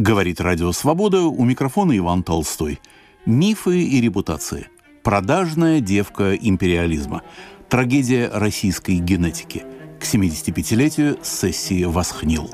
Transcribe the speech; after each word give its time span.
Говорит 0.00 0.40
Радио 0.40 0.72
Свобода, 0.72 1.24
у 1.24 1.44
микрофона 1.44 1.94
Иван 1.94 2.22
Толстой. 2.22 2.80
Мифы 3.26 3.82
и 3.82 4.00
репутации. 4.00 4.68
Продажная 5.02 5.80
девка 5.80 6.34
империализма. 6.34 7.20
Трагедия 7.68 8.30
российской 8.32 8.92
генетики. 8.92 9.62
К 10.00 10.04
75-летию 10.04 11.18
сессии 11.22 11.84
«Восхнил». 11.84 12.48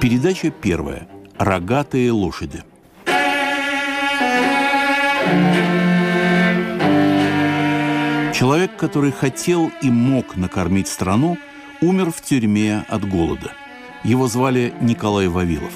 Передача 0.00 0.52
первая. 0.52 1.08
Рогатые 1.36 2.12
лошади. 2.12 2.62
Человек, 8.32 8.76
который 8.76 9.10
хотел 9.10 9.72
и 9.82 9.90
мог 9.90 10.36
накормить 10.36 10.86
страну, 10.86 11.36
умер 11.80 12.12
в 12.12 12.20
тюрьме 12.20 12.84
от 12.88 13.08
голода. 13.08 13.52
Его 14.04 14.26
звали 14.28 14.72
Николай 14.80 15.28
Вавилов. 15.28 15.72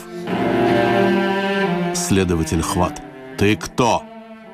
Следователь 1.94 2.62
Хват. 2.62 3.02
«Ты 3.38 3.56
кто?» 3.56 4.02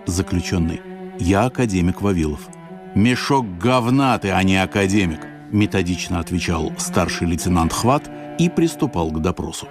Заключенный. 0.07 0.81
«Я 1.19 1.45
академик 1.45 2.01
Вавилов». 2.01 2.49
«Мешок 2.95 3.47
говна 3.59 4.19
ты, 4.19 4.31
а 4.31 4.43
не 4.43 4.57
академик», 4.57 5.21
методично 5.51 6.19
отвечал 6.19 6.73
старший 6.79 7.29
лейтенант 7.29 7.73
Хват 7.73 8.11
и 8.39 8.49
приступал 8.49 9.11
к 9.11 9.21
допросу. 9.21 9.69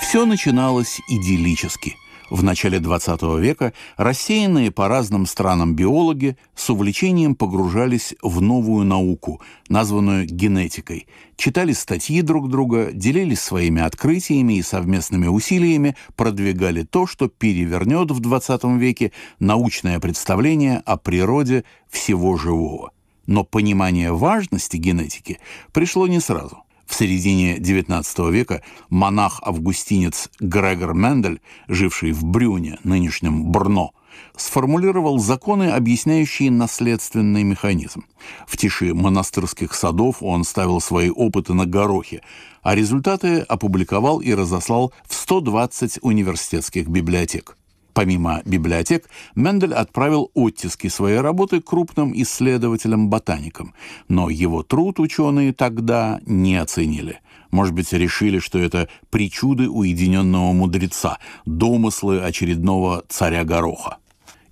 Все 0.00 0.24
начиналось 0.24 1.00
идиллически– 1.08 1.96
в 2.30 2.42
начале 2.42 2.78
XX 2.78 3.40
века 3.40 3.72
рассеянные 3.96 4.70
по 4.70 4.88
разным 4.88 5.26
странам 5.26 5.74
биологи 5.74 6.36
с 6.54 6.68
увлечением 6.70 7.34
погружались 7.34 8.14
в 8.22 8.40
новую 8.40 8.84
науку, 8.84 9.40
названную 9.68 10.26
генетикой, 10.26 11.06
читали 11.36 11.72
статьи 11.72 12.22
друг 12.22 12.48
друга, 12.48 12.90
делились 12.92 13.40
своими 13.40 13.82
открытиями 13.82 14.54
и 14.54 14.62
совместными 14.62 15.26
усилиями 15.26 15.96
продвигали 16.16 16.82
то, 16.82 17.06
что 17.06 17.28
перевернет 17.28 18.10
в 18.10 18.20
XX 18.20 18.78
веке 18.78 19.12
научное 19.38 20.00
представление 20.00 20.82
о 20.84 20.96
природе 20.96 21.64
всего 21.88 22.36
живого. 22.36 22.92
Но 23.26 23.44
понимание 23.44 24.12
важности 24.12 24.76
генетики 24.76 25.38
пришло 25.72 26.06
не 26.06 26.20
сразу. 26.20 26.62
В 26.88 26.94
середине 26.94 27.58
XIX 27.58 28.32
века 28.32 28.62
монах-августинец 28.88 30.30
Грегор 30.40 30.94
Мендель, 30.94 31.42
живший 31.68 32.12
в 32.12 32.24
Брюне, 32.24 32.78
нынешнем 32.82 33.52
Брно, 33.52 33.92
сформулировал 34.34 35.18
законы, 35.18 35.64
объясняющие 35.64 36.50
наследственный 36.50 37.42
механизм. 37.42 38.06
В 38.46 38.56
тиши 38.56 38.94
монастырских 38.94 39.74
садов 39.74 40.22
он 40.22 40.44
ставил 40.44 40.80
свои 40.80 41.10
опыты 41.10 41.52
на 41.52 41.66
горохе, 41.66 42.22
а 42.62 42.74
результаты 42.74 43.40
опубликовал 43.40 44.20
и 44.20 44.32
разослал 44.32 44.92
в 45.06 45.14
120 45.14 45.98
университетских 46.00 46.88
библиотек. 46.88 47.57
Помимо 47.98 48.42
библиотек, 48.44 49.10
Мендель 49.34 49.74
отправил 49.74 50.30
оттиски 50.32 50.86
своей 50.86 51.18
работы 51.18 51.60
крупным 51.60 52.12
исследователям-ботаникам, 52.14 53.74
но 54.06 54.30
его 54.30 54.62
труд 54.62 55.00
ученые 55.00 55.52
тогда 55.52 56.20
не 56.24 56.54
оценили. 56.54 57.18
Может 57.50 57.74
быть, 57.74 57.92
решили, 57.92 58.38
что 58.38 58.60
это 58.60 58.88
причуды 59.10 59.68
уединенного 59.68 60.52
мудреца, 60.52 61.18
домыслы 61.44 62.20
очередного 62.20 63.02
царя 63.08 63.42
Гороха. 63.42 63.96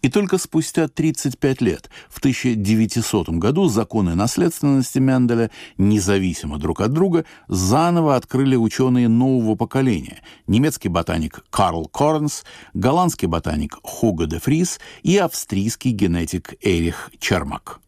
И 0.02 0.08
только 0.08 0.39
спустя 0.39 0.89
35 0.89 1.61
лет, 1.61 1.91
в 2.08 2.19
1900 2.19 3.30
году, 3.30 3.69
законы 3.69 4.14
наследственности 4.14 4.98
Менделя, 4.98 5.50
независимо 5.78 6.58
друг 6.58 6.80
от 6.80 6.92
друга, 6.92 7.25
заново 7.48 8.17
открыли 8.17 8.56
ученые 8.56 9.08
нового 9.08 9.55
поколения. 9.55 10.23
Немецкий 10.46 10.89
ботаник 10.89 11.45
Карл 11.51 11.86
Корнс, 11.86 12.45
голландский 12.74 13.29
ботаник 13.29 13.79
Хуго 13.83 14.27
де 14.27 14.39
Фрис 14.39 14.80
и 15.02 15.17
австрийский 15.17 15.90
генетик 15.90 16.55
Эрих 16.61 17.11
Чермак. 17.18 17.80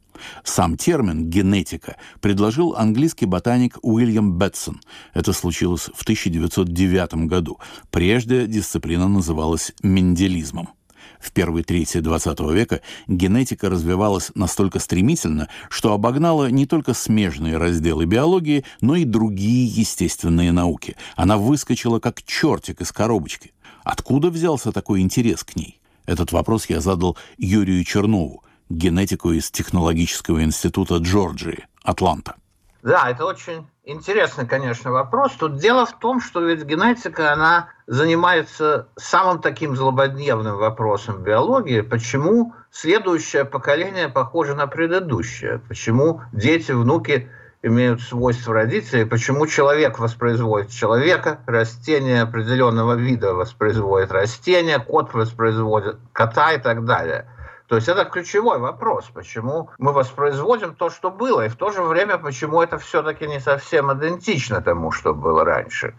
Сам 0.44 0.76
термин 0.76 1.30
«генетика» 1.30 1.96
предложил 2.20 2.74
английский 2.74 3.26
ботаник 3.26 3.78
Уильям 3.82 4.32
Бетсон. 4.38 4.80
Это 5.14 5.32
случилось 5.32 5.90
в 5.94 6.02
1909 6.02 7.26
году. 7.26 7.58
Прежде 7.90 8.46
дисциплина 8.46 9.08
называлась 9.08 9.72
менделизмом. 9.82 10.70
В 11.18 11.32
первой 11.32 11.62
трети 11.62 11.98
XX 11.98 12.52
века 12.52 12.80
генетика 13.06 13.68
развивалась 13.68 14.30
настолько 14.34 14.78
стремительно, 14.78 15.48
что 15.68 15.92
обогнала 15.92 16.50
не 16.50 16.66
только 16.66 16.94
смежные 16.94 17.56
разделы 17.56 18.06
биологии, 18.06 18.64
но 18.80 18.94
и 18.96 19.04
другие 19.04 19.66
естественные 19.66 20.52
науки. 20.52 20.96
Она 21.16 21.36
выскочила 21.36 21.98
как 21.98 22.22
чертик 22.22 22.80
из 22.80 22.92
коробочки. 22.92 23.52
Откуда 23.84 24.30
взялся 24.30 24.72
такой 24.72 25.00
интерес 25.00 25.44
к 25.44 25.56
ней? 25.56 25.80
Этот 26.06 26.32
вопрос 26.32 26.66
я 26.68 26.80
задал 26.80 27.16
Юрию 27.36 27.84
Чернову, 27.84 28.42
генетику 28.68 29.32
из 29.32 29.50
Технологического 29.50 30.42
института 30.42 30.96
Джорджии, 30.96 31.66
Атланта. 31.82 32.36
Да, 32.82 33.10
это 33.10 33.24
очень 33.24 33.68
интересный, 33.84 34.46
конечно, 34.46 34.92
вопрос. 34.92 35.32
Тут 35.32 35.56
дело 35.56 35.84
в 35.84 35.98
том, 35.98 36.20
что 36.20 36.40
ведь 36.40 36.64
генетика, 36.64 37.32
она 37.32 37.70
занимается 37.86 38.86
самым 38.96 39.40
таким 39.40 39.74
злободневным 39.74 40.56
вопросом 40.56 41.22
биологии. 41.22 41.80
Почему 41.80 42.54
следующее 42.70 43.44
поколение 43.44 44.08
похоже 44.08 44.54
на 44.54 44.68
предыдущее? 44.68 45.60
Почему 45.66 46.20
дети, 46.32 46.70
внуки 46.70 47.28
имеют 47.62 48.00
свойства 48.00 48.54
родителей? 48.54 49.04
Почему 49.04 49.48
человек 49.48 49.98
воспроизводит 49.98 50.70
человека, 50.70 51.40
растение 51.46 52.22
определенного 52.22 52.92
вида 52.92 53.34
воспроизводит 53.34 54.12
растение, 54.12 54.78
кот 54.78 55.12
воспроизводит 55.14 55.96
кота 56.12 56.52
и 56.52 56.58
так 56.60 56.84
далее– 56.84 57.26
то 57.68 57.76
есть 57.76 57.86
это 57.86 58.06
ключевой 58.06 58.58
вопрос, 58.58 59.10
почему 59.12 59.70
мы 59.78 59.92
воспроизводим 59.92 60.74
то, 60.74 60.88
что 60.88 61.10
было, 61.10 61.44
и 61.44 61.48
в 61.48 61.56
то 61.56 61.70
же 61.70 61.82
время, 61.82 62.16
почему 62.16 62.62
это 62.62 62.78
все-таки 62.78 63.26
не 63.26 63.40
совсем 63.40 63.92
идентично 63.92 64.62
тому, 64.62 64.90
что 64.90 65.12
было 65.12 65.44
раньше. 65.44 65.94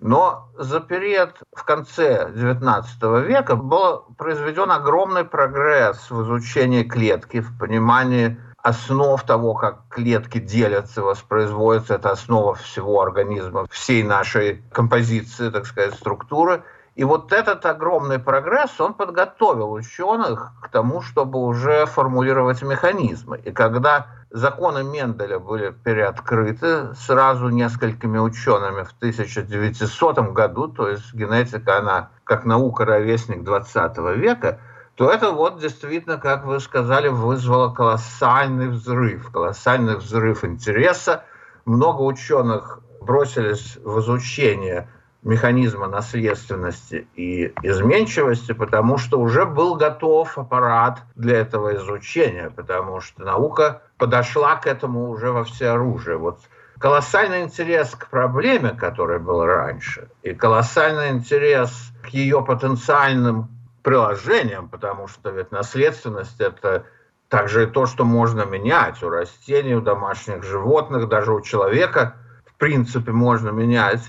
Но 0.00 0.48
за 0.58 0.80
период 0.80 1.36
в 1.54 1.62
конце 1.62 2.28
XIX 2.34 3.22
века 3.24 3.54
был 3.54 4.04
произведен 4.18 4.72
огромный 4.72 5.24
прогресс 5.24 6.10
в 6.10 6.24
изучении 6.24 6.82
клетки, 6.82 7.40
в 7.40 7.56
понимании 7.56 8.36
основ 8.56 9.22
того, 9.22 9.54
как 9.54 9.88
клетки 9.90 10.38
делятся, 10.38 11.02
воспроизводятся. 11.02 11.94
Это 11.94 12.10
основа 12.10 12.56
всего 12.56 13.00
организма, 13.00 13.66
всей 13.70 14.02
нашей 14.02 14.64
композиции, 14.72 15.50
так 15.50 15.66
сказать, 15.66 15.94
структуры– 15.94 16.64
и 16.94 17.04
вот 17.04 17.32
этот 17.32 17.64
огромный 17.64 18.18
прогресс, 18.18 18.78
он 18.78 18.92
подготовил 18.92 19.72
ученых 19.72 20.52
к 20.62 20.68
тому, 20.68 21.00
чтобы 21.00 21.38
уже 21.38 21.86
формулировать 21.86 22.60
механизмы. 22.62 23.38
И 23.38 23.50
когда 23.50 24.08
законы 24.30 24.84
Менделя 24.84 25.38
были 25.38 25.70
переоткрыты 25.70 26.94
сразу 26.94 27.48
несколькими 27.48 28.18
учеными 28.18 28.82
в 28.82 28.92
1900 28.92 30.18
году, 30.32 30.68
то 30.68 30.88
есть 30.88 31.14
генетика, 31.14 31.78
она 31.78 32.10
как 32.24 32.44
наука 32.44 32.84
ровесник 32.84 33.42
20 33.42 33.98
века, 34.18 34.60
то 34.94 35.10
это 35.10 35.30
вот 35.30 35.60
действительно, 35.60 36.18
как 36.18 36.44
вы 36.44 36.60
сказали, 36.60 37.08
вызвало 37.08 37.72
колоссальный 37.72 38.68
взрыв, 38.68 39.30
колоссальный 39.30 39.96
взрыв 39.96 40.44
интереса. 40.44 41.24
Много 41.64 42.02
ученых 42.02 42.80
бросились 43.00 43.78
в 43.82 44.00
изучение 44.00 44.88
механизма 45.22 45.86
наследственности 45.86 47.06
и 47.14 47.52
изменчивости, 47.62 48.52
потому 48.52 48.98
что 48.98 49.20
уже 49.20 49.44
был 49.44 49.76
готов 49.76 50.36
аппарат 50.36 51.02
для 51.14 51.38
этого 51.38 51.76
изучения, 51.76 52.50
потому 52.50 53.00
что 53.00 53.22
наука 53.22 53.82
подошла 53.98 54.56
к 54.56 54.66
этому 54.66 55.10
уже 55.10 55.30
во 55.30 55.44
всеоружие. 55.44 56.16
Вот 56.16 56.40
колоссальный 56.78 57.42
интерес 57.42 57.90
к 57.90 58.08
проблеме, 58.08 58.70
который 58.70 59.20
был 59.20 59.44
раньше, 59.44 60.08
и 60.22 60.34
колоссальный 60.34 61.10
интерес 61.10 61.92
к 62.02 62.08
ее 62.08 62.42
потенциальным 62.42 63.48
приложениям, 63.84 64.68
потому 64.68 65.06
что 65.06 65.30
ведь 65.30 65.52
наследственность 65.52 66.40
это 66.40 66.84
также 67.28 67.64
и 67.64 67.66
то, 67.66 67.86
что 67.86 68.04
можно 68.04 68.44
менять 68.44 69.02
у 69.04 69.08
растений, 69.08 69.74
у 69.74 69.80
домашних 69.80 70.42
животных, 70.42 71.08
даже 71.08 71.32
у 71.32 71.40
человека, 71.40 72.16
в 72.44 72.54
принципе, 72.58 73.12
можно 73.12 73.50
менять 73.50 74.02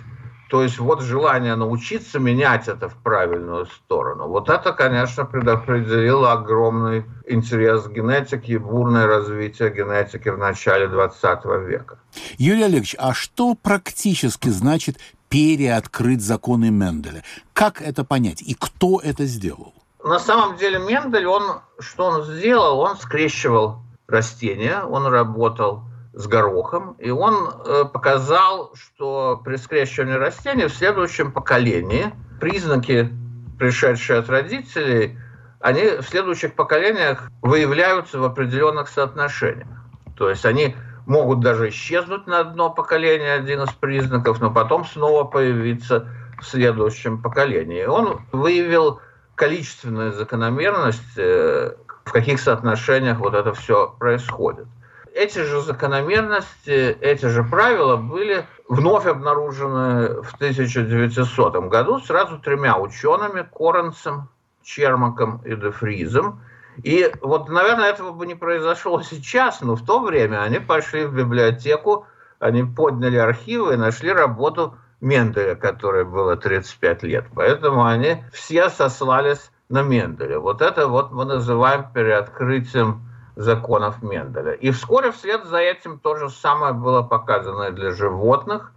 то 0.53 0.61
есть 0.61 0.77
вот 0.77 1.01
желание 1.01 1.55
научиться 1.55 2.19
менять 2.19 2.67
это 2.67 2.87
в 2.87 2.93
правильную 2.97 3.65
сторону. 3.65 4.27
Вот 4.27 4.49
это, 4.49 4.71
конечно, 4.71 5.25
предопределило 5.25 6.33
огромный 6.33 7.05
интерес 7.25 7.87
генетики 7.87 8.51
и 8.51 8.57
бурное 8.59 9.07
развитие 9.07 9.71
генетики 9.71 10.29
в 10.29 10.37
начале 10.37 10.87
20 10.87 11.45
века. 11.67 11.97
Юрий 12.37 12.65
Олегович, 12.65 12.95
а 12.99 13.15
что 13.15 13.55
практически 13.55 14.49
значит 14.49 14.99
переоткрыть 15.27 16.21
законы 16.21 16.69
Менделя? 16.69 17.23
Как 17.53 17.81
это 17.81 18.03
понять 18.03 18.43
и 18.43 18.53
кто 18.53 19.01
это 19.03 19.25
сделал? 19.25 19.73
на 20.03 20.19
самом 20.19 20.57
деле 20.57 20.77
Мендель, 20.77 21.25
он, 21.25 21.61
что 21.79 22.05
он 22.05 22.25
сделал? 22.25 22.79
Он 22.79 22.95
скрещивал 22.97 23.79
растения, 24.07 24.83
он 24.83 25.07
работал 25.07 25.81
с 26.13 26.27
горохом, 26.27 26.95
и 26.99 27.09
он 27.09 27.49
э, 27.49 27.85
показал, 27.91 28.71
что 28.75 29.41
при 29.43 29.55
скрещивании 29.55 30.13
растений 30.13 30.65
в 30.65 30.73
следующем 30.73 31.31
поколении 31.31 32.13
признаки, 32.39 33.09
пришедшие 33.57 34.19
от 34.19 34.29
родителей, 34.29 35.17
они 35.59 36.01
в 36.01 36.03
следующих 36.03 36.55
поколениях 36.55 37.29
выявляются 37.41 38.19
в 38.19 38.23
определенных 38.25 38.89
соотношениях. 38.89 39.67
То 40.15 40.29
есть 40.29 40.45
они 40.45 40.75
могут 41.07 41.39
даже 41.39 41.69
исчезнуть 41.69 42.27
на 42.27 42.39
одно 42.39 42.69
поколение, 42.69 43.33
один 43.33 43.63
из 43.63 43.71
признаков, 43.71 44.39
но 44.39 44.51
потом 44.51 44.85
снова 44.85 45.23
появиться 45.23 46.07
в 46.39 46.45
следующем 46.45 47.21
поколении. 47.21 47.85
Он 47.85 48.21
выявил 48.31 48.99
количественную 49.35 50.13
закономерность, 50.13 51.17
э, 51.17 51.75
в 52.05 52.11
каких 52.11 52.39
соотношениях 52.39 53.19
вот 53.19 53.33
это 53.33 53.53
все 53.53 53.95
происходит. 53.97 54.67
Эти 55.13 55.43
же 55.43 55.61
закономерности, 55.61 56.97
эти 56.99 57.27
же 57.27 57.43
правила 57.43 57.97
были 57.97 58.47
вновь 58.67 59.05
обнаружены 59.05 60.23
в 60.23 60.33
1900 60.33 61.55
году 61.69 61.99
сразу 61.99 62.39
тремя 62.39 62.77
учеными, 62.77 63.47
Коренцем, 63.55 64.29
Чермаком 64.63 65.37
и 65.45 65.55
Дефризом. 65.55 66.41
И 66.81 67.11
вот, 67.21 67.47
наверное, 67.47 67.89
этого 67.89 68.11
бы 68.11 68.25
не 68.25 68.33
произошло 68.33 69.01
сейчас, 69.03 69.61
но 69.61 69.75
в 69.75 69.85
то 69.85 69.99
время 69.99 70.41
они 70.41 70.57
пошли 70.57 71.05
в 71.05 71.13
библиотеку, 71.13 72.07
они 72.39 72.63
подняли 72.63 73.17
архивы 73.17 73.75
и 73.75 73.77
нашли 73.77 74.11
работу 74.11 74.75
Менделя, 74.99 75.53
которой 75.53 76.05
было 76.05 76.37
35 76.37 77.03
лет. 77.03 77.25
Поэтому 77.35 77.85
они 77.85 78.23
все 78.31 78.69
сослались 78.69 79.51
на 79.69 79.83
Менделя. 79.83 80.39
Вот 80.39 80.63
это 80.63 80.87
вот 80.87 81.11
мы 81.11 81.25
называем 81.25 81.85
переоткрытием 81.93 83.12
законов 83.35 84.01
Менделя. 84.01 84.53
И 84.53 84.71
вскоре 84.71 85.11
вслед 85.11 85.45
за 85.45 85.57
этим 85.57 85.99
то 85.99 86.15
же 86.15 86.29
самое 86.29 86.73
было 86.73 87.01
показано 87.01 87.71
для 87.71 87.91
животных. 87.91 88.71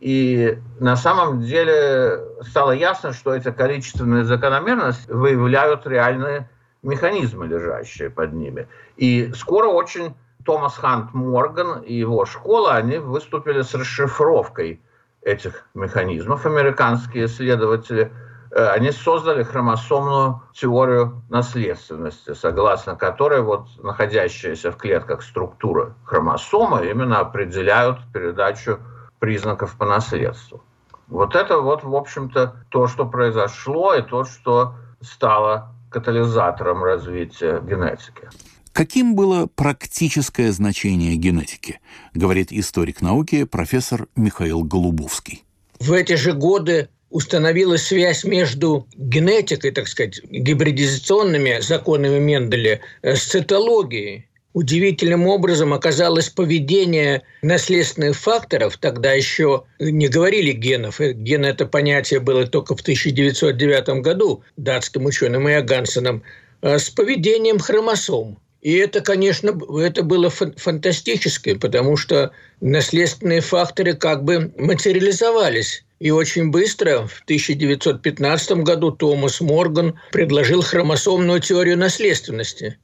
И 0.00 0.58
на 0.80 0.96
самом 0.96 1.40
деле 1.40 2.20
стало 2.42 2.72
ясно, 2.72 3.12
что 3.12 3.34
эти 3.34 3.50
количественные 3.50 4.24
закономерности 4.24 5.10
выявляют 5.10 5.86
реальные 5.86 6.48
механизмы, 6.82 7.46
лежащие 7.46 8.10
под 8.10 8.32
ними. 8.32 8.68
И 8.96 9.32
скоро 9.34 9.68
очень 9.68 10.14
Томас 10.44 10.76
Хант 10.76 11.14
Морган 11.14 11.80
и 11.80 11.94
его 11.94 12.26
школа, 12.26 12.74
они 12.74 12.98
выступили 12.98 13.62
с 13.62 13.74
расшифровкой 13.74 14.82
этих 15.22 15.66
механизмов. 15.74 16.44
Американские 16.44 17.26
исследователи, 17.26 18.12
они 18.54 18.92
создали 18.92 19.42
хромосомную 19.42 20.42
теорию 20.54 21.22
наследственности, 21.28 22.34
согласно 22.34 22.94
которой 22.94 23.42
вот 23.42 23.66
находящаяся 23.82 24.70
в 24.70 24.76
клетках 24.76 25.22
структура 25.22 25.96
хромосомы 26.04 26.86
именно 26.88 27.18
определяют 27.18 27.98
передачу 28.12 28.78
признаков 29.18 29.76
по 29.76 29.86
наследству. 29.86 30.62
Вот 31.08 31.34
это 31.34 31.58
вот, 31.58 31.82
в 31.82 31.94
общем-то, 31.94 32.64
то, 32.68 32.86
что 32.86 33.06
произошло 33.06 33.94
и 33.94 34.02
то, 34.02 34.24
что 34.24 34.74
стало 35.00 35.72
катализатором 35.90 36.82
развития 36.82 37.60
генетики. 37.60 38.28
Каким 38.72 39.14
было 39.14 39.46
практическое 39.46 40.50
значение 40.50 41.14
генетики, 41.16 41.80
говорит 42.14 42.52
историк 42.52 43.02
науки 43.02 43.44
профессор 43.44 44.08
Михаил 44.16 44.64
Голубовский. 44.64 45.44
В 45.78 45.92
эти 45.92 46.14
же 46.16 46.32
годы 46.32 46.88
установилась 47.14 47.84
связь 47.84 48.24
между 48.24 48.88
генетикой, 48.96 49.70
так 49.70 49.86
сказать, 49.86 50.20
гибридизационными 50.24 51.60
законами 51.60 52.18
Менделя 52.18 52.80
э, 53.02 53.14
с 53.14 53.22
цитологией. 53.22 54.26
Удивительным 54.52 55.28
образом 55.28 55.72
оказалось 55.72 56.28
поведение 56.28 57.22
наследственных 57.42 58.16
факторов, 58.16 58.78
тогда 58.78 59.12
еще 59.12 59.62
не 59.78 60.08
говорили 60.08 60.50
генов, 60.50 61.00
э, 61.00 61.12
ген 61.12 61.44
это 61.44 61.66
понятие 61.66 62.18
было 62.18 62.48
только 62.48 62.74
в 62.74 62.80
1909 62.80 64.02
году 64.02 64.42
датским 64.56 65.04
ученым 65.04 65.48
Иогансеном, 65.48 66.24
э, 66.62 66.78
с 66.78 66.90
поведением 66.90 67.60
хромосом. 67.60 68.40
И 68.60 68.72
это, 68.72 69.02
конечно, 69.02 69.56
это 69.80 70.02
было 70.02 70.30
фантастически, 70.30 71.54
потому 71.54 71.96
что 71.96 72.32
наследственные 72.60 73.40
факторы 73.40 73.94
как 73.94 74.24
бы 74.24 74.52
материализовались. 74.58 75.84
И 76.04 76.10
очень 76.10 76.50
быстро, 76.50 77.06
в 77.06 77.22
1915 77.22 78.58
году, 78.58 78.90
Томас 78.90 79.40
Морган 79.40 79.98
предложил 80.12 80.60
хромосомную 80.60 81.40
теорию 81.40 81.78
наследственности, 81.78 82.78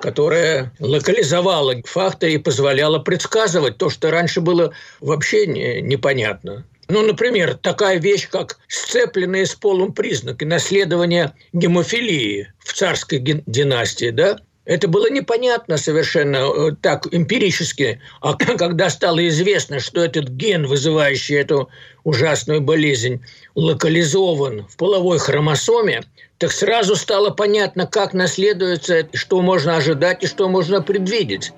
которая 0.00 0.72
локализовала 0.78 1.74
факторы 1.84 2.32
и 2.32 2.38
позволяла 2.38 3.00
предсказывать 3.00 3.76
то, 3.76 3.90
что 3.90 4.10
раньше 4.10 4.40
было 4.40 4.72
вообще 5.00 5.46
не, 5.46 5.82
непонятно. 5.82 6.66
Ну, 6.88 7.02
например, 7.02 7.52
такая 7.58 7.98
вещь, 7.98 8.30
как 8.30 8.56
сцепленные 8.68 9.44
с 9.44 9.54
полом 9.54 9.92
признаки 9.92 10.44
наследования 10.44 11.34
гемофилии 11.52 12.50
в 12.60 12.72
царской 12.72 13.18
династии, 13.18 14.08
да, 14.08 14.38
это 14.64 14.88
было 14.88 15.10
непонятно 15.10 15.76
совершенно 15.76 16.36
э, 16.36 16.72
так 16.80 17.06
эмпирически. 17.12 18.00
А 18.20 18.34
когда 18.58 18.90
стало 18.90 19.26
известно, 19.28 19.80
что 19.80 20.02
этот 20.02 20.28
ген, 20.28 20.66
вызывающий 20.66 21.36
эту 21.36 21.68
ужасную 22.02 22.60
болезнь, 22.60 23.22
локализован 23.54 24.66
в 24.68 24.76
половой 24.76 25.18
хромосоме, 25.18 26.02
так 26.38 26.52
сразу 26.52 26.96
стало 26.96 27.30
понятно, 27.30 27.86
как 27.86 28.12
наследуется, 28.12 29.08
что 29.12 29.40
можно 29.42 29.76
ожидать 29.76 30.24
и 30.24 30.26
что 30.26 30.48
можно 30.48 30.82
предвидеть. 30.82 31.52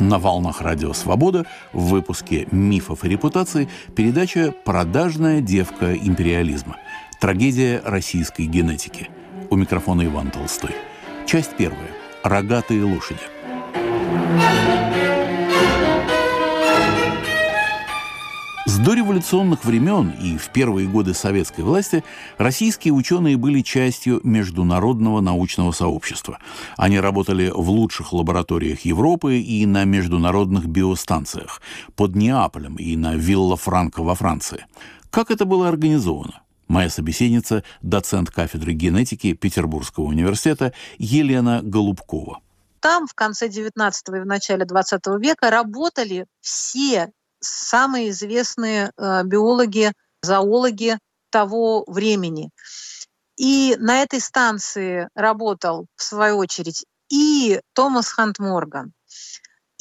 На 0.00 0.18
волнах 0.18 0.60
Радио 0.60 0.92
Свобода 0.92 1.46
в 1.72 1.86
выпуске 1.88 2.46
«Мифов 2.50 3.04
и 3.04 3.08
репутации» 3.08 3.70
передача 3.96 4.52
«Продажная 4.64 5.40
девка 5.40 5.94
империализма». 5.96 6.76
Трагедия 7.20 7.80
российской 7.84 8.46
генетики. 8.46 9.08
У 9.50 9.56
микрофона 9.56 10.04
Иван 10.04 10.30
Толстой. 10.30 10.72
Часть 11.26 11.56
первая. 11.56 11.90
Рогатые 12.22 12.84
лошади. 12.84 13.20
С 18.66 18.78
дореволюционных 18.78 19.64
времен 19.64 20.10
и 20.20 20.36
в 20.36 20.48
первые 20.50 20.88
годы 20.88 21.14
советской 21.14 21.60
власти 21.60 22.02
российские 22.38 22.92
ученые 22.92 23.36
были 23.36 23.60
частью 23.60 24.20
международного 24.24 25.20
научного 25.20 25.72
сообщества. 25.72 26.38
Они 26.76 26.98
работали 26.98 27.50
в 27.54 27.70
лучших 27.70 28.12
лабораториях 28.12 28.80
Европы 28.80 29.38
и 29.38 29.64
на 29.66 29.84
международных 29.84 30.66
биостанциях 30.66 31.62
под 31.94 32.16
Неаполем 32.16 32.76
и 32.76 32.96
на 32.96 33.14
Вилла 33.14 33.56
Франко 33.56 34.02
во 34.02 34.14
Франции. 34.14 34.66
Как 35.10 35.30
это 35.30 35.44
было 35.44 35.68
организовано? 35.68 36.43
Моя 36.68 36.88
собеседница– 36.90 37.62
доцент 37.82 38.30
кафедры 38.30 38.72
генетики 38.72 39.34
Петербургского 39.34 40.04
университета 40.04 40.72
Елена 40.98 41.60
Голубкова. 41.62 42.40
Там 42.80 43.06
в 43.06 43.14
конце 43.14 43.48
19 43.48 44.08
и 44.08 44.20
в 44.20 44.26
начале 44.26 44.64
20 44.64 45.06
века 45.18 45.50
работали 45.50 46.26
все 46.40 47.12
самые 47.40 48.10
известные 48.10 48.92
э, 48.96 49.22
биологи, 49.24 49.92
зоологи 50.22 50.98
того 51.30 51.84
времени. 51.86 52.50
И 53.36 53.76
на 53.78 54.02
этой 54.02 54.20
станции 54.20 55.08
работал, 55.14 55.86
в 55.96 56.02
свою 56.02 56.36
очередь, 56.38 56.84
и 57.10 57.60
Томас 57.74 58.08
Хант 58.08 58.38
Морган, 58.38 58.92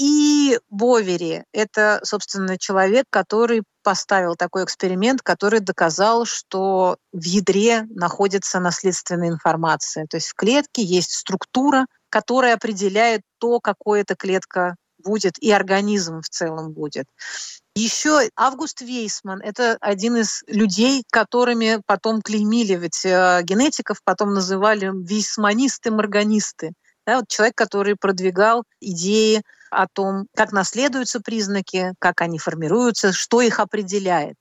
и 0.03 0.59
Бовери– 0.69 1.43
это, 1.53 2.01
собственно, 2.03 2.57
человек, 2.57 3.05
который 3.09 3.63
поставил 3.83 4.35
такой 4.35 4.65
эксперимент, 4.65 5.21
который 5.21 5.61
доказал, 5.61 6.25
что 6.25 6.97
в 7.13 7.23
ядре 7.23 7.83
находится 7.89 8.59
наследственная 8.59 9.29
информация. 9.29 10.05
То 10.09 10.17
есть 10.17 10.27
в 10.27 10.33
клетке 10.35 10.83
есть 10.83 11.13
структура, 11.13 11.85
которая 12.09 12.55
определяет 12.55 13.21
то, 13.39 13.61
какой 13.61 14.01
эта 14.01 14.15
клетка 14.15 14.75
будет 14.97 15.37
и 15.39 15.49
организм 15.51 16.19
в 16.19 16.27
целом 16.27 16.73
будет. 16.73 17.05
Еще 17.73 18.29
Август 18.35 18.81
Вейсман– 18.81 19.39
это 19.43 19.77
один 19.79 20.17
из 20.17 20.43
людей, 20.47 21.03
которыми 21.11 21.81
потом 21.85 22.21
клеймили, 22.21 22.73
ведь 22.73 23.05
э, 23.05 23.41
генетиков 23.43 23.99
потом 24.03 24.33
называли 24.33 24.91
вейсманисты-морганисты. 24.93 26.73
Да, 27.05 27.17
вот 27.17 27.27
человек, 27.27 27.55
который 27.55 27.95
продвигал 27.95 28.63
идеи 28.79 29.43
о 29.69 29.87
том, 29.87 30.27
как 30.35 30.51
наследуются 30.51 31.19
признаки, 31.19 31.93
как 31.99 32.21
они 32.21 32.39
формируются, 32.39 33.11
что 33.11 33.41
их 33.41 33.59
определяет. 33.59 34.37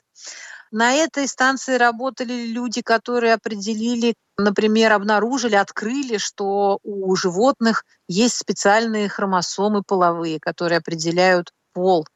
На 0.71 0.95
этой 0.95 1.29
станции 1.29 1.75
работали 1.75 2.47
люди, 2.47 2.81
которые 2.81 3.35
определили, 3.35 4.15
например, 4.39 4.93
обнаружили, 4.93 5.55
открыли, 5.55 6.17
что 6.17 6.79
у 6.83 7.15
животных 7.15 7.85
есть 8.09 8.39
специальные 8.39 9.11
хромосомы 9.11 9.83
половые, 9.83 10.41
которые 10.41 10.79
определяют 10.79 11.53
пол. 11.75 12.07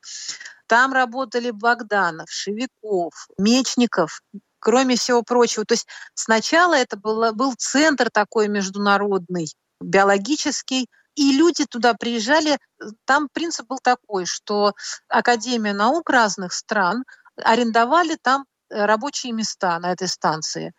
Там 0.66 0.92
работали 0.92 1.50
Богданов, 1.50 2.30
Шевиков, 2.30 3.28
Мечников, 3.36 4.22
кроме 4.58 4.96
всего 4.96 5.22
прочего. 5.22 5.64
То 5.66 5.74
есть 5.74 5.86
сначала 6.14 6.74
это 6.74 6.96
было, 6.96 7.32
был 7.32 7.54
центр 7.58 8.10
такой 8.10 8.48
международный, 8.48 9.48
биологический, 9.80 10.88
и 11.16 11.32
люди 11.32 11.64
туда 11.64 11.94
приезжали, 11.94 12.58
там 13.06 13.28
принцип 13.32 13.66
был 13.66 13.78
такой, 13.82 14.26
что 14.26 14.74
Академия 15.08 15.72
наук 15.72 16.10
разных 16.10 16.52
стран 16.52 17.04
арендовали 17.36 18.16
там 18.20 18.44
э, 18.68 18.84
рабочие 18.84 19.32
места 19.32 19.78
на 19.78 19.92
этой 19.92 20.08
станции. 20.08 20.72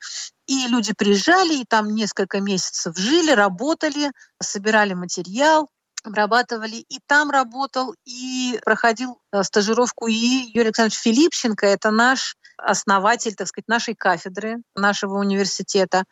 И 0.46 0.68
люди 0.68 0.94
приезжали, 0.96 1.56
и 1.56 1.66
там 1.66 1.94
несколько 1.94 2.40
месяцев 2.40 2.96
жили, 2.98 3.32
работали, 3.32 4.12
собирали 4.42 4.94
материал, 4.94 5.70
обрабатывали. 6.04 6.86
И 6.88 7.00
там 7.06 7.32
работал, 7.32 7.96
и 8.06 8.60
проходил 8.64 9.20
э, 9.32 9.44
стажировку 9.44 10.08
и 10.08 10.14
Юрий 10.14 10.68
Александрович 10.68 11.00
Филипченко, 11.00 11.66
это 11.66 11.90
наш 11.90 12.38
основатель, 12.58 13.36
так 13.36 13.48
сказать, 13.48 13.68
нашей 13.68 13.96
кафедры, 13.96 14.58
нашего 14.76 15.20
университета. 15.20 16.04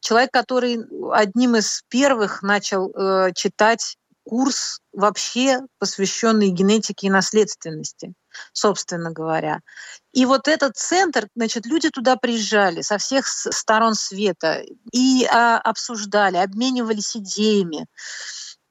Человек, 0.00 0.30
который 0.32 0.78
одним 1.12 1.56
из 1.56 1.82
первых 1.88 2.42
начал 2.42 2.90
э, 2.90 3.32
читать 3.34 3.96
курс 4.24 4.80
вообще 4.92 5.60
посвященный 5.78 6.48
генетике 6.48 7.06
и 7.06 7.10
наследственности, 7.10 8.14
собственно 8.52 9.10
говоря. 9.10 9.60
И 10.12 10.24
вот 10.26 10.48
этот 10.48 10.76
центр, 10.76 11.28
значит, 11.36 11.66
люди 11.66 11.90
туда 11.90 12.16
приезжали 12.16 12.80
со 12.80 12.98
всех 12.98 13.26
сторон 13.26 13.94
света 13.94 14.62
и 14.92 15.26
а, 15.26 15.58
обсуждали, 15.58 16.38
обменивались 16.38 17.16
идеями. 17.16 17.86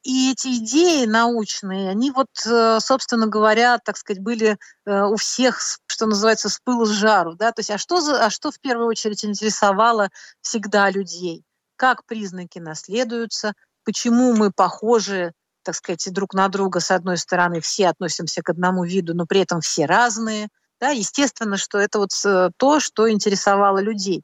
И 0.03 0.33
эти 0.33 0.57
идеи 0.57 1.05
научные, 1.05 1.89
они 1.89 2.11
вот, 2.11 2.27
э, 2.45 2.79
собственно 2.81 3.27
говоря, 3.27 3.77
так 3.77 3.95
сказать, 3.95 4.21
были 4.21 4.57
э, 4.85 5.01
у 5.03 5.15
всех, 5.15 5.61
что 5.93 6.07
называется, 6.07 6.49
с 6.49 6.59
пылу 6.59 6.85
с 6.85 6.89
жару. 6.89 7.35
Да? 7.35 7.51
То 7.51 7.59
есть, 7.59 7.69
а 7.69 7.77
что, 7.77 8.01
за, 8.01 8.25
а 8.25 8.29
что 8.29 8.51
в 8.51 8.59
первую 8.59 8.87
очередь 8.87 9.23
интересовало 9.23 10.09
всегда 10.41 10.89
людей? 10.89 11.43
Как 11.75 12.05
признаки 12.05 12.59
наследуются? 12.59 13.53
Почему 13.85 14.35
мы 14.35 14.51
похожи, 14.51 15.33
так 15.63 15.75
сказать, 15.75 16.11
друг 16.11 16.33
на 16.33 16.47
друга? 16.49 16.79
С 16.79 16.89
одной 16.89 17.17
стороны, 17.17 17.61
все 17.61 17.89
относимся 17.89 18.41
к 18.41 18.49
одному 18.49 18.83
виду, 18.83 19.13
но 19.13 19.25
при 19.27 19.41
этом 19.41 19.61
все 19.61 19.85
разные. 19.85 20.47
Да? 20.81 20.89
Естественно, 20.89 21.57
что 21.57 21.77
это 21.77 21.99
вот 21.99 22.09
э, 22.25 22.49
то, 22.57 22.79
что 22.79 23.09
интересовало 23.09 23.77
людей. 23.79 24.23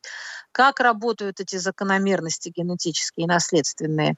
Как 0.52 0.80
работают 0.80 1.40
эти 1.40 1.58
закономерности 1.58 2.52
генетические 2.56 3.26
и 3.26 3.30
наследственные? 3.30 4.16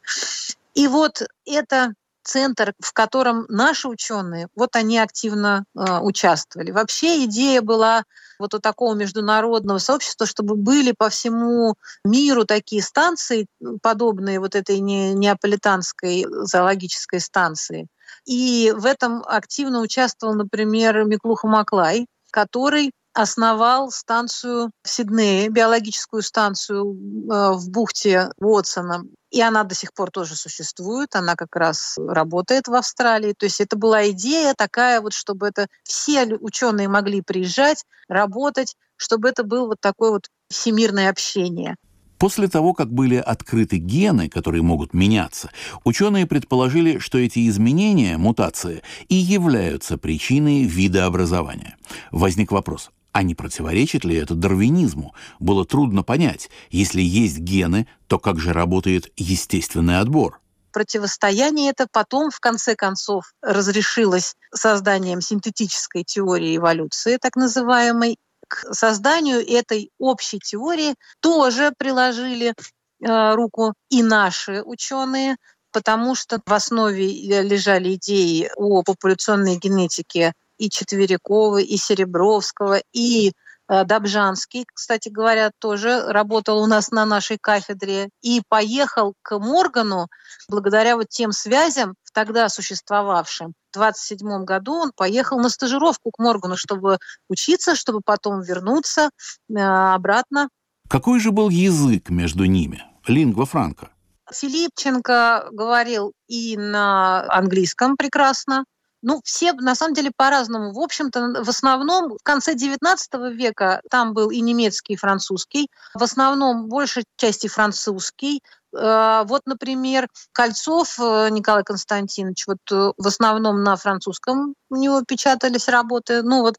И 0.74 0.88
вот 0.88 1.22
это 1.46 1.94
центр, 2.24 2.74
в 2.80 2.94
котором 2.94 3.46
наши 3.50 3.88
ученые, 3.88 4.48
вот 4.56 4.76
они 4.76 5.00
активно 5.00 5.66
э, 5.76 6.00
участвовали. 6.00 6.72
Вообще 6.72 7.26
идея 7.26 7.62
была 7.62 8.04
вот 8.40 8.54
у 8.54 8.60
такого 8.60 8.96
международного 8.96 9.78
сообщества, 9.78 10.26
чтобы 10.26 10.56
были 10.56 10.94
по 10.98 11.10
всему 11.10 11.76
миру 12.04 12.46
такие 12.46 12.82
станции, 12.82 13.48
подобные 13.82 14.40
вот 14.40 14.56
этой 14.56 14.80
не, 14.80 15.14
неаполитанской 15.14 16.26
зоологической 16.30 17.20
станции. 17.20 17.88
И 18.26 18.74
в 18.76 18.86
этом 18.86 19.24
активно 19.26 19.82
участвовал, 19.82 20.34
например, 20.34 21.06
Миклуха 21.06 21.48
Маклай, 21.48 22.08
который 22.32 22.92
основал 23.14 23.92
станцию 23.92 24.72
в 24.84 24.90
Сиднее, 24.90 25.50
биологическую 25.50 26.22
станцию 26.22 26.94
э, 26.94 27.52
в 27.54 27.70
бухте 27.70 28.30
Уотсона. 28.38 29.04
И 29.32 29.42
она 29.42 29.64
до 29.64 29.74
сих 29.74 29.94
пор 29.94 30.12
тоже 30.12 30.36
существует, 30.36 31.16
она 31.16 31.36
как 31.36 31.56
раз 31.56 31.98
работает 31.98 32.68
в 32.68 32.74
Австралии. 32.74 33.34
То 33.34 33.46
есть 33.46 33.62
это 33.62 33.78
была 33.78 34.10
идея 34.10 34.54
такая 34.56 35.02
вот, 35.02 35.14
чтобы 35.14 35.48
это 35.48 35.68
все 35.84 36.26
ученые 36.26 36.90
могли 36.90 37.22
приезжать, 37.22 37.86
работать, 38.10 38.76
чтобы 38.98 39.30
это 39.30 39.44
было 39.44 39.68
вот 39.68 39.80
такое 39.80 40.12
вот 40.12 40.28
всемирное 40.50 41.10
общение. 41.10 41.76
После 42.22 42.48
того, 42.48 42.74
как 42.74 42.92
были 42.92 43.16
открыты 43.16 43.78
гены, 43.78 44.30
которые 44.30 44.62
могут 44.62 44.94
меняться, 44.94 45.50
ученые 45.84 46.28
предположили, 46.28 47.00
что 47.00 47.18
эти 47.18 47.50
изменения, 47.50 48.18
мутации, 48.18 48.84
и 49.08 49.16
являются 49.16 49.98
причиной 49.98 50.66
видообразования. 50.66 51.78
Возник 52.12 52.52
вопрос, 52.52 52.92
а 53.12 53.24
не 53.24 53.36
противоречит 53.36 54.06
ли 54.06 54.16
это 54.16 54.36
дарвинизму? 54.36 55.14
Было 55.40 55.66
трудно 55.66 56.04
понять. 56.04 56.50
Если 56.70 57.02
есть 57.02 57.40
гены, 57.40 57.88
то 58.08 58.20
как 58.20 58.40
же 58.40 58.54
работает 58.54 59.12
естественный 59.18 60.00
отбор? 60.00 60.40
Противостояние 60.72 61.72
это 61.72 61.88
потом, 61.92 62.32
в 62.32 62.40
конце 62.40 62.76
концов, 62.76 63.34
разрешилось 63.42 64.36
созданием 64.54 65.20
синтетической 65.20 66.04
теории 66.04 66.56
эволюции, 66.56 67.18
так 67.18 67.36
называемой. 67.36 68.18
К 68.48 68.74
созданию 68.74 69.40
этой 69.40 69.92
общей 69.98 70.40
теории 70.40 70.96
тоже 71.22 71.74
приложили 71.78 72.54
э, 72.54 73.34
руку 73.36 73.74
и 73.90 74.04
наши 74.04 74.62
ученые, 74.62 75.38
потому 75.72 76.16
что 76.16 76.40
в 76.46 76.54
основе 76.54 77.08
лежали 77.42 77.96
идеи 77.96 78.50
о 78.56 78.84
популяционной 78.84 79.58
генетике 79.58 80.34
и 80.62 80.70
Четверякова, 80.70 81.58
и 81.58 81.76
Серебровского, 81.76 82.82
и 82.94 83.32
э, 83.68 83.84
Добжанский, 83.84 84.66
кстати 84.72 85.10
говоря, 85.10 85.50
тоже 85.58 86.04
работал 86.08 86.62
у 86.62 86.68
нас 86.68 86.92
на 86.92 87.04
нашей 87.06 87.40
кафедре 87.42 88.10
и 88.22 88.44
поехал 88.48 89.16
к 89.24 89.40
Моргану 89.40 90.08
благодаря 90.48 90.98
вот 90.98 91.10
тем 91.10 91.32
связям, 91.32 91.96
тогда 92.14 92.48
существовавшим. 92.48 93.54
В 93.72 93.74
27 93.74 94.46
году 94.46 94.74
он 94.74 94.92
поехал 94.96 95.40
на 95.40 95.50
стажировку 95.50 96.12
к 96.12 96.20
Моргану, 96.20 96.56
чтобы 96.56 97.00
учиться, 97.28 97.76
чтобы 97.76 98.02
потом 98.06 98.42
вернуться 98.42 99.10
э, 99.50 99.60
обратно. 99.60 100.50
Какой 100.88 101.20
же 101.20 101.32
был 101.32 101.50
язык 101.50 102.12
между 102.12 102.46
ними? 102.46 102.84
Лингва 103.08 103.48
франка. 103.48 103.90
Филипченко 104.32 105.50
говорил 105.52 106.14
и 106.28 106.56
на 106.56 107.26
английском 107.30 107.98
прекрасно, 107.98 108.66
ну, 109.02 109.22
все 109.24 109.54
на 109.54 109.76
самом 109.76 109.94
деле 109.94 110.12
по-разному. 110.16 110.72
В 110.74 110.80
общем-то, 110.80 111.44
в 111.44 111.50
основном 111.50 112.18
в 112.18 112.24
конце 112.24 112.54
XIX 112.54 112.98
века 113.34 113.82
там 113.90 114.14
был 114.14 114.30
и 114.30 114.42
немецкий, 114.42 114.94
и 114.94 114.98
французский. 114.98 115.70
В 115.94 116.04
основном 116.04 116.68
большей 116.68 117.04
части 117.18 117.48
французский. 117.48 118.42
Э, 118.74 119.24
вот, 119.26 119.42
например, 119.46 120.08
Кольцов 120.32 120.98
э, 121.00 121.30
Николай 121.30 121.64
Константинович, 121.64 122.48
вот 122.48 122.60
э, 122.72 122.94
в 122.98 123.08
основном 123.08 123.64
на 123.64 123.76
французском 123.76 124.56
у 124.70 124.76
него 124.76 125.02
печатались 125.06 125.68
работы, 125.68 126.24
ну 126.24 126.42
вот 126.42 126.56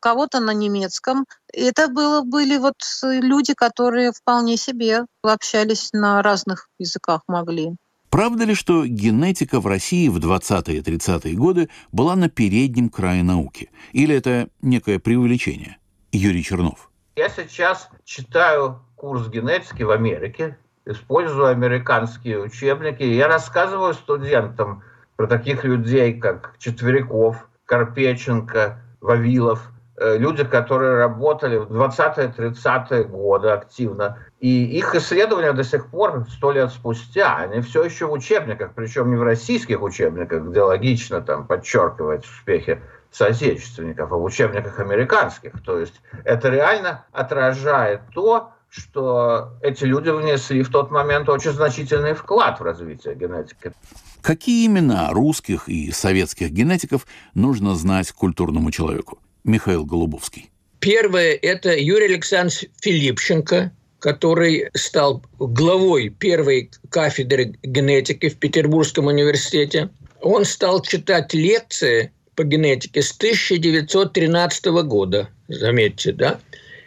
кого-то 0.00 0.40
на 0.40 0.52
немецком. 0.52 1.26
Это 1.52 1.88
было, 1.88 2.22
были 2.22 2.58
вот 2.58 2.74
люди, 3.02 3.54
которые 3.54 4.12
вполне 4.12 4.56
себе 4.56 5.06
общались 5.22 5.90
на 5.92 6.22
разных 6.22 6.68
языках 6.78 7.22
могли. 7.28 7.76
Правда 8.14 8.44
ли, 8.44 8.54
что 8.54 8.86
генетика 8.86 9.58
в 9.58 9.66
России 9.66 10.08
в 10.08 10.18
20-е 10.18 10.76
и 10.76 10.80
30-е 10.82 11.34
годы 11.34 11.68
была 11.90 12.14
на 12.14 12.28
переднем 12.28 12.88
крае 12.88 13.24
науки? 13.24 13.72
Или 13.92 14.14
это 14.14 14.46
некое 14.62 15.00
преувеличение? 15.00 15.78
Юрий 16.12 16.44
Чернов. 16.44 16.92
Я 17.16 17.28
сейчас 17.28 17.90
читаю 18.04 18.78
курс 18.94 19.26
генетики 19.26 19.82
в 19.82 19.90
Америке, 19.90 20.56
использую 20.86 21.46
американские 21.46 22.40
учебники. 22.40 23.02
Я 23.02 23.26
рассказываю 23.26 23.94
студентам 23.94 24.84
про 25.16 25.26
таких 25.26 25.64
людей, 25.64 26.14
как 26.14 26.54
Четверяков, 26.60 27.48
Карпеченко, 27.66 28.80
Вавилов, 29.00 29.72
Э, 29.96 30.18
люди, 30.18 30.42
которые 30.42 30.96
работали 30.96 31.56
в 31.56 31.70
20-30-е 31.70 33.04
годы 33.04 33.50
активно. 33.50 34.18
И 34.44 34.76
их 34.76 34.94
исследования 34.94 35.54
до 35.54 35.64
сих 35.64 35.86
пор, 35.86 36.26
сто 36.30 36.52
лет 36.52 36.70
спустя, 36.70 37.38
они 37.38 37.62
все 37.62 37.82
еще 37.82 38.04
в 38.04 38.12
учебниках, 38.12 38.74
причем 38.74 39.08
не 39.08 39.16
в 39.16 39.22
российских 39.22 39.80
учебниках, 39.80 40.42
где 40.42 40.60
логично 40.60 41.22
там 41.22 41.46
подчеркивать 41.46 42.26
успехи 42.26 42.78
соотечественников, 43.10 44.12
а 44.12 44.16
в 44.16 44.22
учебниках 44.22 44.78
американских. 44.80 45.52
То 45.64 45.78
есть 45.78 45.94
это 46.24 46.50
реально 46.50 47.06
отражает 47.10 48.02
то, 48.12 48.50
что 48.68 49.54
эти 49.62 49.84
люди 49.84 50.10
внесли 50.10 50.62
в 50.62 50.68
тот 50.68 50.90
момент 50.90 51.30
очень 51.30 51.52
значительный 51.52 52.12
вклад 52.12 52.60
в 52.60 52.62
развитие 52.64 53.14
генетики. 53.14 53.72
Какие 54.20 54.66
имена 54.66 55.08
русских 55.12 55.70
и 55.70 55.90
советских 55.90 56.50
генетиков 56.50 57.06
нужно 57.32 57.74
знать 57.76 58.12
культурному 58.12 58.70
человеку? 58.70 59.18
Михаил 59.42 59.86
Голубовский? 59.86 60.50
Первое– 60.80 61.32
это 61.42 61.74
Юрий 61.74 62.12
Александрович 62.12 62.68
Филипченко, 62.82 63.72
который 64.04 64.66
стал 64.74 65.22
главой 65.38 66.10
первой 66.10 66.70
кафедры 66.90 67.54
генетики 67.62 68.28
в 68.28 68.36
Петербургском 68.36 69.06
университете. 69.06 69.88
Он 70.20 70.44
стал 70.44 70.82
читать 70.82 71.32
лекции 71.32 72.12
по 72.34 72.44
генетике 72.44 73.00
с 73.00 73.12
1913 73.16 74.66
года, 74.84 75.30
заметьте, 75.48 76.12
да? 76.12 76.38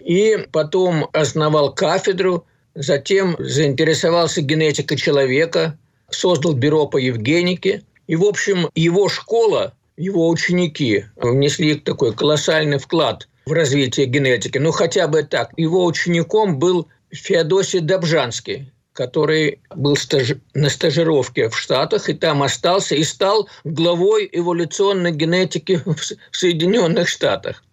И 0.05 0.37
потом 0.51 1.09
основал 1.11 1.73
кафедру, 1.73 2.45
затем 2.75 3.35
заинтересовался 3.39 4.41
генетикой 4.41 4.97
человека, 4.97 5.75
создал 6.11 6.53
бюро 6.53 6.85
по 6.85 6.97
Евгенике. 6.97 7.81
И, 8.05 8.15
в 8.15 8.25
общем, 8.25 8.69
его 8.75 9.09
школа 9.09 9.73
его 9.97 10.29
ученики 10.29 11.05
внесли 11.15 11.73
такой 11.73 12.13
колоссальный 12.13 12.77
вклад 12.77 13.27
в 13.47 13.53
развитии 13.53 14.03
генетики. 14.03 14.59
Ну, 14.59 14.71
хотя 14.71 15.07
бы 15.07 15.23
так. 15.23 15.51
Его 15.57 15.83
учеником 15.83 16.59
был 16.59 16.87
Феодосий 17.11 17.79
Добжанский, 17.79 18.71
который 18.93 19.61
был 19.75 19.95
стаж... 19.95 20.33
на 20.53 20.69
стажировке 20.69 21.49
в 21.49 21.57
Штатах 21.57 22.09
и 22.09 22.13
там 22.13 22.43
остался 22.43 22.95
и 22.95 23.03
стал 23.03 23.47
главой 23.63 24.29
эволюционной 24.31 25.11
генетики 25.11 25.81
в 25.85 26.37
Соединенных 26.37 27.07
Штатах. 27.07 27.63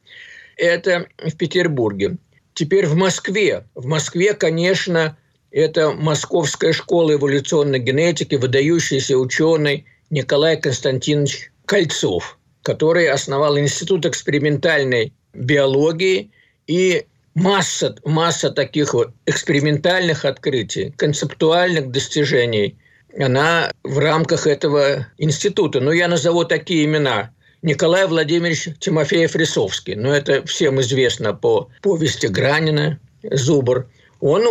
Это 0.56 1.06
в 1.18 1.36
Петербурге. 1.36 2.16
Теперь 2.52 2.86
в 2.86 2.94
Москве. 2.94 3.64
В 3.74 3.86
Москве, 3.86 4.34
конечно, 4.34 5.16
это 5.50 5.92
Московская 5.92 6.72
школа 6.72 7.14
эволюционной 7.14 7.80
генетики, 7.80 8.36
выдающийся 8.36 9.16
ученый 9.16 9.86
Николай 10.10 10.56
Константинович 10.56 11.50
Кольцов, 11.64 12.38
который 12.62 13.08
основал 13.08 13.58
Институт 13.58 14.06
экспериментальной 14.06 15.12
биологии 15.32 16.30
и 16.66 17.06
масса, 17.34 17.96
масса 18.04 18.50
таких 18.50 18.94
вот 18.94 19.12
экспериментальных 19.26 20.24
открытий, 20.24 20.92
концептуальных 20.96 21.90
достижений, 21.90 22.76
она 23.18 23.70
в 23.82 23.98
рамках 23.98 24.46
этого 24.46 25.06
института. 25.18 25.80
Но 25.80 25.92
я 25.92 26.08
назову 26.08 26.44
такие 26.44 26.84
имена. 26.84 27.30
Николай 27.62 28.06
Владимирович 28.06 28.68
Тимофеев-Рисовский. 28.80 29.94
Но 29.94 30.14
это 30.14 30.44
всем 30.46 30.80
известно 30.80 31.32
по 31.32 31.70
повести 31.82 32.26
Гранина 32.26 32.98
«Зубр». 33.22 33.88
Он 34.20 34.42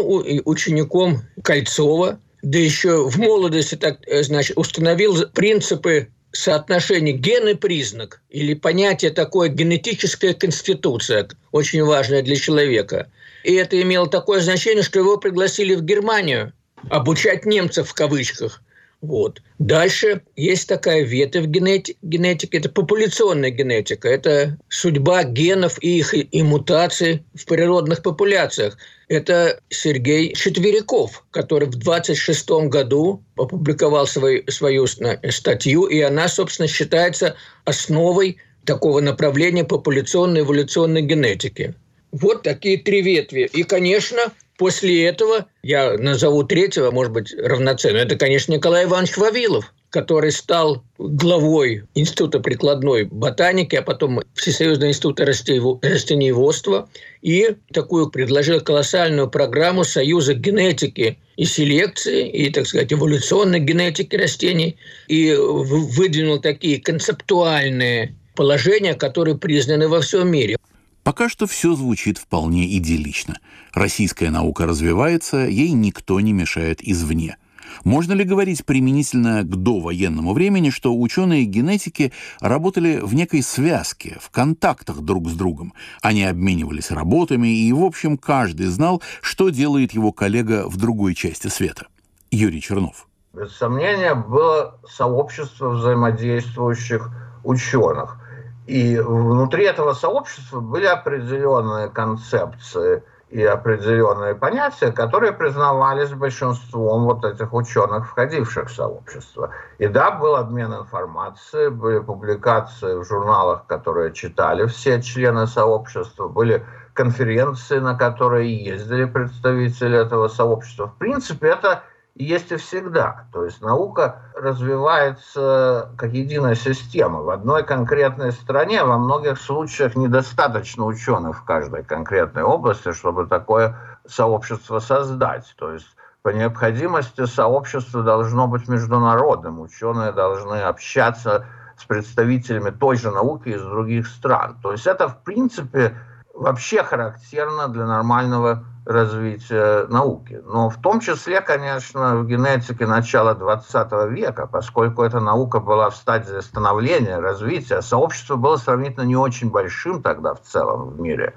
учеником 0.45 1.21
Кольцова, 1.43 2.19
да 2.41 2.59
еще 2.59 3.07
в 3.09 3.17
молодости 3.17 3.75
так, 3.75 3.99
э, 4.07 4.23
значит, 4.23 4.57
установил 4.57 5.27
принципы 5.29 6.09
соотношение 6.33 7.13
ген 7.13 7.47
и 7.47 7.53
признак, 7.53 8.21
или 8.29 8.53
понятие 8.53 9.11
такое 9.11 9.49
генетическая 9.49 10.33
конституция, 10.33 11.27
очень 11.51 11.83
важное 11.83 12.21
для 12.21 12.35
человека. 12.35 13.07
И 13.43 13.53
это 13.53 13.81
имело 13.81 14.09
такое 14.09 14.41
значение, 14.41 14.83
что 14.83 14.99
его 14.99 15.17
пригласили 15.17 15.75
в 15.75 15.83
Германию 15.83 16.51
обучать 16.89 17.45
немцев 17.45 17.89
в 17.89 17.93
кавычках. 17.93 18.61
Вот. 19.03 19.41
Дальше 19.59 20.21
есть 20.37 20.69
такая 20.69 21.03
ветвь 21.03 21.45
генетики, 21.47 21.97
генетики, 22.01 22.55
это 22.55 22.69
популяционная 22.69 23.49
генетика, 23.49 24.07
это 24.07 24.57
судьба 24.69 25.25
генов 25.25 25.77
и 25.81 25.97
их 25.97 26.13
и 26.13 26.41
мутаций 26.41 27.21
в 27.35 27.45
природных 27.45 28.01
популяциях. 28.01 28.77
Это 29.09 29.59
Сергей 29.67 30.33
Четверяков, 30.33 31.25
который 31.31 31.67
в 31.67 31.75
26 31.75 32.49
году 32.69 33.21
опубликовал 33.35 34.07
свою, 34.07 34.49
свою 34.49 34.87
статью, 34.87 35.85
и 35.87 35.99
она, 35.99 36.29
собственно, 36.29 36.69
считается 36.69 37.35
основой 37.65 38.37
такого 38.63 39.01
направления 39.01 39.65
популяционной 39.65 40.41
эволюционной 40.41 41.01
генетики. 41.01 41.75
Вот 42.13 42.43
такие 42.43 42.77
три 42.77 43.01
ветви. 43.01 43.49
И, 43.51 43.63
конечно, 43.63 44.31
После 44.57 45.05
этого 45.05 45.47
я 45.63 45.97
назову 45.97 46.43
третьего, 46.43 46.91
может 46.91 47.11
быть, 47.11 47.33
равноценно. 47.33 47.97
Это, 47.97 48.15
конечно, 48.15 48.53
Николай 48.53 48.85
Иванович 48.85 49.17
Вавилов, 49.17 49.73
который 49.89 50.31
стал 50.31 50.83
главой 50.97 51.83
Института 51.95 52.39
прикладной 52.39 53.05
ботаники, 53.05 53.75
а 53.75 53.81
потом 53.81 54.21
Всесоюзного 54.35 54.89
института 54.89 55.25
растениеводства, 55.25 56.89
и 57.21 57.55
такую 57.71 58.09
предложил 58.09 58.61
колоссальную 58.61 59.29
программу 59.29 59.83
Союза 59.83 60.33
генетики 60.33 61.17
и 61.35 61.45
селекции, 61.45 62.29
и, 62.29 62.49
так 62.51 62.67
сказать, 62.67 62.93
эволюционной 62.93 63.59
генетики 63.59 64.15
растений, 64.15 64.77
и 65.07 65.33
выдвинул 65.33 66.39
такие 66.39 66.79
концептуальные 66.79 68.15
положения, 68.35 68.93
которые 68.93 69.37
признаны 69.37 69.87
во 69.87 70.01
всем 70.01 70.29
мире. 70.29 70.57
Пока 71.03 71.27
что 71.27 71.47
все 71.47 71.75
звучит 71.75 72.17
вполне 72.17 72.77
идиллично. 72.77 73.39
Российская 73.73 74.29
наука 74.29 74.65
развивается, 74.65 75.37
ей 75.37 75.71
никто 75.71 76.19
не 76.21 76.31
мешает 76.31 76.81
извне. 76.81 77.37
Можно 77.83 78.13
ли 78.13 78.23
говорить 78.23 78.65
применительно 78.65 79.41
к 79.43 79.55
довоенному 79.55 80.33
времени, 80.33 80.69
что 80.69 80.95
ученые 80.97 81.45
генетики 81.45 82.13
работали 82.39 82.99
в 83.01 83.15
некой 83.15 83.41
связке, 83.41 84.17
в 84.21 84.29
контактах 84.29 85.01
друг 85.01 85.27
с 85.29 85.33
другом? 85.33 85.73
Они 86.01 86.23
обменивались 86.23 86.91
работами, 86.91 87.47
и, 87.47 87.73
в 87.73 87.83
общем, 87.83 88.17
каждый 88.17 88.67
знал, 88.67 89.01
что 89.21 89.49
делает 89.49 89.93
его 89.93 90.11
коллега 90.11 90.69
в 90.69 90.77
другой 90.77 91.15
части 91.15 91.47
света. 91.47 91.87
Юрий 92.31 92.61
Чернов. 92.61 93.07
Без 93.33 93.51
сомнения, 93.55 94.13
было 94.13 94.79
сообщество 94.87 95.69
взаимодействующих 95.69 97.09
ученых. 97.43 98.22
И 98.65 98.97
внутри 98.97 99.65
этого 99.65 99.93
сообщества 99.93 100.59
были 100.61 100.85
определенные 100.85 101.89
концепции 101.89 103.03
и 103.29 103.43
определенные 103.43 104.35
понятия, 104.35 104.91
которые 104.91 105.33
признавались 105.33 106.11
большинством 106.11 107.05
вот 107.05 107.25
этих 107.25 107.51
ученых, 107.51 108.07
входивших 108.07 108.69
в 108.69 108.73
сообщество. 108.75 109.49
И 109.79 109.87
да, 109.87 110.11
был 110.11 110.35
обмен 110.35 110.73
информацией, 110.73 111.69
были 111.69 111.99
публикации 111.99 112.95
в 112.95 113.03
журналах, 113.03 113.65
которые 113.65 114.13
читали 114.13 114.67
все 114.67 115.01
члены 115.01 115.47
сообщества, 115.47 116.27
были 116.27 116.63
конференции, 116.93 117.79
на 117.79 117.95
которые 117.95 118.55
ездили 118.63 119.05
представители 119.05 119.97
этого 119.97 120.27
сообщества. 120.27 120.87
В 120.87 120.97
принципе, 120.99 121.47
это 121.47 121.81
есть 122.15 122.51
и 122.51 122.57
всегда. 122.57 123.25
То 123.31 123.43
есть 123.45 123.61
наука 123.61 124.21
развивается 124.35 125.89
как 125.97 126.11
единая 126.11 126.55
система. 126.55 127.21
В 127.21 127.29
одной 127.29 127.63
конкретной 127.63 128.31
стране 128.31 128.83
во 128.83 128.97
многих 128.97 129.39
случаях 129.39 129.95
недостаточно 129.95 130.85
ученых 130.85 131.39
в 131.39 131.43
каждой 131.43 131.83
конкретной 131.83 132.43
области, 132.43 132.91
чтобы 132.93 133.25
такое 133.25 133.77
сообщество 134.07 134.79
создать. 134.79 135.53
То 135.57 135.71
есть 135.71 135.87
по 136.21 136.29
необходимости 136.29 137.25
сообщество 137.25 138.03
должно 138.03 138.47
быть 138.47 138.67
международным. 138.67 139.59
Ученые 139.59 140.11
должны 140.11 140.61
общаться 140.61 141.45
с 141.77 141.85
представителями 141.85 142.69
той 142.69 142.97
же 142.97 143.09
науки 143.09 143.49
из 143.49 143.61
других 143.61 144.07
стран. 144.07 144.57
То 144.61 144.71
есть 144.71 144.85
это, 144.85 145.07
в 145.07 145.23
принципе, 145.23 145.97
вообще 146.33 146.83
характерно 146.83 147.67
для 147.67 147.85
нормального 147.85 148.63
развития 148.85 149.87
науки. 149.87 150.41
Но 150.45 150.69
в 150.69 150.77
том 150.81 150.99
числе, 150.99 151.41
конечно, 151.41 152.17
в 152.17 152.27
генетике 152.27 152.85
начала 152.85 153.33
20 153.33 153.91
века, 154.11 154.47
поскольку 154.47 155.03
эта 155.03 155.19
наука 155.19 155.59
была 155.59 155.89
в 155.89 155.95
стадии 155.95 156.39
становления, 156.41 157.19
развития, 157.19 157.81
сообщество 157.81 158.35
было 158.35 158.57
сравнительно 158.57 159.03
не 159.03 159.15
очень 159.15 159.49
большим 159.49 160.01
тогда 160.01 160.33
в 160.33 160.41
целом 160.41 160.89
в 160.89 160.99
мире, 160.99 161.33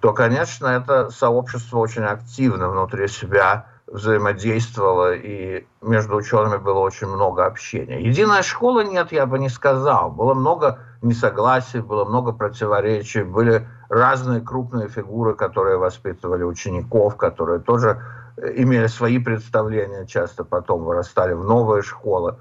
то, 0.00 0.12
конечно, 0.12 0.66
это 0.66 1.10
сообщество 1.10 1.78
очень 1.78 2.04
активно 2.04 2.68
внутри 2.68 3.08
себя 3.08 3.66
взаимодействовало, 3.86 5.14
и 5.14 5.64
между 5.80 6.16
учеными 6.16 6.56
было 6.56 6.80
очень 6.80 7.06
много 7.06 7.46
общения. 7.46 8.00
Единая 8.00 8.42
школа 8.42 8.80
нет, 8.80 9.12
я 9.12 9.26
бы 9.26 9.38
не 9.38 9.48
сказал. 9.48 10.10
Было 10.10 10.34
много 10.34 10.80
несогласий, 11.02 11.80
было 11.80 12.04
много 12.04 12.32
противоречий, 12.32 13.22
были 13.22 13.66
разные 13.88 14.40
крупные 14.40 14.88
фигуры, 14.88 15.34
которые 15.34 15.78
воспитывали 15.78 16.42
учеников, 16.42 17.16
которые 17.16 17.60
тоже 17.60 18.02
э, 18.36 18.54
имели 18.56 18.88
свои 18.88 19.18
представления, 19.18 20.06
часто 20.06 20.44
потом 20.44 20.84
вырастали 20.84 21.34
в 21.34 21.44
новые 21.44 21.82
школы. 21.82 22.36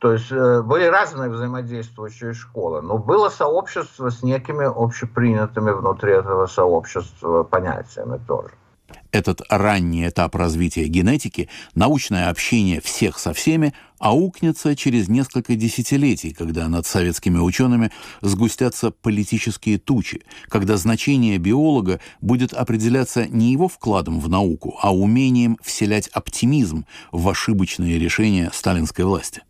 То 0.00 0.12
есть 0.12 0.32
э, 0.32 0.62
были 0.62 0.86
разные 0.86 1.30
взаимодействующие 1.30 2.32
школы, 2.32 2.82
но 2.82 2.98
было 2.98 3.28
сообщество 3.28 4.10
с 4.10 4.24
некими 4.24 4.64
общепринятыми 4.64 5.70
внутри 5.70 6.12
этого 6.12 6.46
сообщества 6.46 7.44
понятиями 7.44 8.20
тоже. 8.26 8.50
Этот 9.10 9.40
ранний 9.48 10.06
этап 10.06 10.34
развития 10.34 10.86
генетики, 10.86 11.48
научное 11.74 12.28
общение 12.28 12.80
всех 12.82 13.18
со 13.18 13.32
всеми, 13.32 13.72
аукнется 13.98 14.76
через 14.76 15.08
несколько 15.08 15.56
десятилетий, 15.56 16.32
когда 16.32 16.68
над 16.68 16.86
советскими 16.86 17.38
учеными 17.38 17.90
сгустятся 18.20 18.90
политические 18.90 19.78
тучи, 19.78 20.22
когда 20.48 20.76
значение 20.76 21.38
биолога 21.38 22.00
будет 22.20 22.52
определяться 22.52 23.26
не 23.26 23.50
его 23.52 23.68
вкладом 23.68 24.20
в 24.20 24.28
науку, 24.28 24.78
а 24.82 24.94
умением 24.94 25.56
вселять 25.62 26.08
оптимизм 26.08 26.84
в 27.10 27.28
ошибочные 27.28 27.98
решения 27.98 28.50
сталинской 28.52 29.06
власти. 29.06 29.42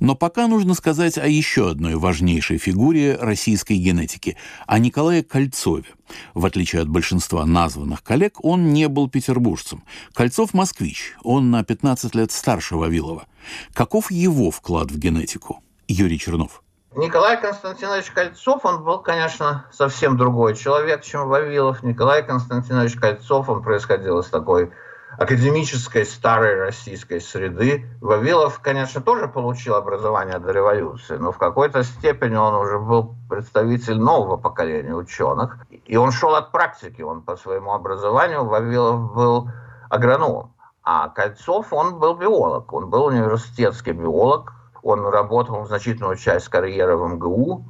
Но 0.00 0.14
пока 0.14 0.46
нужно 0.46 0.74
сказать 0.74 1.18
о 1.18 1.26
еще 1.26 1.70
одной 1.70 1.96
важнейшей 1.96 2.58
фигуре 2.58 3.16
российской 3.16 3.74
генетики, 3.74 4.36
о 4.66 4.78
Николае 4.78 5.22
Кольцове. 5.22 5.86
В 6.34 6.44
отличие 6.44 6.82
от 6.82 6.88
большинства 6.88 7.44
названных 7.46 8.02
коллег, 8.02 8.44
он 8.44 8.72
не 8.72 8.88
был 8.88 9.08
петербуржцем. 9.08 9.84
Кольцов– 10.12 10.52
москвич, 10.54 11.14
он 11.22 11.50
на 11.50 11.64
15 11.64 12.14
лет 12.14 12.32
старше 12.32 12.76
Вавилова. 12.76 13.26
Каков 13.72 14.10
его 14.10 14.50
вклад 14.50 14.90
в 14.90 14.98
генетику? 14.98 15.62
Юрий 15.88 16.18
Чернов. 16.18 16.62
Николай 16.96 17.40
Константинович 17.40 18.12
Кольцов, 18.12 18.64
он 18.64 18.84
был, 18.84 19.00
конечно, 19.00 19.66
совсем 19.72 20.16
другой 20.16 20.54
человек, 20.54 21.02
чем 21.02 21.28
Вавилов. 21.28 21.82
Николай 21.82 22.24
Константинович 22.24 22.94
Кольцов, 22.94 23.48
он 23.48 23.62
происходил 23.62 24.20
из 24.20 24.26
такой 24.26 24.70
академической 25.18 26.04
старой 26.04 26.56
российской 26.56 27.20
среды. 27.20 27.86
Вавилов, 28.00 28.60
конечно, 28.60 29.00
тоже 29.00 29.28
получил 29.28 29.74
образование 29.74 30.38
до 30.38 30.52
революции, 30.52 31.16
но 31.16 31.32
в 31.32 31.38
какой-то 31.38 31.84
степени 31.84 32.36
он 32.36 32.54
уже 32.54 32.78
был 32.78 33.14
представитель 33.28 33.98
нового 33.98 34.36
поколения 34.36 34.94
ученых. 34.94 35.58
И 35.86 35.96
он 35.96 36.10
шел 36.12 36.34
от 36.34 36.52
практики, 36.52 37.02
он 37.02 37.22
по 37.22 37.36
своему 37.36 37.72
образованию, 37.72 38.44
Вавилов 38.44 39.14
был 39.14 39.48
агрономом. 39.90 40.54
А 40.82 41.08
Кольцов, 41.08 41.72
он 41.72 41.98
был 41.98 42.14
биолог, 42.14 42.72
он 42.72 42.90
был 42.90 43.06
университетский 43.06 43.92
биолог, 43.92 44.52
он 44.82 45.06
работал 45.06 45.64
значительную 45.64 46.16
часть 46.16 46.48
карьеры 46.48 46.96
в 46.96 47.08
МГУ, 47.08 47.64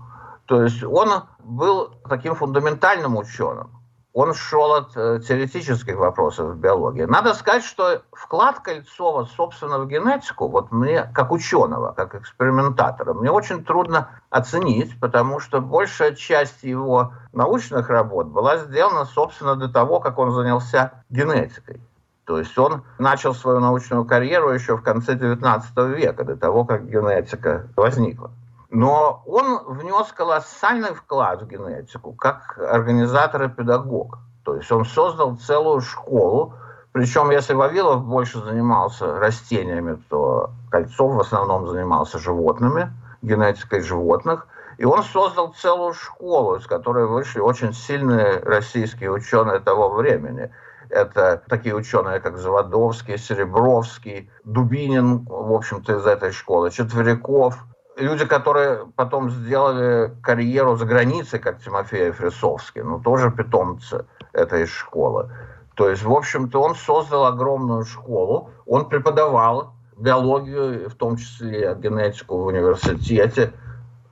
то 0.47 0.63
есть 0.63 0.83
он 0.83 1.23
был 1.39 1.93
таким 2.09 2.35
фундаментальным 2.35 3.17
ученым. 3.17 3.71
Он 4.15 4.33
шел 4.33 4.75
от 4.75 4.97
э, 4.97 5.19
теоретических 5.27 5.97
вопросов 5.97 6.53
в 6.53 6.57
биологии. 6.57 7.03
Надо 7.03 7.35
сказать, 7.35 7.65
что 7.65 8.03
вклад 8.13 8.61
Кольцова, 8.61 9.25
собственно, 9.25 9.81
в 9.81 9.89
генетику, 9.89 10.47
вот 10.47 10.71
мне, 10.71 11.11
как 11.13 11.33
ученого, 11.33 11.91
как 11.91 12.15
экспериментатора, 12.15 13.13
мне 13.13 13.33
очень 13.33 13.65
трудно 13.65 14.11
оценить, 14.31 15.01
потому 15.01 15.41
что 15.41 15.61
большая 15.61 16.15
часть 16.15 16.63
его 16.63 17.13
научных 17.33 17.89
работ 17.91 18.29
была 18.29 18.59
сделана, 18.59 19.05
собственно, 19.05 19.57
до 19.57 19.69
того, 19.69 19.99
как 19.99 20.17
он 20.17 20.31
занялся 20.31 20.93
генетикой. 21.11 21.81
То 22.25 22.39
есть 22.39 22.57
он 22.57 22.85
начал 23.01 23.35
свою 23.35 23.59
научную 23.59 24.05
карьеру 24.05 24.51
еще 24.51 24.77
в 24.77 24.83
конце 24.83 25.15
XIX 25.17 25.61
века, 25.93 26.23
до 26.23 26.37
того, 26.37 26.65
как 26.65 26.89
генетика 26.89 27.67
возникла. 27.75 28.31
Но 28.75 29.23
он 29.27 29.61
внес 29.67 30.11
колоссальный 30.13 30.95
вклад 30.95 31.43
в 31.43 31.47
генетику 31.47 32.13
как 32.13 32.59
организатор 32.59 33.45
и 33.45 33.49
педагог. 33.49 34.19
То 34.45 34.57
есть 34.57 34.71
он 34.73 34.85
создал 34.85 35.37
целую 35.37 35.81
школу, 35.81 36.55
причем 36.91 37.31
если 37.31 37.55
Вавилов 37.55 38.05
больше 38.05 38.41
занимался 38.41 39.21
растениями, 39.21 40.03
то 40.11 40.51
Кольцов 40.73 41.15
в 41.15 41.21
основном 41.21 41.69
занимался 41.69 42.19
животными, 42.19 42.93
генетикой 43.23 43.81
животных. 43.81 44.49
И 44.79 44.85
он 44.85 45.05
создал 45.05 45.53
целую 45.53 45.95
школу, 45.95 46.57
из 46.57 46.67
которой 46.67 47.07
вышли 47.07 47.39
очень 47.39 47.73
сильные 47.73 48.41
российские 48.41 49.13
ученые 49.13 49.61
того 49.61 49.89
времени. 49.91 50.51
Это 50.91 51.41
такие 51.49 51.77
ученые, 51.77 52.19
как 52.19 52.39
Заводовский, 52.39 53.19
Серебровский, 53.19 54.29
Дубинин, 54.43 55.27
в 55.27 55.53
общем-то, 55.53 55.99
из 55.99 56.07
этой 56.07 56.33
школы, 56.33 56.73
Четверяков– 56.73 57.57
люди, 57.97 58.25
которые 58.25 58.87
потом 58.97 59.31
сделали 59.31 60.13
карьеру 60.23 60.77
за 60.77 60.85
границей, 60.85 61.39
как 61.39 61.63
Тимофей 61.63 62.11
Фрисовский, 62.11 62.83
ну, 62.83 63.01
тоже 63.01 63.31
питомцы 63.31 64.05
этой 64.33 64.67
школы. 64.67 65.31
То 65.75 65.89
есть, 65.89 66.05
в 66.05 66.13
общем-то, 66.13 66.61
он 66.61 66.75
создал 66.75 67.27
огромную 67.27 67.85
школу, 67.85 68.51
он 68.67 68.89
преподавал 68.89 69.75
биологию, 69.97 70.89
в 70.89 70.95
том 70.95 71.17
числе 71.17 71.77
генетику 71.81 72.39
в 72.39 72.47
университете. 72.47 73.53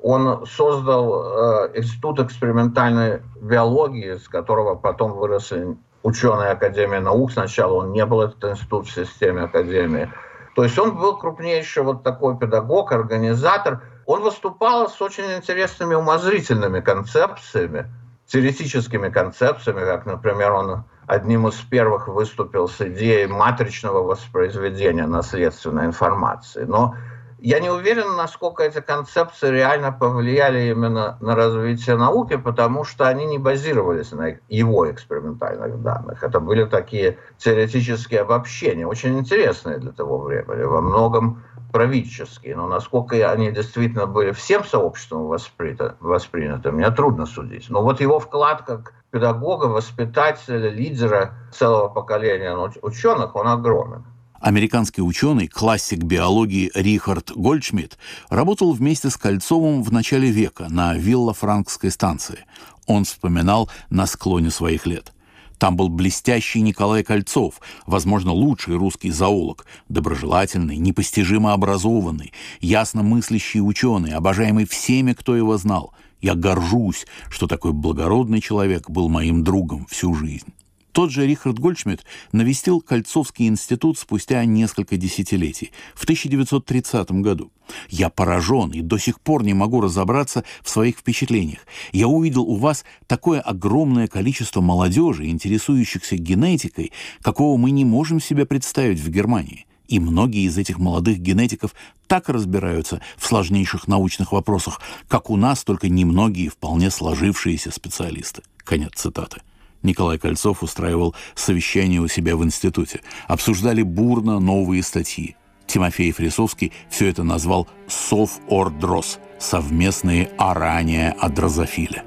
Он 0.00 0.44
создал 0.46 1.64
э, 1.64 1.78
институт 1.78 2.18
экспериментальной 2.18 3.22
биологии, 3.40 4.16
с 4.16 4.28
которого 4.28 4.74
потом 4.74 5.12
выросли 5.12 5.76
ученые 6.02 6.50
Академии 6.50 6.98
наук. 6.98 7.30
Сначала 7.30 7.74
он 7.74 7.92
не 7.92 8.04
был 8.04 8.22
этот 8.22 8.42
институт 8.44 8.86
в 8.86 8.92
системе 8.92 9.42
Академии. 9.42 10.10
То 10.54 10.64
есть 10.64 10.78
он 10.78 10.96
был 10.96 11.16
крупнейший 11.16 11.82
вот 11.82 12.02
такой 12.02 12.36
педагог, 12.36 12.92
организатор. 12.92 13.82
Он 14.06 14.22
выступал 14.22 14.90
с 14.90 15.00
очень 15.00 15.24
интересными 15.36 15.94
умозрительными 15.94 16.80
концепциями, 16.80 17.86
теоретическими 18.26 19.08
концепциями, 19.08 19.80
как, 19.84 20.06
например, 20.06 20.52
он 20.52 20.84
одним 21.06 21.48
из 21.48 21.54
первых 21.56 22.08
выступил 22.08 22.68
с 22.68 22.80
идеей 22.80 23.26
матричного 23.26 24.02
воспроизведения 24.02 25.06
наследственной 25.06 25.86
информации. 25.86 26.64
Но 26.64 26.94
я 27.44 27.58
не 27.58 27.70
уверен, 27.70 28.14
насколько 28.16 28.62
эти 28.62 28.80
концепции 28.80 29.50
реально 29.50 29.90
повлияли 29.90 30.70
именно 30.70 31.18
на 31.20 31.34
развитие 31.34 31.96
науки, 31.96 32.36
потому 32.36 32.84
что 32.84 33.08
они 33.08 33.24
не 33.26 33.38
базировались 33.38 34.12
на 34.12 34.38
его 34.48 34.88
экспериментальных 34.90 35.82
данных. 35.82 36.22
Это 36.22 36.38
были 36.38 36.64
такие 36.64 37.18
теоретические 37.38 38.20
обобщения, 38.20 38.86
очень 38.86 39.18
интересные 39.18 39.78
для 39.78 39.90
того 39.90 40.18
времени, 40.18 40.62
во 40.62 40.80
многом 40.80 41.42
правительские. 41.72 42.54
Но 42.54 42.68
насколько 42.68 43.16
они 43.28 43.50
действительно 43.50 44.06
были 44.06 44.30
всем 44.30 44.62
сообществом 44.64 45.26
восприняты, 45.26 45.94
восприняты 45.98 46.70
мне 46.70 46.88
трудно 46.92 47.26
судить. 47.26 47.68
Но 47.70 47.82
вот 47.82 48.00
его 48.00 48.20
вклад 48.20 48.62
как 48.62 48.94
педагога, 49.10 49.64
воспитателя, 49.64 50.70
лидера 50.70 51.34
целого 51.52 51.88
поколения 51.88 52.54
ученых, 52.82 53.34
он 53.34 53.48
огромен. 53.48 54.04
Американский 54.42 55.02
ученый, 55.02 55.46
классик 55.46 56.02
биологии 56.02 56.72
Рихард 56.74 57.30
Гольдшмидт 57.30 57.96
работал 58.28 58.72
вместе 58.72 59.08
с 59.08 59.16
Кольцовым 59.16 59.84
в 59.84 59.92
начале 59.92 60.32
века 60.32 60.66
на 60.68 60.94
Вилла-Франкской 60.96 61.92
станции. 61.92 62.40
Он 62.88 63.04
вспоминал 63.04 63.70
на 63.88 64.04
склоне 64.04 64.50
своих 64.50 64.84
лет. 64.84 65.12
Там 65.58 65.76
был 65.76 65.88
блестящий 65.88 66.60
Николай 66.60 67.04
Кольцов, 67.04 67.60
возможно, 67.86 68.32
лучший 68.32 68.74
русский 68.74 69.12
зоолог, 69.12 69.64
доброжелательный, 69.88 70.76
непостижимо 70.76 71.52
образованный, 71.52 72.32
ясно 72.60 73.04
мыслящий 73.04 73.60
ученый, 73.60 74.10
обожаемый 74.10 74.66
всеми, 74.66 75.12
кто 75.12 75.36
его 75.36 75.56
знал. 75.56 75.94
Я 76.20 76.34
горжусь, 76.34 77.06
что 77.30 77.46
такой 77.46 77.72
благородный 77.72 78.40
человек 78.40 78.90
был 78.90 79.08
моим 79.08 79.44
другом 79.44 79.86
всю 79.86 80.14
жизнь. 80.14 80.52
Тот 80.92 81.10
же 81.10 81.26
Рихард 81.26 81.58
Гольдшмидт 81.58 82.04
навестил 82.32 82.80
Кольцовский 82.80 83.48
институт 83.48 83.98
спустя 83.98 84.44
несколько 84.44 84.98
десятилетий, 84.98 85.72
в 85.94 86.02
1930 86.04 87.10
году. 87.12 87.50
Я 87.88 88.10
поражен 88.10 88.70
и 88.70 88.82
до 88.82 88.98
сих 88.98 89.18
пор 89.20 89.42
не 89.42 89.54
могу 89.54 89.80
разобраться 89.80 90.44
в 90.62 90.68
своих 90.68 90.98
впечатлениях. 90.98 91.60
Я 91.92 92.08
увидел 92.08 92.42
у 92.42 92.56
вас 92.56 92.84
такое 93.06 93.40
огромное 93.40 94.06
количество 94.06 94.60
молодежи, 94.60 95.26
интересующихся 95.26 96.16
генетикой, 96.16 96.92
какого 97.22 97.56
мы 97.56 97.70
не 97.70 97.86
можем 97.86 98.20
себе 98.20 98.44
представить 98.44 99.00
в 99.00 99.08
Германии. 99.08 99.66
И 99.88 99.98
многие 99.98 100.44
из 100.44 100.58
этих 100.58 100.78
молодых 100.78 101.18
генетиков 101.18 101.74
так 102.06 102.28
разбираются 102.28 103.00
в 103.16 103.26
сложнейших 103.26 103.88
научных 103.88 104.32
вопросах, 104.32 104.80
как 105.08 105.30
у 105.30 105.36
нас 105.36 105.64
только 105.64 105.88
немногие 105.88 106.50
вполне 106.50 106.90
сложившиеся 106.90 107.70
специалисты. 107.70 108.42
Конец 108.58 108.92
цитаты. 108.94 109.40
Николай 109.82 110.18
Кольцов 110.18 110.62
устраивал 110.62 111.14
совещание 111.34 112.00
у 112.00 112.08
себя 112.08 112.36
в 112.36 112.44
институте. 112.44 113.00
Обсуждали 113.26 113.82
бурно 113.82 114.38
новые 114.38 114.82
статьи. 114.82 115.36
Тимофей 115.66 116.12
Фрисовский 116.12 116.72
все 116.90 117.08
это 117.08 117.24
назвал 117.24 117.68
«Сов-Ордрос»— 117.88 119.18
совместные 119.38 120.30
орания 120.38 121.16
о 121.18 121.28
дрозофиле. 121.28 122.04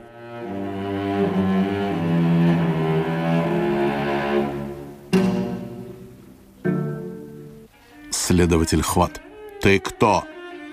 Следователь 8.11 8.81
Хват. 8.81 9.21
«Ты 9.61 9.79
кто?» 9.79 10.23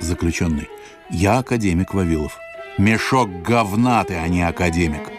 Заключенный. 0.01 0.69
«Я 1.11 1.38
академик 1.38 1.95
Вавилов». 1.95 2.38
«Мешок 2.79 3.29
говна 3.43 4.03
ты, 4.05 4.15
а 4.15 4.27
не 4.29 4.43
академик». 4.43 5.11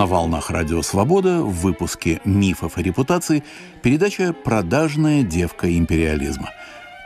На 0.00 0.06
волнах 0.06 0.48
Радио 0.48 0.80
Свобода 0.80 1.42
в 1.42 1.52
выпуске 1.60 2.22
«Мифов 2.24 2.78
и 2.78 2.82
репутации» 2.82 3.44
передача 3.82 4.32
«Продажная 4.32 5.22
девка 5.22 5.76
империализма». 5.76 6.48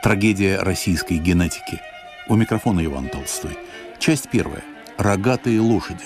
Трагедия 0.01 0.59
российской 0.59 1.17
генетики. 1.17 1.81
У 2.29 2.37
микрофона 2.37 2.85
Иван 2.85 3.09
Толстой. 3.09 3.57
Часть 3.99 4.29
первая. 4.29 4.63
Рогатые 4.97 5.59
лошади. 5.59 6.05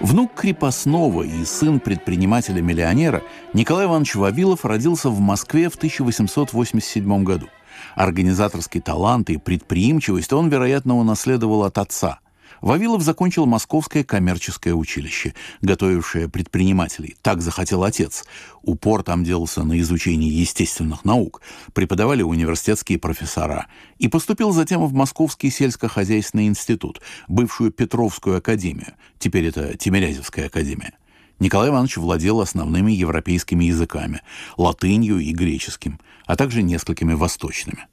Внук 0.00 0.34
крепостного 0.34 1.22
и 1.22 1.44
сын 1.44 1.78
предпринимателя-миллионера 1.78 3.22
Николай 3.52 3.86
Иванович 3.86 4.16
Вавилов 4.16 4.64
родился 4.64 5.10
в 5.10 5.20
Москве 5.20 5.70
в 5.70 5.76
1887 5.76 7.22
году. 7.22 7.46
Организаторский 7.94 8.80
талант 8.80 9.30
и 9.30 9.36
предприимчивость 9.36 10.32
он, 10.32 10.48
вероятно, 10.48 10.96
унаследовал 10.96 11.64
от 11.64 11.78
отца. 11.78 12.20
Вавилов 12.64 13.02
закончил 13.02 13.44
Московское 13.44 14.04
коммерческое 14.04 14.72
училище, 14.72 15.34
готовившее 15.60 16.30
предпринимателей. 16.30 17.14
Так 17.20 17.42
захотел 17.42 17.84
отец. 17.84 18.24
Упор 18.62 19.02
там 19.02 19.22
делался 19.22 19.64
на 19.64 19.78
изучении 19.80 20.30
естественных 20.30 21.04
наук. 21.04 21.42
Преподавали 21.74 22.22
университетские 22.22 22.98
профессора. 22.98 23.66
И 23.98 24.08
поступил 24.08 24.52
затем 24.52 24.86
в 24.86 24.94
Московский 24.94 25.50
сельскохозяйственный 25.50 26.46
институт, 26.46 27.02
бывшую 27.28 27.70
Петровскую 27.70 28.38
академию. 28.38 28.94
Теперь 29.18 29.44
это 29.44 29.76
Тимирязевская 29.76 30.46
академия. 30.46 30.94
Николай 31.40 31.70
Иванович 31.70 31.96
владел 31.96 32.40
основными 32.40 32.92
европейскими 32.92 33.64
языками– 33.64 34.20
латынью 34.56 35.18
и 35.18 35.32
греческим, 35.32 36.00
а 36.26 36.36
также 36.36 36.62
несколькими 36.62 37.14
восточными. 37.14 37.86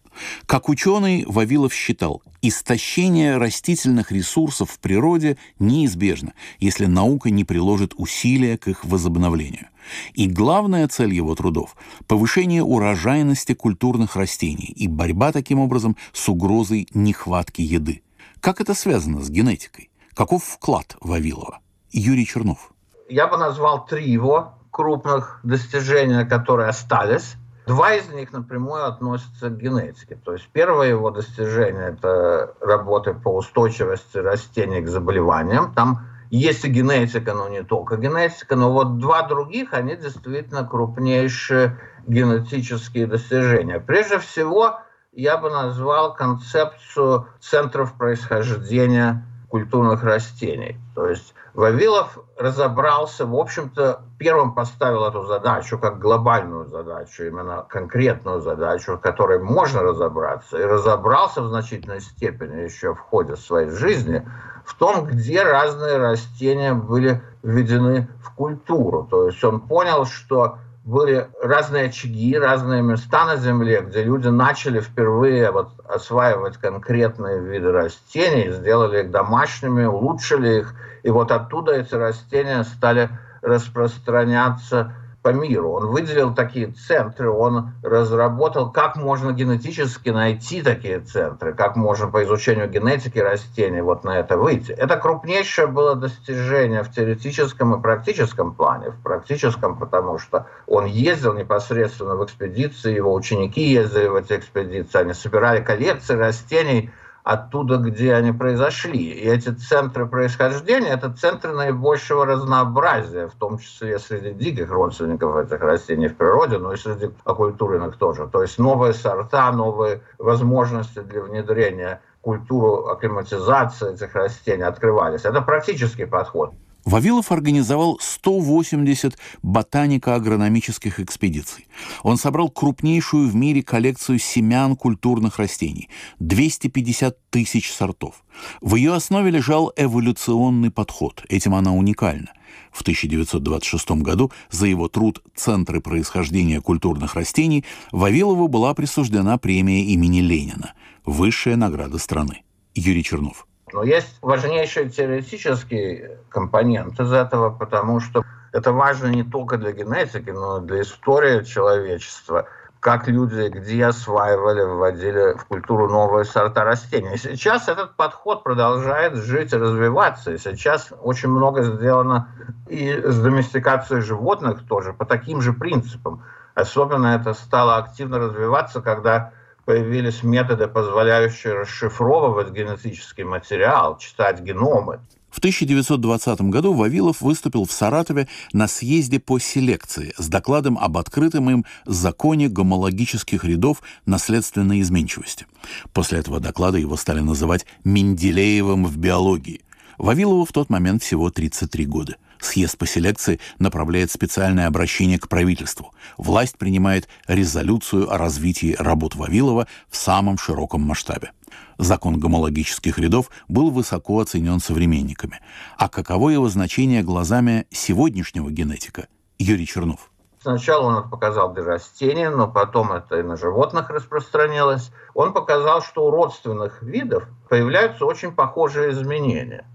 Как 0.46 0.70
ученый, 0.70 1.24
Вавилов 1.26 1.74
считал, 1.74 2.22
истощение 2.42 3.38
растительных 3.38 4.12
ресурсов 4.12 4.72
в 4.72 4.80
природе 4.80 5.38
неизбежно, 5.58 6.34
если 6.60 6.86
наука 6.86 7.30
не 7.30 7.44
приложит 7.44 7.94
усилия 7.96 8.58
к 8.58 8.68
их 8.68 8.84
возобновлению. 8.86 9.68
И 10.14 10.28
главная 10.28 10.88
цель 10.88 11.14
его 11.14 11.34
трудов– 11.36 11.76
повышение 12.08 12.62
урожайности 12.62 13.54
культурных 13.54 14.16
растений 14.16 14.74
и 14.76 14.88
борьба 14.88 15.32
таким 15.32 15.60
образом 15.60 15.96
с 16.14 16.28
угрозой 16.30 16.88
нехватки 16.94 17.62
еды. 17.62 18.04
Как 18.40 18.62
это 18.62 18.74
связано 18.74 19.22
с 19.22 19.30
генетикой? 19.30 19.90
Каков 20.14 20.44
вклад 20.44 20.98
Вавилова? 21.00 21.62
Юрий 21.92 22.26
Чернов. 22.26 22.74
Я 23.12 23.28
бы 23.28 23.36
назвал 23.36 23.86
три 23.86 24.10
его 24.10 24.54
крупных 24.72 25.42
достижения, 25.44 26.24
которые 26.24 26.70
остались. 26.70 27.36
Два 27.68 27.94
из 27.94 28.08
них 28.10 28.32
напрямую 28.32 28.86
относятся 28.86 29.50
к 29.50 29.58
генетике. 29.58 30.16
То 30.16 30.32
есть 30.32 30.48
первое 30.54 30.88
его 30.88 31.12
достижение– 31.12 31.90
это 31.90 32.56
работы 32.62 33.14
по 33.14 33.36
устойчивости 33.36 34.18
растений 34.18 34.80
к 34.80 34.88
заболеваниям. 34.88 35.74
Там 35.74 36.08
есть 36.30 36.64
и 36.64 36.70
генетика, 36.70 37.34
но 37.34 37.50
не 37.50 37.64
только 37.64 37.98
генетика. 37.98 38.56
Но 38.56 38.72
вот 38.72 38.98
два 39.00 39.28
других, 39.28 39.74
они 39.74 39.98
действительно 39.98 40.66
крупнейшие 40.66 41.78
генетические 42.08 43.08
достижения. 43.08 43.82
Прежде 43.82 44.20
всего, 44.20 44.80
я 45.12 45.36
бы 45.36 45.50
назвал 45.50 46.14
концепцию 46.14 47.28
центров 47.42 47.94
происхождения 47.98 49.26
культурных 49.50 50.02
растений. 50.02 50.80
То 51.02 51.10
есть 51.10 51.34
Вавилов 51.56 52.20
разобрался, 52.38 53.26
в 53.26 53.36
общем-то, 53.36 54.04
первым 54.20 54.54
поставил 54.54 55.04
эту 55.06 55.24
задачу 55.24 55.80
как 55.80 55.98
глобальную 55.98 56.68
задачу, 56.68 57.24
именно 57.24 57.66
конкретную 57.68 58.40
задачу, 58.42 58.98
в 58.98 59.00
которой 59.00 59.40
можно 59.40 59.82
разобраться, 59.82 60.60
и 60.60 60.64
разобрался 60.64 61.42
в 61.42 61.48
значительной 61.48 62.02
степени 62.02 62.62
еще 62.62 62.94
в 62.94 63.00
ходе 63.00 63.36
своей 63.36 63.72
жизни 63.72 64.30
в 64.64 64.76
том, 64.76 65.06
где 65.06 65.42
разные 65.42 65.98
растения 65.98 66.76
были 66.76 67.24
введены 67.42 68.08
в 68.24 68.36
культуру. 68.36 69.08
То 69.10 69.26
есть 69.26 69.44
он 69.44 69.60
понял, 69.60 70.06
что 70.06 70.60
были 70.92 71.30
разные 71.42 71.86
очаги, 71.86 72.38
разные 72.38 72.82
места 72.82 73.24
на 73.24 73.38
Земле, 73.38 73.82
где 73.82 74.04
люди 74.04 74.28
начали 74.28 74.82
впервые 74.82 75.50
вот 75.50 75.70
осваивать 75.88 76.58
конкретные 76.58 77.40
виды 77.40 77.72
растений, 77.72 78.52
сделали 78.52 79.04
их 79.04 79.10
домашними, 79.10 79.86
улучшили 79.86 80.60
их, 80.60 80.74
и 81.04 81.10
вот 81.10 81.32
оттуда 81.32 81.72
эти 81.72 81.96
растения 81.96 82.66
стали 82.66 83.10
распространяться 83.42 84.94
по 85.22 85.30
миру. 85.30 85.72
Он 85.72 85.88
выделил 85.88 86.34
такие 86.34 86.68
центры, 86.68 87.30
он 87.30 87.74
разработал, 87.84 88.72
как 88.72 88.96
можно 88.96 89.32
генетически 89.32 90.10
найти 90.10 90.62
такие 90.62 91.00
центры, 91.00 91.54
как 91.54 91.76
можно 91.76 92.08
по 92.08 92.24
изучению 92.24 92.70
генетики 92.70 93.20
растений 93.20 93.82
вот 93.82 94.04
на 94.04 94.20
это 94.20 94.38
выйти. 94.38 94.72
Это 94.72 94.98
крупнейшее 94.98 95.68
было 95.68 95.96
достижение 95.96 96.84
в 96.84 96.92
теоретическом 96.92 97.76
и 97.76 97.82
практическом 97.82 98.54
плане. 98.54 98.90
В 98.92 99.02
практическом, 99.02 99.78
потому 99.78 100.18
что 100.18 100.48
он 100.68 100.86
ездил 100.86 101.34
непосредственно 101.34 102.16
в 102.16 102.26
экспедиции, 102.26 102.96
его 102.96 103.14
ученики 103.14 103.62
ездили 103.62 104.08
в 104.08 104.16
эти 104.16 104.34
экспедиции, 104.34 105.00
они 105.00 105.14
собирали 105.14 105.62
коллекции 105.62 106.16
растений, 106.16 106.92
оттуда, 107.24 107.78
где 107.78 108.14
они 108.14 108.32
произошли. 108.32 109.12
И 109.12 109.28
эти 109.28 109.50
центры 109.50 110.08
происхождения– 110.08 110.90
это 110.90 111.12
центры 111.14 111.54
наибольшего 111.54 112.26
разнообразия, 112.26 113.28
в 113.28 113.36
том 113.36 113.58
числе 113.60 114.00
среди 114.00 114.32
диких 114.32 114.72
родственников 114.72 115.36
этих 115.38 115.62
растений 115.62 116.08
в 116.08 116.18
природе, 116.18 116.58
но 116.58 116.74
и 116.74 116.78
среди 116.78 117.12
оккультуренных 117.24 117.98
тоже. 117.98 118.28
То 118.28 118.42
есть 118.42 118.58
новые 118.58 118.94
сорта, 118.94 119.52
новые 119.52 120.02
возможности 120.18 121.00
для 121.00 121.22
внедрения 121.22 122.02
культуру 122.22 122.88
акклиматизации 122.88 123.94
этих 123.94 124.16
растений 124.16 124.64
открывались. 124.64 125.26
Это 125.26 125.42
практический 125.42 126.06
подход. 126.06 126.54
Вавилов 126.86 127.32
организовал 127.32 128.00
180 128.02 129.18
ботанико-агрономических 129.44 131.00
экспедиций. 131.00 131.68
Он 132.04 132.18
собрал 132.18 132.50
крупнейшую 132.50 133.30
в 133.30 133.36
мире 133.36 133.62
коллекцию 133.62 134.20
семян 134.20 134.76
культурных 134.76 135.38
растений– 135.38 135.90
250 136.20 137.30
тысяч 137.30 137.72
сортов. 137.72 138.24
В 138.62 138.76
ее 138.76 138.94
основе 138.94 139.32
лежал 139.32 139.72
эволюционный 139.76 140.72
подход. 140.72 141.24
Этим 141.30 141.54
она 141.54 141.74
уникальна. 141.74 142.34
В 142.72 142.82
1926 142.82 143.92
году 143.92 144.32
за 144.50 144.66
его 144.68 144.88
труд 144.88 145.24
«Центры 145.36 145.82
происхождения 145.82 146.62
культурных 146.62 147.16
растений» 147.16 147.64
Вавилову 147.92 148.48
была 148.48 148.74
присуждена 148.74 149.38
премия 149.38 149.84
имени 149.86 150.20
Ленина– 150.20 150.74
высшая 151.06 151.56
награда 151.56 151.98
страны. 151.98 152.44
Юрий 152.74 153.04
Чернов. 153.04 153.48
Но 153.74 153.84
есть 153.84 154.18
важнейший 154.22 154.90
теоретический 154.90 156.18
компонент 156.30 157.00
из 157.00 157.12
этого, 157.12 157.50
потому 157.50 158.00
что 158.00 158.24
это 158.52 158.72
важно 158.72 159.08
не 159.08 159.24
только 159.24 159.58
для 159.58 159.72
генетики, 159.72 160.30
но 160.30 160.60
и 160.60 160.66
для 160.66 160.82
истории 160.82 161.44
человечества 161.44 162.48
как 162.82 163.08
люди 163.08 163.48
где 163.48 163.86
осваивали, 163.86 164.64
вводили 164.64 165.38
в 165.38 165.46
культуру 165.46 165.88
новые 165.88 166.26
сорта 166.26 166.64
растений. 166.64 167.16
сейчас 167.16 167.70
этот 167.70 167.96
подход 167.96 168.44
продолжает 168.44 169.16
жить 169.16 169.54
и 169.54 169.58
развиваться. 169.58 170.32
И 170.32 170.40
сейчас 170.40 170.92
очень 171.00 171.30
много 171.30 171.62
сделано 171.62 172.30
и 172.68 172.92
с 172.92 173.20
доместикацией 173.20 174.02
животных 174.02 174.66
тоже 174.68 174.94
по 174.94 175.06
таким 175.06 175.42
же 175.42 175.54
принципам. 175.54 176.24
Особенно 176.56 177.08
это 177.16 177.36
стало 177.36 177.78
активно 177.78 178.18
развиваться, 178.18 178.82
когда 178.82 179.32
появились 179.72 180.22
методы, 180.22 180.68
позволяющие 180.68 181.54
расшифровывать 181.54 182.52
генетический 182.52 183.24
материал, 183.24 183.98
читать 183.98 184.42
геномы. 184.42 185.00
В 185.30 185.38
1920 185.38 186.42
году 186.42 186.74
Вавилов 186.74 187.22
выступил 187.22 187.64
в 187.64 187.72
Саратове 187.72 188.28
на 188.52 188.68
съезде 188.68 189.22
по 189.22 189.40
селекции 189.40 190.14
с 190.18 190.28
докладом 190.28 190.78
об 190.78 190.98
открытом 190.98 191.50
им 191.50 191.66
законе 191.86 192.50
гомологических 192.50 193.46
рядов 193.46 193.82
наследственной 194.06 194.82
изменчивости. 194.82 195.46
После 195.94 196.20
этого 196.20 196.42
доклада 196.42 196.78
его 196.78 196.98
стали 196.98 197.22
называть 197.22 197.66
«Менделеевым 197.86 198.86
в 198.86 198.98
биологии». 198.98 199.62
Вавилову 199.98 200.44
в 200.44 200.52
тот 200.52 200.70
момент 200.70 201.02
всего 201.02 201.30
33 201.30 201.86
года– 201.86 202.18
Съезд 202.42 202.78
по 202.78 202.88
селекции 202.88 203.40
направляет 203.60 204.12
специальное 204.12 204.68
обращение 204.68 205.20
к 205.20 205.30
правительству. 205.30 205.94
Власть 206.18 206.58
принимает 206.58 207.08
резолюцию 207.28 208.12
о 208.12 208.18
развитии 208.18 208.76
работ 208.78 209.16
Вавилова 209.16 209.68
в 209.90 209.96
самом 209.96 210.40
широком 210.40 210.82
масштабе. 210.82 211.32
Закон 211.78 212.20
гомологических 212.20 212.98
рядов 212.98 213.30
был 213.48 213.70
высоко 213.70 214.20
оценен 214.20 214.60
современниками. 214.60 215.40
А 215.78 215.88
каково 215.88 216.30
его 216.30 216.50
значение 216.50 217.04
глазами 217.04 217.68
сегодняшнего 217.70 218.50
генетика? 218.50 219.08
Юрий 219.38 219.68
Чернов. 219.68 220.12
Сначала 220.42 220.88
он 220.88 221.10
показал 221.10 221.54
для 221.54 221.64
растений, 221.64 222.28
но 222.28 222.48
потом 222.48 222.92
это 222.92 223.20
и 223.20 223.24
на 223.24 223.38
животных 223.38 223.92
распространилось. 223.92 224.92
Он 225.14 225.34
показал, 225.34 225.84
что 225.84 226.08
у 226.08 226.10
родственных 226.10 226.82
видов 226.82 227.28
появляются 227.48 228.06
очень 228.06 228.32
похожие 228.32 228.92
изменения 228.92 229.68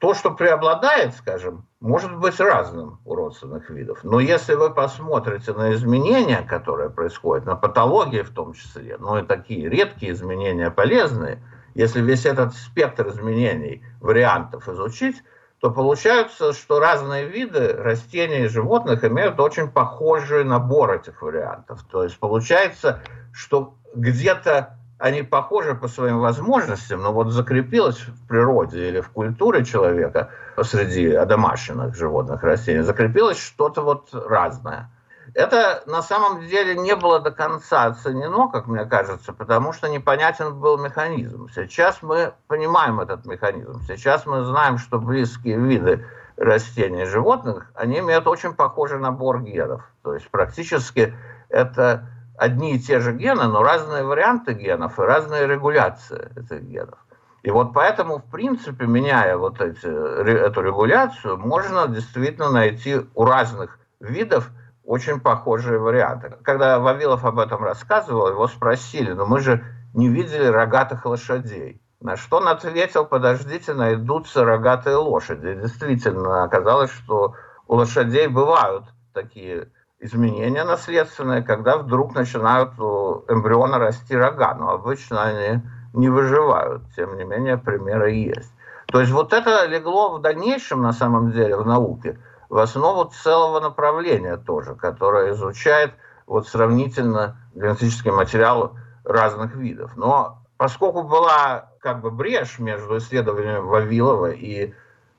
то, 0.00 0.14
что 0.14 0.30
преобладает, 0.30 1.14
скажем, 1.14 1.66
может 1.78 2.16
быть 2.16 2.40
разным 2.40 3.00
у 3.04 3.14
родственных 3.14 3.68
видов. 3.68 3.98
Но 4.02 4.18
если 4.18 4.54
вы 4.54 4.70
посмотрите 4.70 5.52
на 5.52 5.74
изменения, 5.74 6.40
которые 6.40 6.88
происходят, 6.88 7.44
на 7.44 7.54
патологии 7.54 8.22
в 8.22 8.30
том 8.30 8.54
числе, 8.54 8.96
ну 8.98 9.18
и 9.18 9.22
такие 9.22 9.68
редкие 9.68 10.12
изменения 10.12 10.70
полезные, 10.70 11.42
если 11.74 12.00
весь 12.00 12.24
этот 12.24 12.54
спектр 12.54 13.08
изменений, 13.08 13.84
вариантов 14.00 14.68
изучить, 14.70 15.22
то 15.60 15.70
получается, 15.70 16.54
что 16.54 16.80
разные 16.80 17.26
виды 17.26 17.74
растений 17.74 18.44
и 18.44 18.48
животных 18.48 19.04
имеют 19.04 19.38
очень 19.38 19.70
похожий 19.70 20.44
набор 20.44 20.94
этих 20.94 21.20
вариантов. 21.20 21.84
То 21.90 22.04
есть 22.04 22.18
получается, 22.18 23.02
что 23.34 23.74
где-то 23.94 24.78
они 25.00 25.22
похожи 25.22 25.74
по 25.74 25.88
своим 25.88 26.20
возможностям, 26.20 27.00
но 27.00 27.12
вот 27.12 27.30
закрепилось 27.30 27.98
в 27.98 28.28
природе 28.28 28.88
или 28.88 29.00
в 29.00 29.08
культуре 29.08 29.64
человека 29.64 30.30
среди 30.62 31.12
домашних 31.24 31.96
животных 31.96 32.42
растений, 32.42 32.82
закрепилось 32.82 33.38
что-то 33.38 33.80
вот 33.80 34.10
разное. 34.12 34.90
Это 35.32 35.82
на 35.86 36.02
самом 36.02 36.46
деле 36.46 36.74
не 36.74 36.94
было 36.96 37.18
до 37.18 37.30
конца 37.30 37.84
оценено, 37.84 38.48
как 38.48 38.66
мне 38.66 38.84
кажется, 38.84 39.32
потому 39.32 39.72
что 39.72 39.88
непонятен 39.88 40.60
был 40.60 40.76
механизм. 40.76 41.48
Сейчас 41.54 42.02
мы 42.02 42.34
понимаем 42.46 43.00
этот 43.00 43.24
механизм. 43.24 43.80
Сейчас 43.88 44.26
мы 44.26 44.44
знаем, 44.44 44.76
что 44.76 44.98
близкие 44.98 45.56
виды 45.56 46.04
растений 46.36 47.02
и 47.02 47.06
животных, 47.06 47.70
они 47.74 48.00
имеют 48.00 48.26
очень 48.26 48.52
похожий 48.52 48.98
набор 48.98 49.40
генов. 49.40 49.82
То 50.02 50.14
есть 50.14 50.28
практически 50.30 51.14
это 51.48 52.06
одни 52.40 52.74
и 52.74 52.78
те 52.78 53.00
же 53.00 53.12
гены, 53.12 53.48
но 53.48 53.62
разные 53.62 54.02
варианты 54.02 54.54
генов 54.54 54.98
и 54.98 55.02
разная 55.02 55.46
регуляция 55.46 56.32
этих 56.34 56.62
генов. 56.62 56.98
И 57.42 57.50
вот 57.50 57.74
поэтому, 57.74 58.18
в 58.18 58.30
принципе, 58.30 58.86
меняя 58.86 59.36
вот 59.36 59.60
эти, 59.60 59.86
эту 59.86 60.62
регуляцию, 60.62 61.36
можно 61.36 61.86
действительно 61.86 62.50
найти 62.50 63.00
у 63.14 63.24
разных 63.26 63.78
видов 64.00 64.50
очень 64.84 65.20
похожие 65.20 65.78
варианты. 65.78 66.32
Когда 66.42 66.78
Вавилов 66.78 67.26
об 67.26 67.38
этом 67.38 67.62
рассказывал, 67.62 68.28
его 68.28 68.48
спросили, 68.48 69.12
ну 69.12 69.26
мы 69.26 69.40
же 69.40 69.62
не 69.92 70.08
видели 70.08 70.46
рогатых 70.46 71.04
лошадей. 71.04 71.82
На 72.00 72.16
что 72.16 72.38
он 72.38 72.48
ответил, 72.48 73.04
подождите, 73.04 73.74
найдутся 73.74 74.44
рогатые 74.46 74.96
лошади. 74.96 75.54
Действительно, 75.60 76.44
оказалось, 76.44 76.90
что 76.90 77.34
у 77.68 77.74
лошадей 77.74 78.28
бывают 78.28 78.84
такие 79.12 79.68
изменения 80.00 80.64
наследственные, 80.64 81.42
когда 81.42 81.76
вдруг 81.76 82.14
начинают 82.14 82.78
у 82.78 83.24
эмбриона 83.28 83.78
расти 83.78 84.16
рога, 84.16 84.54
но 84.54 84.70
обычно 84.70 85.22
они 85.22 85.62
не 85.92 86.08
выживают. 86.08 86.82
Тем 86.96 87.16
не 87.16 87.24
менее, 87.24 87.58
примеры 87.58 88.12
есть. 88.12 88.50
То 88.86 89.00
есть 89.00 89.12
вот 89.12 89.32
это 89.32 89.66
легло 89.66 90.16
в 90.16 90.20
дальнейшем, 90.20 90.82
на 90.82 90.92
самом 90.92 91.32
деле, 91.32 91.56
в 91.56 91.66
науке, 91.66 92.18
в 92.48 92.58
основу 92.58 93.10
целого 93.10 93.60
направления 93.60 94.36
тоже, 94.36 94.74
которое 94.74 95.32
изучает 95.32 95.92
вот 96.26 96.48
сравнительно 96.48 97.36
генетический 97.54 98.10
материал 98.10 98.76
разных 99.04 99.54
видов. 99.54 99.96
Но 99.96 100.38
поскольку 100.56 101.02
была 101.02 101.70
как 101.80 102.00
бы 102.00 102.10
брешь 102.10 102.58
между 102.58 102.98
исследованием 102.98 103.66
Вавилова 103.66 104.30
и 104.30 104.74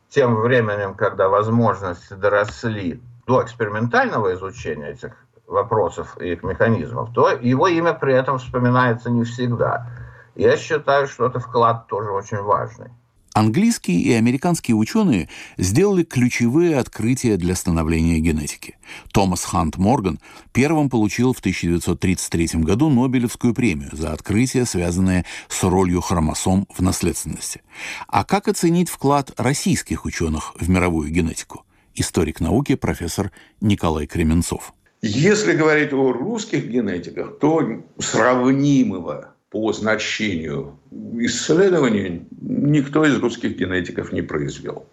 тем 0.10 0.36
временем, 0.36 0.94
когда 0.96 1.30
возможности 1.30 2.14
доросли 2.14 3.02
до 3.32 3.44
экспериментального 3.44 4.34
изучения 4.34 4.90
этих 4.90 5.14
вопросов 5.48 6.18
и 6.20 6.34
их 6.34 6.44
механизмов, 6.44 7.14
то 7.14 7.30
его 7.30 7.70
имя 7.70 7.94
при 7.94 8.14
этом 8.14 8.40
вспоминается 8.40 9.10
не 9.10 9.24
всегда. 9.24 9.88
Я 10.36 10.58
считаю, 10.58 11.08
что 11.08 11.28
это 11.28 11.40
вклад 11.40 11.88
тоже 11.88 12.10
очень 12.10 12.42
важный. 12.42 12.90
Английские 13.34 14.02
и 14.02 14.12
американские 14.12 14.76
ученые 14.76 15.30
сделали 15.58 16.04
ключевые 16.04 16.78
открытия 16.78 17.38
для 17.38 17.56
становления 17.56 18.20
генетики. 18.20 18.78
Томас 19.14 19.46
Хант 19.46 19.78
Морган 19.78 20.20
первым 20.52 20.90
получил 20.90 21.32
в 21.32 21.40
1933 21.40 22.60
году 22.62 22.90
Нобелевскую 22.90 23.54
премию 23.54 23.92
за 23.94 24.12
открытие, 24.12 24.66
связанное 24.66 25.24
с 25.48 25.64
ролью 25.64 26.02
хромосом 26.02 26.68
в 26.76 26.82
наследственности. 26.82 27.62
А 28.10 28.26
как 28.26 28.50
оценить 28.50 28.90
вклад 28.90 29.32
российских 29.38 30.04
ученых 30.04 30.54
в 30.60 30.70
мировую 30.70 31.10
генетику? 31.10 31.64
Историк 31.96 32.40
науки 32.40 32.76
профессор 32.76 33.32
Николай 33.60 34.08
Кременцов. 34.08 34.74
Если 35.02 35.54
говорить 35.54 35.94
о 35.94 36.14
русских 36.14 36.68
генетиках, 36.68 37.40
то 37.40 37.84
сравнимого 37.98 39.34
по 39.50 39.74
значению 39.74 40.80
исследований 41.18 42.28
никто 42.40 43.04
из 43.06 43.18
русских 43.18 43.58
генетиков 43.58 44.14
не 44.14 44.22
произвел. 44.22 44.86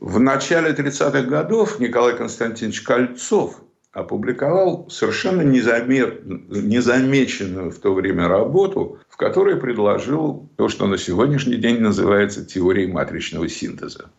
В 0.00 0.18
начале 0.18 0.72
30-х 0.72 1.22
годов 1.22 1.78
Николай 1.78 2.16
Константинович 2.16 2.80
Кольцов 2.80 3.62
опубликовал 3.92 4.88
совершенно 4.88 5.42
незамер... 5.42 6.22
незамеченную 6.24 7.70
в 7.70 7.78
то 7.78 7.92
время 7.94 8.28
работу, 8.28 8.98
в 9.08 9.16
которой 9.16 9.56
предложил 9.56 10.48
то, 10.56 10.68
что 10.68 10.86
на 10.86 10.96
сегодняшний 10.96 11.56
день 11.56 11.80
называется 11.80 12.44
теорией 12.44 12.86
матричного 12.86 13.48
синтеза. 13.48 14.10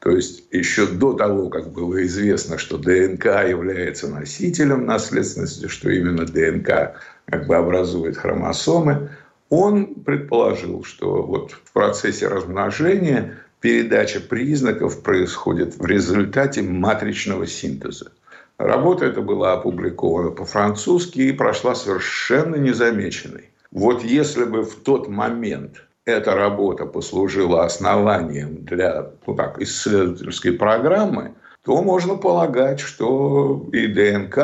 То 0.00 0.10
есть 0.10 0.44
еще 0.50 0.86
до 0.86 1.12
того, 1.12 1.50
как 1.50 1.72
было 1.72 2.02
известно, 2.06 2.56
что 2.56 2.78
ДНК 2.78 3.26
является 3.46 4.08
носителем 4.08 4.86
наследственности, 4.86 5.68
что 5.68 5.90
именно 5.90 6.24
ДНК 6.24 6.96
как 7.26 7.46
бы 7.46 7.54
образует 7.54 8.16
хромосомы, 8.16 9.10
он 9.50 9.94
предположил, 9.94 10.84
что 10.84 11.22
вот 11.22 11.52
в 11.52 11.72
процессе 11.72 12.28
размножения 12.28 13.36
передача 13.60 14.20
признаков 14.20 15.02
происходит 15.02 15.76
в 15.76 15.84
результате 15.84 16.62
матричного 16.62 17.46
синтеза. 17.46 18.12
Работа 18.56 19.04
эта 19.04 19.20
была 19.20 19.52
опубликована 19.52 20.30
по-французски 20.30 21.18
и 21.20 21.32
прошла 21.32 21.74
совершенно 21.74 22.56
незамеченной. 22.56 23.50
Вот 23.70 24.02
если 24.02 24.44
бы 24.44 24.62
в 24.62 24.76
тот 24.76 25.08
момент 25.08 25.84
эта 26.04 26.34
работа 26.34 26.86
послужила 26.86 27.64
основанием 27.64 28.64
для 28.64 29.10
ну 29.26 29.34
так, 29.34 29.60
исследовательской 29.60 30.52
программы, 30.52 31.34
то 31.64 31.82
можно 31.82 32.16
полагать, 32.16 32.80
что 32.80 33.68
и 33.72 33.86
ДНК, 33.86 34.38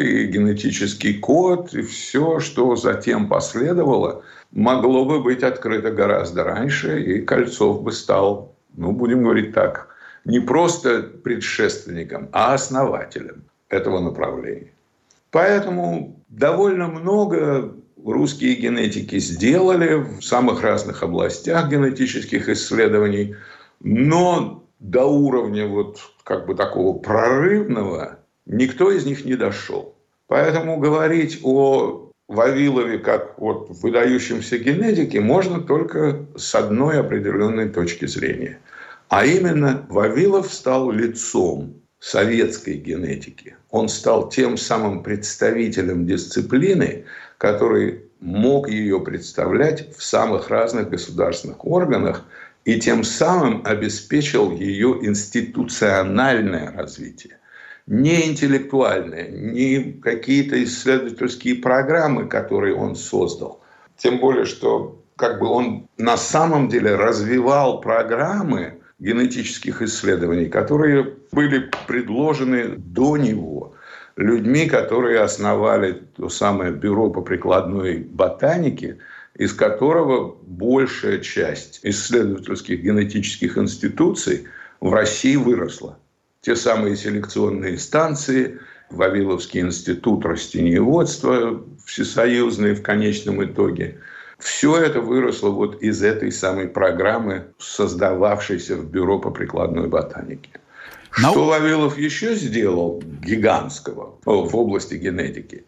и 0.00 0.26
генетический 0.26 1.18
код, 1.18 1.74
и 1.74 1.82
все, 1.82 2.40
что 2.40 2.76
затем 2.76 3.28
последовало, 3.28 4.22
могло 4.52 5.04
бы 5.04 5.22
быть 5.22 5.42
открыто 5.42 5.90
гораздо 5.90 6.44
раньше, 6.44 7.02
и 7.02 7.20
Кольцов 7.20 7.82
бы 7.82 7.92
стал, 7.92 8.54
ну, 8.74 8.92
будем 8.92 9.22
говорить 9.22 9.52
так, 9.52 9.88
не 10.24 10.40
просто 10.40 11.02
предшественником, 11.02 12.28
а 12.32 12.54
основателем 12.54 13.44
этого 13.68 14.00
направления. 14.00 14.72
Поэтому 15.30 16.16
довольно 16.28 16.88
много 16.88 17.74
русские 18.04 18.54
генетики 18.54 19.18
сделали 19.18 19.94
в 19.94 20.22
самых 20.22 20.62
разных 20.62 21.02
областях 21.02 21.70
генетических 21.70 22.48
исследований, 22.48 23.36
но 23.80 24.64
до 24.78 25.04
уровня 25.04 25.66
вот 25.66 26.00
как 26.24 26.46
бы 26.46 26.54
такого 26.54 26.98
прорывного 26.98 28.18
никто 28.46 28.90
из 28.90 29.06
них 29.06 29.24
не 29.24 29.36
дошел. 29.36 29.94
Поэтому 30.26 30.78
говорить 30.78 31.40
о 31.42 32.10
Вавилове 32.28 32.98
как 32.98 33.38
вот 33.38 33.68
выдающемся 33.68 34.58
генетике 34.58 35.20
можно 35.20 35.60
только 35.60 36.26
с 36.36 36.54
одной 36.54 37.00
определенной 37.00 37.68
точки 37.68 38.06
зрения. 38.06 38.58
А 39.08 39.26
именно 39.26 39.84
Вавилов 39.90 40.52
стал 40.52 40.90
лицом 40.90 41.74
советской 41.98 42.74
генетики. 42.78 43.56
Он 43.70 43.88
стал 43.88 44.28
тем 44.28 44.56
самым 44.56 45.02
представителем 45.02 46.06
дисциплины, 46.06 47.04
который 47.42 48.04
мог 48.20 48.68
ее 48.68 49.00
представлять 49.00 49.92
в 49.96 50.04
самых 50.04 50.48
разных 50.48 50.90
государственных 50.90 51.66
органах 51.66 52.24
и 52.64 52.78
тем 52.78 53.02
самым 53.02 53.62
обеспечил 53.64 54.52
ее 54.52 55.00
институциональное 55.02 56.70
развитие. 56.70 57.38
Не 57.88 58.28
интеллектуальное, 58.28 59.26
не 59.26 59.94
какие-то 59.94 60.62
исследовательские 60.62 61.56
программы, 61.56 62.28
которые 62.28 62.76
он 62.76 62.94
создал. 62.94 63.60
Тем 63.96 64.20
более, 64.20 64.44
что 64.44 65.02
как 65.16 65.40
бы 65.40 65.48
он 65.48 65.88
на 65.98 66.16
самом 66.16 66.68
деле 66.68 66.94
развивал 66.94 67.80
программы 67.80 68.78
генетических 69.00 69.82
исследований, 69.82 70.46
которые 70.46 71.14
были 71.32 71.68
предложены 71.88 72.76
до 72.76 73.16
него 73.16 73.74
людьми, 74.16 74.66
которые 74.66 75.20
основали 75.20 76.02
то 76.16 76.28
самое 76.28 76.72
бюро 76.72 77.10
по 77.10 77.22
прикладной 77.22 77.98
ботанике, 77.98 78.98
из 79.34 79.52
которого 79.52 80.36
большая 80.42 81.18
часть 81.20 81.80
исследовательских 81.82 82.82
генетических 82.82 83.56
институций 83.56 84.46
в 84.80 84.92
России 84.92 85.36
выросла. 85.36 85.98
Те 86.42 86.56
самые 86.56 86.96
селекционные 86.96 87.78
станции, 87.78 88.58
Вавиловский 88.90 89.60
институт 89.60 90.24
растениеводства, 90.26 91.64
всесоюзный 91.86 92.74
в 92.74 92.82
конечном 92.82 93.42
итоге. 93.44 93.98
Все 94.38 94.76
это 94.76 95.00
выросло 95.00 95.50
вот 95.50 95.80
из 95.82 96.02
этой 96.02 96.32
самой 96.32 96.68
программы, 96.68 97.46
создававшейся 97.58 98.76
в 98.76 98.90
Бюро 98.90 99.18
по 99.18 99.30
прикладной 99.30 99.88
ботанике. 99.88 100.50
Но... 101.18 101.32
Что 101.32 101.46
Вавилов 101.46 101.98
еще 101.98 102.34
сделал 102.34 103.02
гигантского 103.22 104.18
в 104.24 104.56
области 104.56 104.94
генетики? 104.94 105.64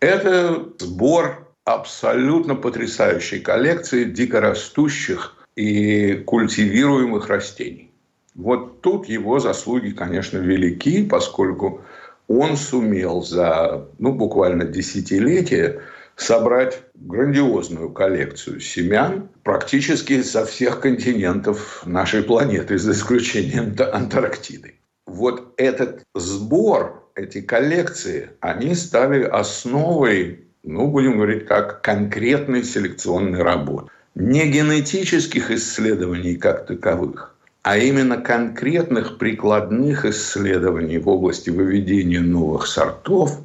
Это 0.00 0.64
сбор 0.78 1.46
абсолютно 1.64 2.54
потрясающей 2.54 3.40
коллекции 3.40 4.04
дикорастущих 4.04 5.36
и 5.56 6.22
культивируемых 6.26 7.28
растений. 7.28 7.90
Вот 8.34 8.82
тут 8.82 9.08
его 9.08 9.40
заслуги, 9.40 9.90
конечно, 9.90 10.38
велики, 10.38 11.04
поскольку 11.04 11.80
он 12.28 12.56
сумел 12.56 13.22
за 13.22 13.88
ну, 13.98 14.12
буквально 14.12 14.64
десятилетие 14.64 15.80
собрать 16.16 16.80
грандиозную 16.94 17.90
коллекцию 17.90 18.60
семян 18.60 19.28
практически 19.44 20.22
со 20.22 20.44
всех 20.44 20.80
континентов 20.80 21.82
нашей 21.86 22.22
планеты, 22.22 22.78
за 22.78 22.92
исключением 22.92 23.76
Антарктиды 23.92 24.76
вот 25.06 25.54
этот 25.56 26.02
сбор, 26.14 27.10
эти 27.14 27.40
коллекции, 27.40 28.30
они 28.40 28.74
стали 28.74 29.22
основой, 29.22 30.44
ну, 30.62 30.88
будем 30.88 31.16
говорить 31.16 31.46
так, 31.46 31.80
конкретной 31.82 32.62
селекционной 32.62 33.42
работы. 33.42 33.90
Не 34.14 34.50
генетических 34.50 35.50
исследований 35.50 36.36
как 36.36 36.66
таковых, 36.66 37.34
а 37.62 37.78
именно 37.78 38.18
конкретных 38.18 39.18
прикладных 39.18 40.04
исследований 40.04 40.98
в 40.98 41.08
области 41.08 41.50
выведения 41.50 42.20
новых 42.20 42.66
сортов, 42.66 43.40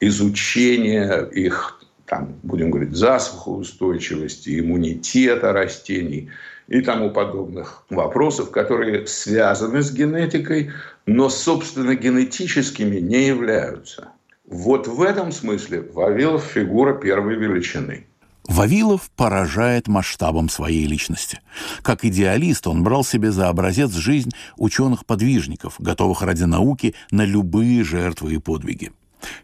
изучения 0.00 1.22
их, 1.32 1.80
там, 2.12 2.34
будем 2.42 2.70
говорить, 2.70 2.94
засухоустойчивости, 2.94 4.60
иммунитета 4.60 5.52
растений– 5.52 6.30
и 6.68 6.80
тому 6.80 7.10
подобных 7.10 7.84
вопросов, 7.90 8.50
которые 8.50 9.06
связаны 9.06 9.82
с 9.82 9.92
генетикой, 9.92 10.70
но, 11.06 11.28
собственно, 11.28 11.94
генетическими 11.94 12.98
не 12.98 13.26
являются. 13.26 14.08
Вот 14.48 14.86
в 14.86 15.02
этом 15.02 15.32
смысле 15.32 15.82
Вавилов 15.92 16.44
фигура 16.44 16.94
первой 16.94 17.36
величины. 17.36 18.06
Вавилов 18.48 19.10
поражает 19.16 19.86
масштабом 19.86 20.48
своей 20.48 20.86
личности. 20.86 21.40
Как 21.82 22.04
идеалист 22.04 22.66
он 22.66 22.82
брал 22.82 23.04
себе 23.04 23.30
за 23.30 23.48
образец 23.48 23.92
жизнь 23.92 24.30
ученых-подвижников, 24.56 25.76
готовых 25.78 26.22
ради 26.22 26.44
науки 26.44 26.94
на 27.10 27.24
любые 27.24 27.84
жертвы 27.84 28.34
и 28.34 28.38
подвиги. 28.38 28.92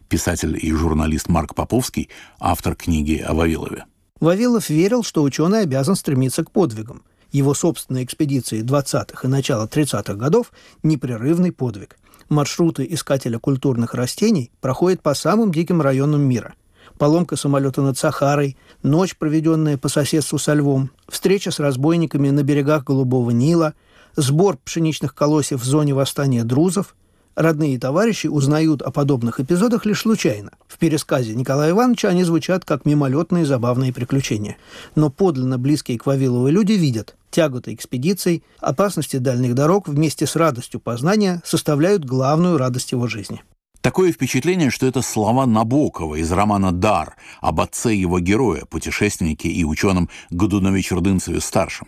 Писатель 0.07 0.57
и 0.61 0.71
журналист 0.71 1.29
Марк 1.29 1.55
Поповский, 1.55 2.09
автор 2.39 2.75
книги 2.75 3.17
о 3.17 3.33
Вавилове. 3.33 3.85
Вавилов 4.19 4.69
верил, 4.69 5.03
что 5.03 5.23
ученый 5.23 5.61
обязан 5.61 5.95
стремиться 5.95 6.43
к 6.43 6.51
подвигам. 6.51 7.03
Его 7.31 7.53
собственные 7.53 8.03
экспедиции 8.03 8.63
20-х 8.63 9.27
и 9.27 9.31
начала 9.31 9.67
30-х 9.67 10.15
годов– 10.15 10.51
непрерывный 10.83 11.51
подвиг. 11.51 11.97
Маршруты 12.27 12.87
искателя 12.89 13.39
культурных 13.39 13.93
растений 13.93 14.51
проходят 14.61 15.01
по 15.01 15.13
самым 15.13 15.51
диким 15.51 15.81
районам 15.81 16.21
мира– 16.21 16.55
поломка 16.99 17.35
самолета 17.35 17.81
над 17.81 17.97
Сахарой, 17.97 18.57
ночь, 18.83 19.15
проведенная 19.15 19.77
по 19.77 19.87
соседству 19.87 20.37
со 20.37 20.53
львом, 20.53 20.91
встреча 21.07 21.49
с 21.49 21.59
разбойниками 21.59 22.29
на 22.29 22.43
берегах 22.43 22.83
Голубого 22.83 23.31
Нила, 23.31 23.73
сбор 24.15 24.57
пшеничных 24.57 25.15
колосьев 25.15 25.61
в 25.61 25.65
зоне 25.65 25.93
восстания 25.95 26.43
друзов. 26.43 26.95
Родные 27.39 27.75
и 27.75 27.77
товарищи 27.77 28.27
узнают 28.27 28.81
о 28.81 28.91
подобных 28.91 29.39
эпизодах 29.39 29.85
лишь 29.85 30.01
случайно. 30.01 30.51
В 30.67 30.77
пересказе 30.77 31.33
Николая 31.35 31.71
Ивановича 31.71 32.09
они 32.09 32.25
звучат 32.25 32.65
как 32.65 32.83
мимолетные 32.83 33.45
забавные 33.45 33.93
приключения. 33.93 34.57
Но 34.95 35.09
подлинно 35.09 35.57
близкие 35.57 35.97
к 35.97 36.05
Вавилову 36.05 36.49
люди 36.49 36.73
видят, 36.73 37.15
тяготы 37.31 37.73
экспедиций, 37.73 38.43
опасности 38.59 39.15
дальних 39.15 39.55
дорог 39.55 39.87
вместе 39.87 40.27
с 40.27 40.35
радостью 40.35 40.81
познания 40.81 41.41
составляют 41.45 42.03
главную 42.03 42.57
радость 42.57 42.91
его 42.91 43.07
жизни. 43.07 43.41
Такое 43.79 44.11
впечатление, 44.11 44.69
что 44.69 44.85
это 44.85 45.01
слова 45.01 45.45
Набокова 45.45 46.15
из 46.15 46.29
романа 46.33 46.73
«Дар» 46.73 47.15
об 47.39 47.61
отце 47.61 47.95
его 47.95 48.19
героя, 48.19 48.65
путешественнике 48.65 49.47
и 49.47 49.63
ученом 49.63 50.09
Годунове-Чердынцеве-старшем. 50.29 51.87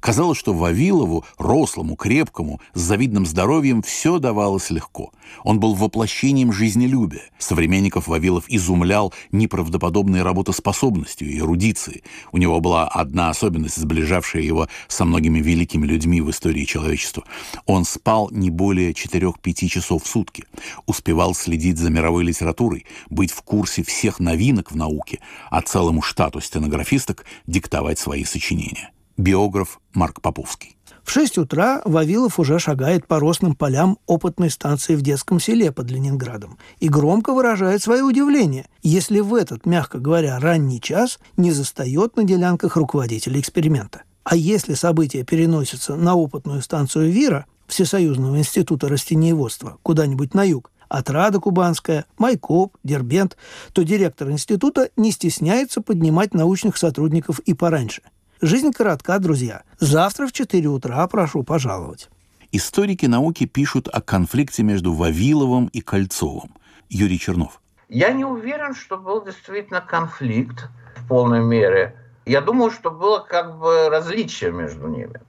Казалось, 0.00 0.38
что 0.38 0.54
Вавилову, 0.54 1.24
рослому, 1.36 1.94
крепкому, 1.94 2.60
с 2.72 2.80
завидным 2.80 3.26
здоровьем, 3.26 3.82
все 3.82 4.18
давалось 4.18 4.70
легко. 4.70 5.12
Он 5.44 5.60
был 5.60 5.74
воплощением 5.74 6.52
жизнелюбия. 6.52 7.24
Современников 7.38 8.08
Вавилов 8.08 8.44
изумлял 8.48 9.12
неправдоподобной 9.30 10.22
работоспособностью 10.22 11.28
и 11.28 11.38
эрудицией. 11.38 12.02
У 12.32 12.38
него 12.38 12.60
была 12.60 12.88
одна 12.88 13.28
особенность, 13.28 13.76
сближавшая 13.76 14.42
его 14.42 14.68
со 14.88 15.04
многими 15.04 15.40
великими 15.40 15.86
людьми 15.86 16.22
в 16.22 16.30
истории 16.30 16.64
человечества. 16.64 17.24
Он 17.66 17.84
спал 17.84 18.30
не 18.32 18.48
более 18.48 18.92
4-5 18.92 19.68
часов 19.68 20.04
в 20.04 20.06
сутки, 20.06 20.44
успевал 20.86 21.34
следить 21.34 21.76
за 21.76 21.90
мировой 21.90 22.24
литературой, 22.24 22.86
быть 23.10 23.32
в 23.32 23.42
курсе 23.42 23.82
всех 23.82 24.18
новинок 24.18 24.72
в 24.72 24.76
науке, 24.76 25.20
а 25.50 25.60
целому 25.60 26.00
штату 26.00 26.40
стенографисток 26.40 27.26
диктовать 27.46 27.98
свои 27.98 28.24
сочинения 28.24 28.92
биограф 29.20 29.80
Марк 29.92 30.20
Поповский. 30.20 30.76
В 31.04 31.12
6 31.12 31.38
утра 31.38 31.82
Вавилов 31.84 32.38
уже 32.38 32.58
шагает 32.58 33.06
по 33.06 33.18
росным 33.18 33.54
полям 33.54 33.98
опытной 34.06 34.50
станции 34.50 34.94
в 34.94 35.02
детском 35.02 35.40
селе 35.40 35.72
под 35.72 35.90
Ленинградом 35.90 36.58
и 36.78 36.88
громко 36.88 37.32
выражает 37.32 37.82
свое 37.82 38.02
удивление, 38.02 38.66
если 38.82 39.20
в 39.20 39.34
этот, 39.34 39.66
мягко 39.66 39.98
говоря, 39.98 40.38
ранний 40.38 40.80
час 40.80 41.18
не 41.36 41.52
застает 41.52 42.16
на 42.16 42.24
делянках 42.24 42.76
руководителя 42.76 43.40
эксперимента. 43.40 44.02
А 44.24 44.36
если 44.36 44.74
события 44.74 45.24
переносятся 45.24 45.96
на 45.96 46.14
опытную 46.14 46.62
станцию 46.62 47.10
ВИРа, 47.10 47.46
Всесоюзного 47.66 48.36
института 48.38 48.88
растениеводства, 48.88 49.78
куда-нибудь 49.82 50.34
на 50.34 50.42
юг, 50.42 50.72
Отрада 50.88 51.38
Кубанская, 51.38 52.04
Майкоп, 52.18 52.76
Дербент, 52.82 53.36
то 53.72 53.82
директор 53.84 54.28
института 54.30 54.90
не 54.96 55.12
стесняется 55.12 55.80
поднимать 55.80 56.34
научных 56.34 56.76
сотрудников 56.76 57.38
и 57.40 57.54
пораньше– 57.54 58.02
Жизнь 58.42 58.72
коротка, 58.72 59.18
друзья. 59.18 59.64
Завтра 59.80 60.26
в 60.26 60.32
4 60.32 60.66
утра 60.68 61.06
прошу 61.08 61.42
пожаловать. 61.42 62.08
Историки 62.52 63.04
науки 63.04 63.44
пишут 63.44 63.86
о 63.88 64.00
конфликте 64.00 64.62
между 64.62 64.94
Вавиловым 64.94 65.66
и 65.66 65.82
Кольцовым. 65.82 66.54
Юрий 66.88 67.18
Чернов. 67.18 67.60
Я 67.90 68.12
не 68.12 68.24
уверен, 68.24 68.74
что 68.74 68.96
был 68.96 69.22
действительно 69.22 69.82
конфликт 69.82 70.70
в 70.96 71.06
полной 71.06 71.42
мере. 71.42 71.94
Я 72.24 72.40
думаю, 72.40 72.70
что 72.70 72.90
было 72.90 73.18
как 73.18 73.58
бы 73.58 73.90
различие 73.90 74.52
между 74.52 74.88
ними. 74.88 75.20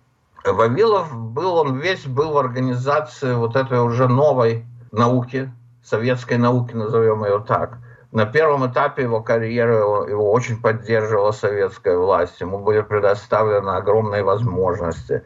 Вавилов 0.45 1.13
был, 1.13 1.55
он 1.55 1.79
весь 1.79 2.05
был 2.05 2.31
в 2.31 2.37
организации 2.37 3.33
вот 3.33 3.57
этой 3.57 3.81
уже 3.81 4.07
новой 4.07 4.65
науки, 4.93 5.51
советской 5.83 6.37
науки, 6.37 6.75
назовем 6.75 7.25
ее 7.25 7.43
так– 7.45 7.77
на 8.11 8.25
первом 8.25 8.69
этапе 8.69 9.03
его 9.03 9.21
карьеры 9.21 9.75
его 10.09 10.31
очень 10.31 10.61
поддерживала 10.61 11.31
советская 11.31 11.97
власть. 11.97 12.41
Ему 12.41 12.59
были 12.59 12.81
предоставлены 12.81 13.69
огромные 13.69 14.23
возможности. 14.23 15.23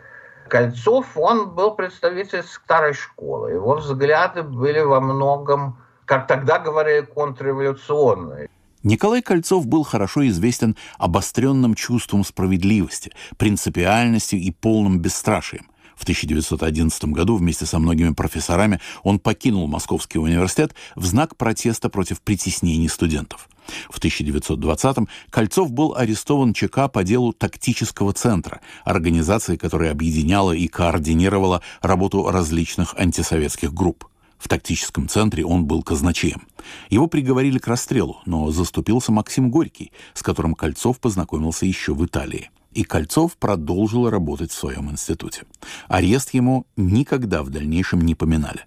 Кольцов, 0.47 1.17
он 1.17 1.49
был 1.55 1.71
представитель 1.71 2.43
старой 2.43 2.93
школы. 2.93 3.53
Его 3.53 3.75
взгляды 3.77 4.43
были 4.43 4.81
во 4.81 4.99
многом, 4.99 5.79
как 6.05 6.27
тогда 6.27 6.59
говорили, 6.59 7.01
контрреволюционные. 7.01 8.49
Николай 8.83 9.23
Кольцов 9.23 9.65
был 9.65 9.83
хорошо 9.83 10.27
известен 10.27 10.77
обостренным 10.99 11.73
чувством 11.73 12.23
справедливости, 12.23 13.11
принципиальностью 13.37 14.39
и 14.39 14.51
полным 14.51 14.99
бесстрашием. 14.99 15.65
В 15.95 16.03
1911 16.03 17.05
году 17.05 17.35
вместе 17.35 17.65
со 17.65 17.79
многими 17.79 18.13
профессорами 18.13 18.79
он 19.03 19.19
покинул 19.19 19.67
Московский 19.67 20.19
университет 20.19 20.75
в 20.95 21.05
знак 21.05 21.35
протеста 21.37 21.89
против 21.89 22.21
притеснений 22.21 22.89
студентов. 22.89 23.49
В 23.89 23.99
1920-м 23.99 25.07
Кольцов 25.29 25.71
был 25.71 25.95
арестован 25.95 26.53
ЧК 26.53 26.87
по 26.87 27.03
делу 27.03 27.33
тактического 27.33 28.13
центра, 28.13 28.61
организации, 28.83 29.55
которая 29.55 29.91
объединяла 29.91 30.51
и 30.51 30.67
координировала 30.67 31.61
работу 31.81 32.29
различных 32.29 32.93
антисоветских 32.95 33.73
групп. 33.73 34.05
В 34.37 34.47
тактическом 34.47 35.07
центре 35.07 35.43
он 35.43 35.65
был 35.65 35.81
казначеем. 35.81 36.43
Его 36.89 37.07
приговорили 37.07 37.57
к 37.57 37.67
расстрелу, 37.67 38.21
но 38.25 38.51
заступился 38.51 39.11
Максим 39.11 39.49
Горький, 39.49 39.91
с 40.13 40.21
которым 40.21 40.53
Кольцов 40.53 40.99
познакомился 40.99 41.65
еще 41.65 41.95
в 41.95 42.05
Италии 42.05 42.51
и 42.75 42.83
Кольцов 42.83 43.37
продолжил 43.37 44.09
работать 44.09 44.51
в 44.51 44.55
своем 44.55 44.91
институте. 44.91 45.43
Арест 45.87 46.33
ему 46.33 46.67
никогда 46.75 47.41
в 47.41 47.49
дальнейшем 47.49 48.01
не 48.01 48.13
поминали. 48.13 48.65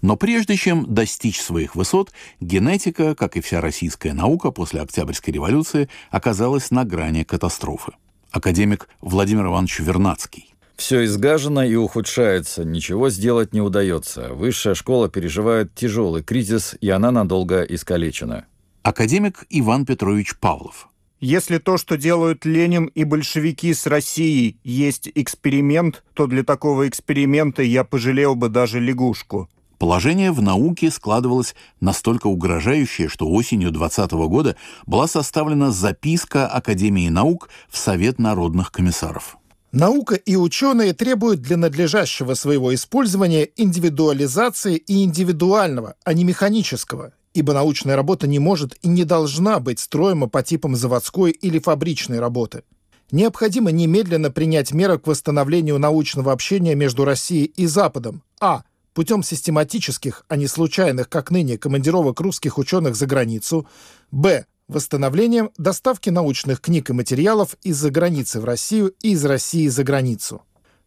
Но 0.00 0.16
прежде 0.16 0.56
чем 0.56 0.92
достичь 0.92 1.40
своих 1.40 1.76
высот, 1.76 2.12
генетика, 2.40 3.14
как 3.14 3.36
и 3.36 3.40
вся 3.40 3.60
российская 3.60 4.12
наука 4.12 4.50
после 4.50 4.80
Октябрьской 4.80 5.34
революции, 5.34 5.88
оказалась 6.10 6.70
на 6.70 6.84
грани 6.84 7.24
катастрофы. 7.24 7.92
Академик 8.30 8.88
Владимир 9.00 9.46
Иванович 9.46 9.80
Вернадский. 9.80 10.54
Все 10.76 11.04
изгажено 11.04 11.62
и 11.62 11.74
ухудшается, 11.74 12.64
ничего 12.64 13.10
сделать 13.10 13.52
не 13.52 13.60
удается. 13.60 14.32
Высшая 14.32 14.74
школа 14.74 15.08
переживает 15.08 15.74
тяжелый 15.74 16.22
кризис, 16.22 16.76
и 16.80 16.88
она 16.90 17.10
надолго 17.10 17.62
искалечена. 17.62 18.46
Академик 18.82 19.44
Иван 19.50 19.84
Петрович 19.86 20.36
Павлов. 20.38 20.88
Если 21.22 21.58
то, 21.58 21.78
что 21.78 21.96
делают 21.96 22.44
Ленин 22.44 22.86
и 22.86 23.04
большевики 23.04 23.72
с 23.72 23.86
Россией, 23.86 24.58
есть 24.64 25.08
эксперимент, 25.14 26.02
то 26.14 26.26
для 26.26 26.42
такого 26.42 26.88
эксперимента 26.88 27.62
я 27.62 27.84
пожалел 27.84 28.34
бы 28.34 28.48
даже 28.48 28.80
лягушку. 28.80 29.48
Положение 29.78 30.32
в 30.32 30.42
науке 30.42 30.90
складывалось 30.90 31.54
настолько 31.80 32.26
угрожающее, 32.26 33.08
что 33.08 33.28
осенью 33.28 33.70
20 33.70 34.10
года 34.10 34.56
была 34.84 35.06
составлена 35.06 35.70
записка 35.70 36.48
Академии 36.48 37.08
наук 37.08 37.50
в 37.68 37.78
Совет 37.78 38.18
народных 38.18 38.72
комиссаров. 38.72 39.36
Наука 39.70 40.16
и 40.16 40.34
ученые 40.34 40.92
требуют 40.92 41.40
для 41.40 41.56
надлежащего 41.56 42.34
своего 42.34 42.74
использования 42.74 43.48
индивидуализации 43.56 44.74
и 44.74 45.04
индивидуального, 45.04 45.94
а 46.04 46.14
не 46.14 46.24
механического, 46.24 47.12
ибо 47.34 47.52
научная 47.52 47.96
работа 47.96 48.26
не 48.26 48.38
может 48.38 48.76
и 48.82 48.88
не 48.88 49.04
должна 49.04 49.60
быть 49.60 49.80
строема 49.80 50.28
по 50.28 50.42
типам 50.42 50.76
заводской 50.76 51.30
или 51.30 51.58
фабричной 51.58 52.20
работы. 52.20 52.62
Необходимо 53.10 53.70
немедленно 53.70 54.30
принять 54.30 54.72
меры 54.72 54.98
к 54.98 55.06
восстановлению 55.06 55.78
научного 55.78 56.32
общения 56.32 56.74
между 56.74 57.04
Россией 57.04 57.44
и 57.44 57.66
Западом. 57.66 58.22
А. 58.40 58.62
Путем 58.94 59.22
систематических, 59.22 60.24
а 60.28 60.36
не 60.36 60.46
случайных, 60.46 61.08
как 61.08 61.30
ныне, 61.30 61.56
командировок 61.56 62.20
русских 62.20 62.58
ученых 62.58 62.94
за 62.94 63.06
границу. 63.06 63.66
Б. 64.10 64.46
Восстановлением 64.68 65.50
доставки 65.58 66.10
научных 66.10 66.60
книг 66.60 66.90
и 66.90 66.92
материалов 66.92 67.56
из-за 67.62 67.90
границы 67.90 68.40
в 68.40 68.44
Россию 68.44 68.94
и 69.02 69.12
из 69.12 69.24
России 69.24 69.68
за 69.68 69.84
границу. 69.84 70.42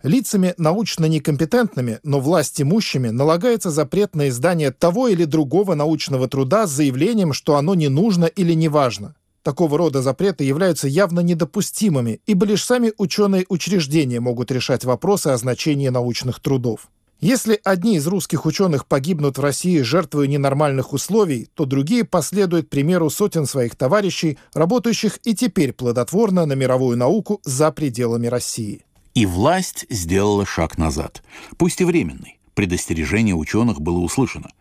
Лицами 0.06 0.54
научно 0.60 1.06
некомпетентными, 1.06 1.98
но 2.04 2.20
власть 2.20 2.62
имущими 2.62 3.10
налагается 3.10 3.72
запрет 3.72 4.16
на 4.16 4.30
издание 4.30 4.70
того 4.70 5.08
или 5.08 5.26
другого 5.26 5.74
научного 5.74 6.28
труда 6.28 6.68
с 6.68 6.70
заявлением, 6.70 7.34
что 7.34 7.56
оно 7.56 7.74
не 7.74 7.88
нужно 7.88 8.26
или 8.26 8.54
не 8.54 8.68
важно. 8.68 9.16
Такого 9.42 9.80
рода 9.80 10.04
запреты 10.04 10.44
являются 10.44 10.88
явно 10.88 11.22
недопустимыми, 11.22 12.22
ибо 12.28 12.46
лишь 12.46 12.64
сами 12.64 12.94
ученые 13.00 13.46
учреждения 13.50 14.20
могут 14.20 14.52
решать 14.52 14.86
вопросы 14.86 15.30
о 15.30 15.38
значении 15.38 15.90
научных 15.90 16.40
трудов. 16.40 16.88
Если 17.20 17.60
одни 17.64 17.96
из 17.96 18.06
русских 18.06 18.46
ученых 18.46 18.86
погибнут 18.86 19.40
в 19.40 19.42
России, 19.42 19.82
жертвуя 19.82 20.28
ненормальных 20.28 20.94
условий, 20.94 21.50
то 21.56 21.66
другие 21.66 22.04
последуют 22.04 22.70
примеру 22.70 23.10
сотен 23.10 23.48
своих 23.48 23.76
товарищей, 23.76 24.38
работающих 24.54 25.18
и 25.24 25.34
теперь 25.34 25.74
плодотворно 25.74 26.46
на 26.46 26.54
мировую 26.54 26.96
науку 26.96 27.42
за 27.44 27.72
пределами 27.72 28.28
России. 28.28 28.86
И 29.16 29.26
власть 29.26 29.86
сделала 29.90 30.46
шаг 30.46 30.78
назад, 30.78 31.24
пусть 31.58 31.80
и 31.80 31.86
временный. 31.86 32.38
Предостережение 32.54 33.34
ученых 33.34 33.80
было 33.80 34.00
услышано. 34.00 34.52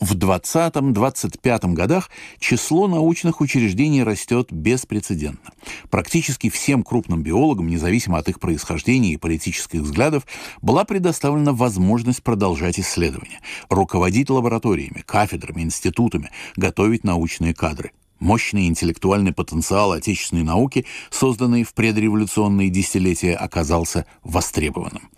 В 0.00 0.16
20-25 0.16 1.72
годах 1.74 2.10
число 2.40 2.88
научных 2.88 3.40
учреждений 3.40 4.02
растет 4.02 4.48
беспрецедентно. 4.50 5.52
Практически 5.90 6.50
всем 6.50 6.82
крупным 6.82 7.22
биологам, 7.22 7.68
независимо 7.68 8.18
от 8.18 8.28
их 8.28 8.40
происхождения 8.40 9.12
и 9.12 9.16
политических 9.16 9.82
взглядов, 9.82 10.26
была 10.60 10.84
предоставлена 10.84 11.52
возможность 11.52 12.24
продолжать 12.24 12.80
исследования, 12.80 13.40
руководить 13.68 14.28
лабораториями, 14.28 15.04
кафедрами, 15.06 15.62
институтами, 15.62 16.30
готовить 16.56 17.04
научные 17.04 17.54
кадры. 17.54 17.92
Мощный 18.20 18.66
интеллектуальный 18.66 19.32
потенциал 19.32 19.92
отечественной 19.92 20.42
науки, 20.42 20.84
созданный 21.10 21.64
в 21.64 21.72
предреволюционные 21.72 22.68
десятилетия, 22.68 23.34
оказался 23.34 24.04
востребованным. 24.22 25.08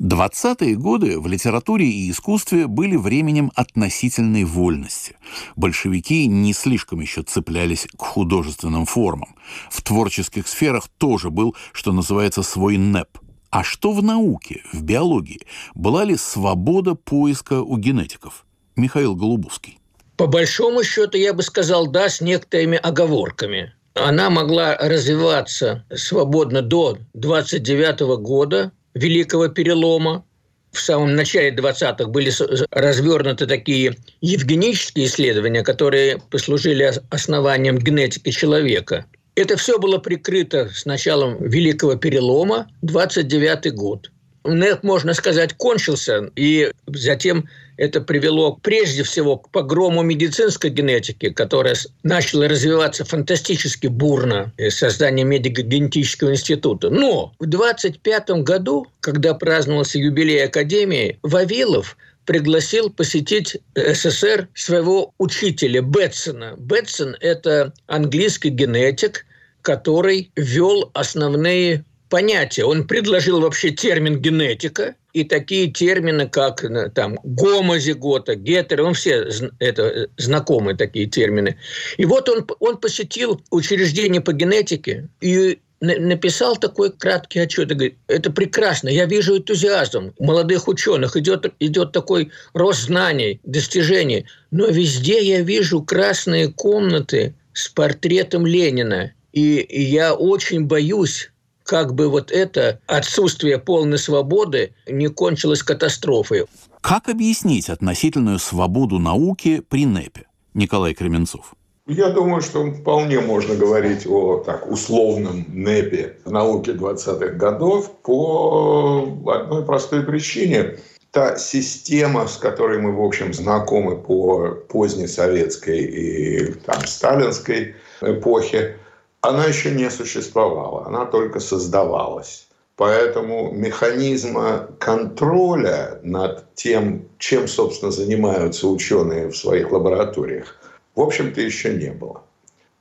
20-е 0.00 0.74
годы 0.76 1.20
в 1.20 1.26
литературе 1.26 1.86
и 1.86 2.10
искусстве 2.10 2.66
были 2.66 2.96
временем 2.96 3.52
относительной 3.54 4.44
вольности. 4.44 5.16
Большевики 5.54 6.26
не 6.26 6.54
слишком 6.54 7.00
еще 7.00 7.22
цеплялись 7.22 7.86
к 7.94 8.02
художественным 8.02 8.86
формам. 8.86 9.34
В 9.70 9.82
творческих 9.82 10.48
сферах 10.48 10.88
тоже 10.96 11.28
был, 11.28 11.54
что 11.72 11.92
называется, 11.92 12.42
свой 12.42 12.78
НЭП. 12.78 13.18
А 13.50 13.64
что 13.64 13.92
в 13.92 14.02
науке, 14.02 14.62
в 14.72 14.82
биологии? 14.82 15.42
Была 15.74 16.04
ли 16.04 16.16
свобода 16.16 16.94
поиска 16.94 17.62
у 17.62 17.76
генетиков? 17.76 18.46
Михаил 18.76 19.14
Голубовский. 19.14 19.78
По 20.16 20.26
большому 20.26 20.82
счету, 20.82 21.18
я 21.18 21.32
бы 21.32 21.42
сказал, 21.42 21.86
да, 21.86 22.08
с 22.08 22.20
некоторыми 22.20 22.78
оговорками. 22.78 23.72
Она 23.94 24.30
могла 24.30 24.76
развиваться 24.76 25.84
свободно 25.94 26.62
до 26.62 26.98
29 27.14 28.00
года, 28.20 28.72
Великого 28.94 29.48
Перелома. 29.48 30.24
В 30.72 30.80
самом 30.80 31.14
начале 31.14 31.54
20-х 31.54 32.06
были 32.06 32.30
развернуты 32.70 33.46
такие 33.46 33.96
евгенические 34.20 35.06
исследования, 35.06 35.62
которые 35.62 36.18
послужили 36.30 36.92
основанием 37.10 37.78
генетики 37.78 38.30
человека. 38.30 39.06
Это 39.34 39.56
все 39.56 39.78
было 39.78 39.98
прикрыто 39.98 40.70
с 40.74 40.86
началом 40.86 41.42
Великого 41.42 41.96
Перелома, 41.96 42.68
29 42.82 43.74
год. 43.74 44.10
НЭП, 44.44 44.82
можно 44.82 45.12
сказать, 45.12 45.54
кончился, 45.54 46.30
и 46.36 46.70
затем 46.86 47.48
это 47.76 48.00
привело 48.00 48.58
прежде 48.62 49.02
всего 49.02 49.36
к 49.36 49.50
погрому 49.50 50.02
медицинской 50.02 50.70
генетики, 50.70 51.30
которая 51.30 51.76
начала 52.02 52.48
развиваться 52.48 53.04
фантастически 53.04 53.86
бурно 53.86 54.52
с 54.58 54.76
созданием 54.76 55.28
медико-генетического 55.28 56.32
института. 56.32 56.90
Но 56.90 57.32
в 57.38 57.46
25 57.46 58.30
году, 58.42 58.86
когда 59.00 59.34
праздновался 59.34 59.98
юбилей 59.98 60.44
Академии, 60.44 61.18
Вавилов 61.22 61.96
пригласил 62.24 62.90
посетить 62.90 63.56
СССР 63.74 64.48
своего 64.54 65.14
учителя 65.18 65.80
Бетсона. 65.80 66.54
Бетсон– 66.58 67.16
это 67.20 67.72
английский 67.86 68.50
генетик, 68.50 69.24
который 69.62 70.30
ввел 70.36 70.90
основные 70.92 71.84
понятия. 72.08 72.64
Он 72.64 72.86
предложил 72.86 73.40
вообще 73.40 73.70
термин 73.70 74.20
генетика 74.20 74.94
и 75.12 75.24
такие 75.24 75.70
термины, 75.70 76.28
как 76.28 76.64
э, 76.64 76.90
там 76.90 77.18
гомозигота, 77.24 78.34
гетер, 78.34 78.82
он 78.82 78.94
все 78.94 79.28
это 79.58 79.82
э, 79.82 80.06
знакомые 80.16 80.76
такие 80.76 81.06
термины. 81.06 81.56
И 81.96 82.04
вот 82.04 82.28
он, 82.28 82.46
он 82.60 82.76
посетил 82.76 83.40
учреждение 83.50 84.20
по 84.20 84.32
генетике 84.32 85.08
и 85.20 85.58
написал 85.80 86.56
такой 86.56 86.90
краткий 86.90 87.40
отчет. 87.40 87.70
И 87.70 87.74
говорит, 87.74 87.98
это 88.08 88.30
прекрасно, 88.30 88.88
я 88.88 89.06
вижу 89.06 89.36
энтузиазм 89.36 90.12
молодых 90.18 90.68
ученых, 90.68 91.16
идет, 91.16 91.52
идет 91.60 91.92
такой 91.92 92.30
рост 92.54 92.84
знаний, 92.84 93.40
достижений, 93.44 94.26
но 94.50 94.66
везде 94.66 95.22
я 95.22 95.40
вижу 95.40 95.82
красные 95.82 96.52
комнаты 96.52 97.34
с 97.52 97.68
портретом 97.68 98.46
Ленина, 98.46 99.12
и, 99.32 99.58
и 99.58 99.82
я 99.82 100.14
очень 100.14 100.64
боюсь, 100.64 101.30
как 101.66 101.94
бы 101.94 102.08
вот 102.08 102.30
это 102.30 102.80
отсутствие 102.86 103.58
полной 103.58 103.98
свободы 103.98 104.72
не 104.86 105.08
кончилось 105.08 105.62
катастрофой. 105.62 106.46
Как 106.80 107.08
объяснить 107.08 107.68
относительную 107.68 108.38
свободу 108.38 108.98
науки 108.98 109.60
при 109.68 109.84
НЭПе? 109.84 110.26
Николай 110.54 110.94
Кременцов. 110.94 111.54
Я 111.88 112.10
думаю, 112.10 112.42
что 112.42 112.68
вполне 112.72 113.20
можно 113.20 113.54
говорить 113.54 114.06
о 114.06 114.38
так, 114.38 114.68
условном 114.70 115.44
НЭПе 115.48 116.16
науки 116.24 116.70
20-х 116.70 117.34
годов 117.36 117.92
по 118.02 119.22
одной 119.26 119.64
простой 119.64 120.02
причине. 120.02 120.78
Та 121.12 121.36
система, 121.36 122.26
с 122.26 122.36
которой 122.36 122.80
мы, 122.80 122.92
в 122.92 123.02
общем, 123.02 123.32
знакомы 123.32 123.96
по 123.96 124.50
поздней 124.68 125.06
советской 125.06 125.80
и 125.80 126.52
там, 126.66 126.84
сталинской 126.86 127.76
эпохе, 128.00 128.76
она 129.20 129.46
еще 129.46 129.70
не 129.70 129.90
существовала, 129.90 130.86
она 130.86 131.06
только 131.06 131.40
создавалась. 131.40 132.46
Поэтому 132.76 133.52
механизма 133.52 134.68
контроля 134.78 135.98
над 136.02 136.54
тем, 136.54 137.08
чем, 137.18 137.48
собственно, 137.48 137.90
занимаются 137.90 138.68
ученые 138.68 139.28
в 139.28 139.36
своих 139.36 139.72
лабораториях, 139.72 140.56
в 140.94 141.00
общем-то, 141.00 141.40
еще 141.40 141.74
не 141.74 141.90
было. 141.90 142.22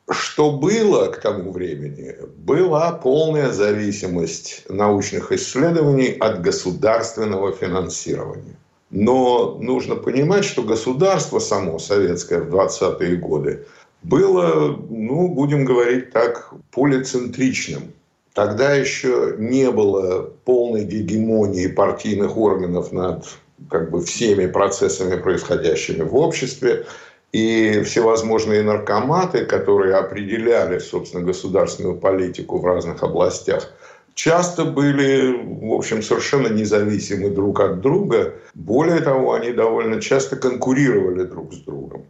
Что 0.09 0.51
было 0.51 1.07
к 1.07 1.19
тому 1.19 1.51
времени? 1.51 2.15
Была 2.37 2.91
полная 2.91 3.51
зависимость 3.51 4.63
научных 4.69 5.31
исследований 5.31 6.15
от 6.19 6.41
государственного 6.41 7.51
финансирования. 7.53 8.55
Но 8.91 9.57
нужно 9.59 9.95
понимать, 9.95 10.45
что 10.45 10.61
государство 10.61 11.39
само, 11.39 11.79
советское 11.79 12.41
в 12.41 12.53
20-е 12.53 13.15
годы, 13.15 13.65
было, 14.09 14.77
ну, 14.89 15.27
будем 15.27 15.65
говорить 15.65 16.11
так, 16.11 16.53
полицентричным. 16.71 17.93
Тогда 18.33 18.73
еще 18.73 19.35
не 19.37 19.71
было 19.71 20.29
полной 20.43 20.83
гегемонии 20.83 21.67
партийных 21.67 22.37
органов 22.37 22.91
над 22.91 23.25
как 23.69 23.89
бы 23.89 24.01
всеми 24.01 24.47
процессами, 24.47 25.19
происходящими 25.19 26.03
в 26.03 26.15
обществе. 26.15 26.85
И 27.31 27.81
всевозможные 27.83 28.63
наркоматы, 28.63 29.45
которые 29.45 29.95
определяли, 29.95 30.79
собственно, 30.79 31.21
государственную 31.21 31.97
политику 31.97 32.59
в 32.59 32.65
разных 32.65 33.03
областях, 33.03 33.71
часто 34.13 34.63
были, 34.63 35.35
в 35.67 35.73
общем, 35.73 36.01
совершенно 36.01 36.47
независимы 36.47 37.29
друг 37.29 37.59
от 37.59 37.81
друга. 37.81 38.35
Более 38.53 39.01
того, 39.01 39.33
они 39.33 39.51
довольно 39.51 39.99
часто 39.99 40.37
конкурировали 40.37 41.23
друг 41.23 41.53
с 41.53 41.57
другом. 41.57 42.05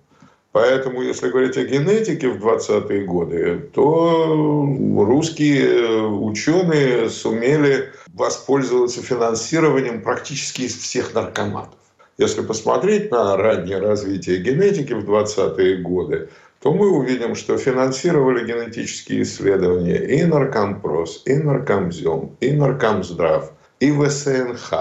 Поэтому, 0.56 1.01
если 1.01 1.32
говорить 1.32 1.58
о 1.58 1.66
генетике 1.66 2.30
в 2.30 2.38
20-е 2.38 3.03
годы, 3.03 3.70
то 3.74 4.66
русские 5.06 6.08
ученые 6.08 7.10
сумели 7.10 7.91
воспользоваться 8.14 9.01
финансированием 9.01 10.01
практически 10.01 10.62
из 10.62 10.78
всех 10.78 11.14
наркоматов. 11.14 11.78
Если 12.18 12.41
посмотреть 12.41 13.12
на 13.12 13.36
раннее 13.36 13.80
развитие 13.80 14.38
генетики 14.38 14.93
в 14.93 15.03
20-е 15.03 15.82
годы, 15.82 16.30
то 16.62 16.72
мы 16.72 16.89
увидим, 16.89 17.36
что 17.36 17.58
финансировали 17.58 18.47
генетические 18.47 19.24
исследования 19.24 19.97
и 19.97 20.24
Наркомпрос, 20.24 21.24
и 21.26 21.34
Наркомзем, 21.34 22.32
и 22.39 22.53
Наркомздрав, 22.53 23.51
и 23.82 23.91
ВСНХ, 23.91 24.74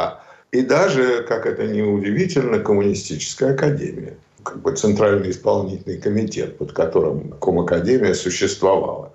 и 0.52 0.60
даже, 0.60 1.24
как 1.28 1.46
это 1.46 1.66
не 1.66 1.82
удивительно, 1.82 2.60
Коммунистическая 2.60 3.54
академия 3.54 4.14
как 4.44 4.60
бы 4.60 4.72
центральный 4.72 5.30
исполнительный 5.30 5.98
комитет, 5.98 6.58
под 6.58 6.72
которым 6.72 7.32
Комакадемия 7.40 8.14
существовала. 8.14 9.12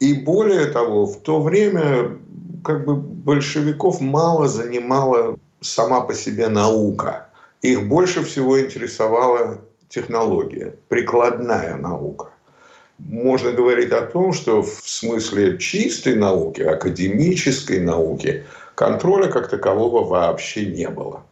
И 0.00 0.12
более 0.12 0.66
того, 0.66 1.06
в 1.06 1.22
то 1.22 1.40
время 1.40 2.18
как 2.64 2.84
бы 2.84 2.96
большевиков 2.96 4.00
мало 4.00 4.48
занимала 4.48 5.38
сама 5.60 6.00
по 6.00 6.14
себе 6.14 6.48
наука. 6.48 7.28
Их 7.62 7.88
больше 7.88 8.22
всего 8.22 8.60
интересовала 8.60 9.60
технология, 9.88 10.74
прикладная 10.88 11.76
наука. 11.76 12.30
Можно 12.98 13.52
говорить 13.52 13.92
о 13.92 14.02
том, 14.02 14.32
что 14.32 14.62
в 14.62 14.82
смысле 14.84 15.58
чистой 15.58 16.16
науки, 16.16 16.62
академической 16.62 17.80
науки, 17.80 18.44
контроля 18.74 19.28
как 19.28 19.48
такового 19.48 20.04
вообще 20.04 20.66
не 20.66 20.88
было 20.88 21.22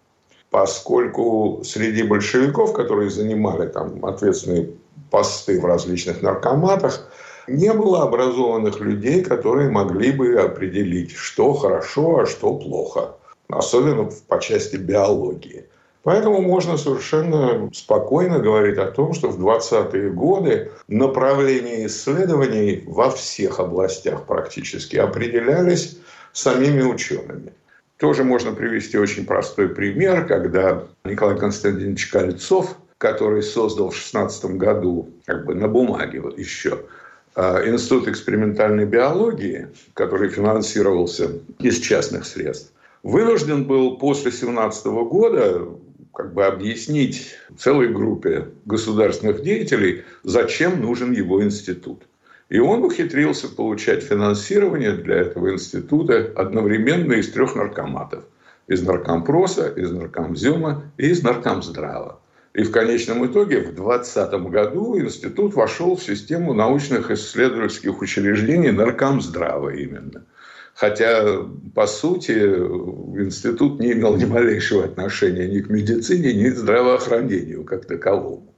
поскольку 0.54 1.62
среди 1.64 2.04
большевиков, 2.04 2.74
которые 2.74 3.10
занимали 3.10 3.66
там 3.66 4.06
ответственные 4.06 4.70
посты 5.10 5.60
в 5.60 5.64
различных 5.64 6.22
наркоматах, 6.22 7.08
не 7.48 7.72
было 7.72 8.04
образованных 8.04 8.78
людей, 8.78 9.24
которые 9.24 9.68
могли 9.68 10.12
бы 10.12 10.34
определить, 10.36 11.10
что 11.10 11.54
хорошо, 11.54 12.20
а 12.20 12.26
что 12.26 12.56
плохо. 12.56 13.16
особенно 13.48 14.08
по 14.28 14.38
части 14.38 14.76
биологии. 14.76 15.64
Поэтому 16.04 16.40
можно 16.40 16.76
совершенно 16.76 17.68
спокойно 17.72 18.38
говорить 18.38 18.78
о 18.78 18.92
том, 18.92 19.12
что 19.12 19.30
в 19.30 19.44
20-е 19.44 20.10
годы 20.10 20.70
направления 20.86 21.86
исследований 21.86 22.84
во 22.86 23.10
всех 23.10 23.58
областях 23.58 24.24
практически 24.28 24.94
определялись 24.94 25.98
самими 26.32 26.82
учеными. 26.82 27.52
Тоже 27.98 28.24
можно 28.24 28.52
привести 28.52 28.98
очень 28.98 29.24
простой 29.24 29.68
пример, 29.68 30.26
когда 30.26 30.84
Николай 31.04 31.38
Константинович 31.38 32.08
Кольцов, 32.08 32.76
который 32.98 33.42
создал 33.42 33.90
в 33.90 33.96
16 33.96 34.56
году, 34.56 35.10
как 35.26 35.46
бы 35.46 35.54
на 35.54 35.68
бумаге 35.68 36.20
вот 36.20 36.38
еще, 36.38 36.80
а, 37.36 37.66
Институт 37.68 38.08
экспериментальной 38.08 38.84
биологии, 38.84 39.68
который 39.94 40.28
финансировался 40.28 41.30
из 41.58 41.78
частных 41.78 42.26
средств, 42.26 42.72
вынужден 43.02 43.64
был 43.64 43.98
после 43.98 44.32
17 44.32 44.86
года 44.86 45.68
как 46.14 46.32
бы 46.32 46.46
объяснить 46.46 47.34
целой 47.58 47.88
группе 47.88 48.48
государственных 48.64 49.42
деятелей, 49.42 50.04
зачем 50.22 50.80
нужен 50.80 51.12
его 51.12 51.42
институт. 51.42 52.04
И 52.48 52.58
он 52.58 52.84
ухитрился 52.84 53.48
получать 53.48 54.02
финансирование 54.02 54.92
для 54.92 55.16
этого 55.16 55.52
института 55.52 56.32
одновременно 56.36 57.14
из 57.14 57.30
трех 57.30 57.54
наркоматов. 57.54 58.24
Из 58.66 58.82
наркомпроса, 58.82 59.68
из 59.68 59.90
наркомзема 59.90 60.84
и 60.96 61.08
из 61.08 61.22
наркомздрава. 61.22 62.20
И 62.54 62.62
в 62.62 62.70
конечном 62.70 63.26
итоге 63.26 63.58
в 63.58 63.74
2020 63.74 64.32
году 64.50 64.98
институт 64.98 65.54
вошел 65.54 65.96
в 65.96 66.02
систему 66.02 66.54
научных 66.54 67.10
исследовательских 67.10 68.00
учреждений 68.00 68.70
наркомздрава 68.70 69.70
именно– 69.70 70.24
Хотя, 70.74 71.46
по 71.74 71.86
сути, 71.86 72.32
институт 72.32 73.78
не 73.78 73.92
имел 73.92 74.16
ни 74.16 74.24
малейшего 74.24 74.84
отношения 74.84 75.46
ни 75.46 75.60
к 75.60 75.70
медицине, 75.70 76.34
ни 76.34 76.50
к 76.50 76.56
здравоохранению 76.56 77.64
как 77.64 77.86
таковому. 77.86 78.53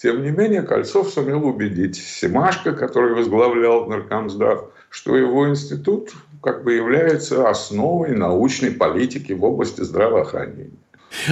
Тем 0.00 0.22
не 0.22 0.30
менее, 0.30 0.62
Кольцов 0.62 1.10
сумел 1.10 1.44
убедить 1.44 1.96
Семашко, 1.96 2.72
который 2.72 3.14
возглавлял 3.14 3.86
наркомздрав, 3.86 4.70
что 4.90 5.16
его 5.16 5.48
институт 5.48 6.12
как 6.40 6.62
бы 6.62 6.74
является 6.74 7.48
основой 7.48 8.14
научной 8.14 8.70
политики 8.70 9.32
в 9.32 9.44
области 9.44 9.80
здравоохранения. 9.80 10.70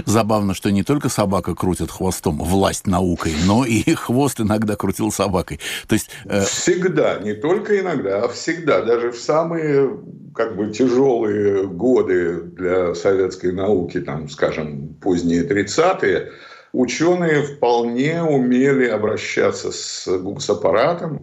Забавно, 0.05 0.55
что 0.55 0.73
не 0.73 0.83
только 0.83 1.09
собака 1.09 1.55
крутит 1.55 1.93
хвостом 1.93 2.39
власть 2.39 2.89
наукой, 2.89 3.35
но 3.47 3.65
и 3.65 3.83
хвост 3.95 4.41
иногда 4.41 4.75
крутил 4.75 5.13
собакой. 5.13 5.61
То 5.87 5.93
есть... 5.93 6.11
Э... 6.25 6.41
Всегда, 6.45 7.21
не 7.21 7.35
только 7.35 7.79
иногда, 7.79 8.25
а 8.25 8.29
всегда. 8.29 8.83
Даже 8.83 9.13
в 9.13 9.21
самые 9.21 9.97
как 10.35 10.57
бы 10.57 10.73
тяжелые 10.73 11.67
годы 11.69 12.41
для 12.41 12.95
советской 12.95 13.53
науки, 13.53 14.01
там, 14.01 14.29
скажем, 14.29 14.95
поздние 15.01 15.47
30-е, 15.47 16.33
ученые 16.81 17.43
вполне 17.43 18.23
умели 18.23 18.87
обращаться 18.87 19.73
с 19.73 20.07
госаппаратом. 20.07 21.23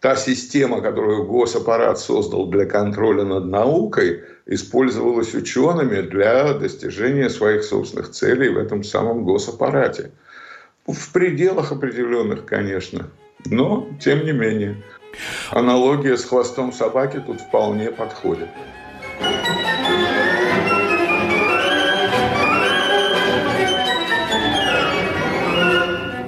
Та 0.00 0.16
система, 0.16 0.82
которую 0.82 1.24
госаппарат 1.26 1.98
создал 1.98 2.46
для 2.46 2.66
контроля 2.66 3.24
над 3.24 3.46
наукой– 3.46 4.22
использовалась 4.46 5.34
учеными 5.34 6.02
для 6.02 6.52
достижения 6.54 7.30
своих 7.30 7.64
собственных 7.64 8.10
целей 8.10 8.50
в 8.50 8.58
этом 8.58 8.82
самом 8.84 9.24
госаппарате. 9.24 10.12
В 10.86 11.12
пределах 11.12 11.72
определенных, 11.72 12.44
конечно, 12.44 13.08
но 13.46 13.88
тем 14.00 14.24
не 14.24 14.32
менее. 14.32 14.82
Аналогия 15.50 16.16
с 16.16 16.24
хвостом 16.24 16.72
собаки 16.72 17.22
тут 17.24 17.40
вполне 17.40 17.90
подходит. 17.90 18.48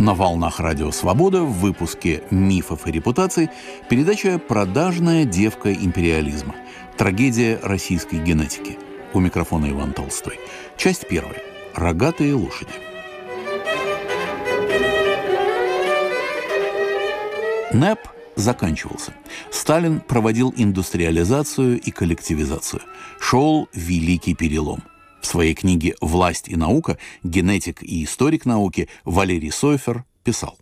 На 0.06 0.14
волнах 0.14 0.60
Радио 0.60 0.92
Свобода 0.92 1.42
в 1.42 1.54
выпуске 1.54 2.22
«Мифов 2.30 2.86
и 2.86 2.92
репутаций» 2.92 3.50
передача 3.90 4.38
«Продажная 4.38 5.24
девка 5.24 5.74
империализма». 5.74 6.54
Трагедия 6.96 7.58
российской 7.60 8.20
генетики. 8.20 8.78
У 9.14 9.18
микрофона 9.18 9.68
Иван 9.68 9.92
Толстой. 9.92 10.38
Часть 10.76 11.08
первая. 11.08 11.42
Рогатые 11.74 12.34
лошади. 12.34 12.70
НЭП 17.72 17.98
заканчивался. 18.36 19.12
Сталин 19.50 19.98
проводил 19.98 20.54
индустриализацию 20.56 21.80
и 21.80 21.90
коллективизацию. 21.90 22.82
Шел 23.18 23.68
великий 23.72 24.36
перелом. 24.36 24.84
В 25.26 25.28
своей 25.28 25.54
книге 25.54 25.96
«Власть 26.00 26.46
и 26.46 26.54
наука» 26.54 26.98
генетик 27.24 27.82
и 27.82 28.04
историк 28.04 28.46
науки 28.46 28.88
Валерий 29.04 29.50
Сойфер 29.50 30.04
писал. 30.22 30.56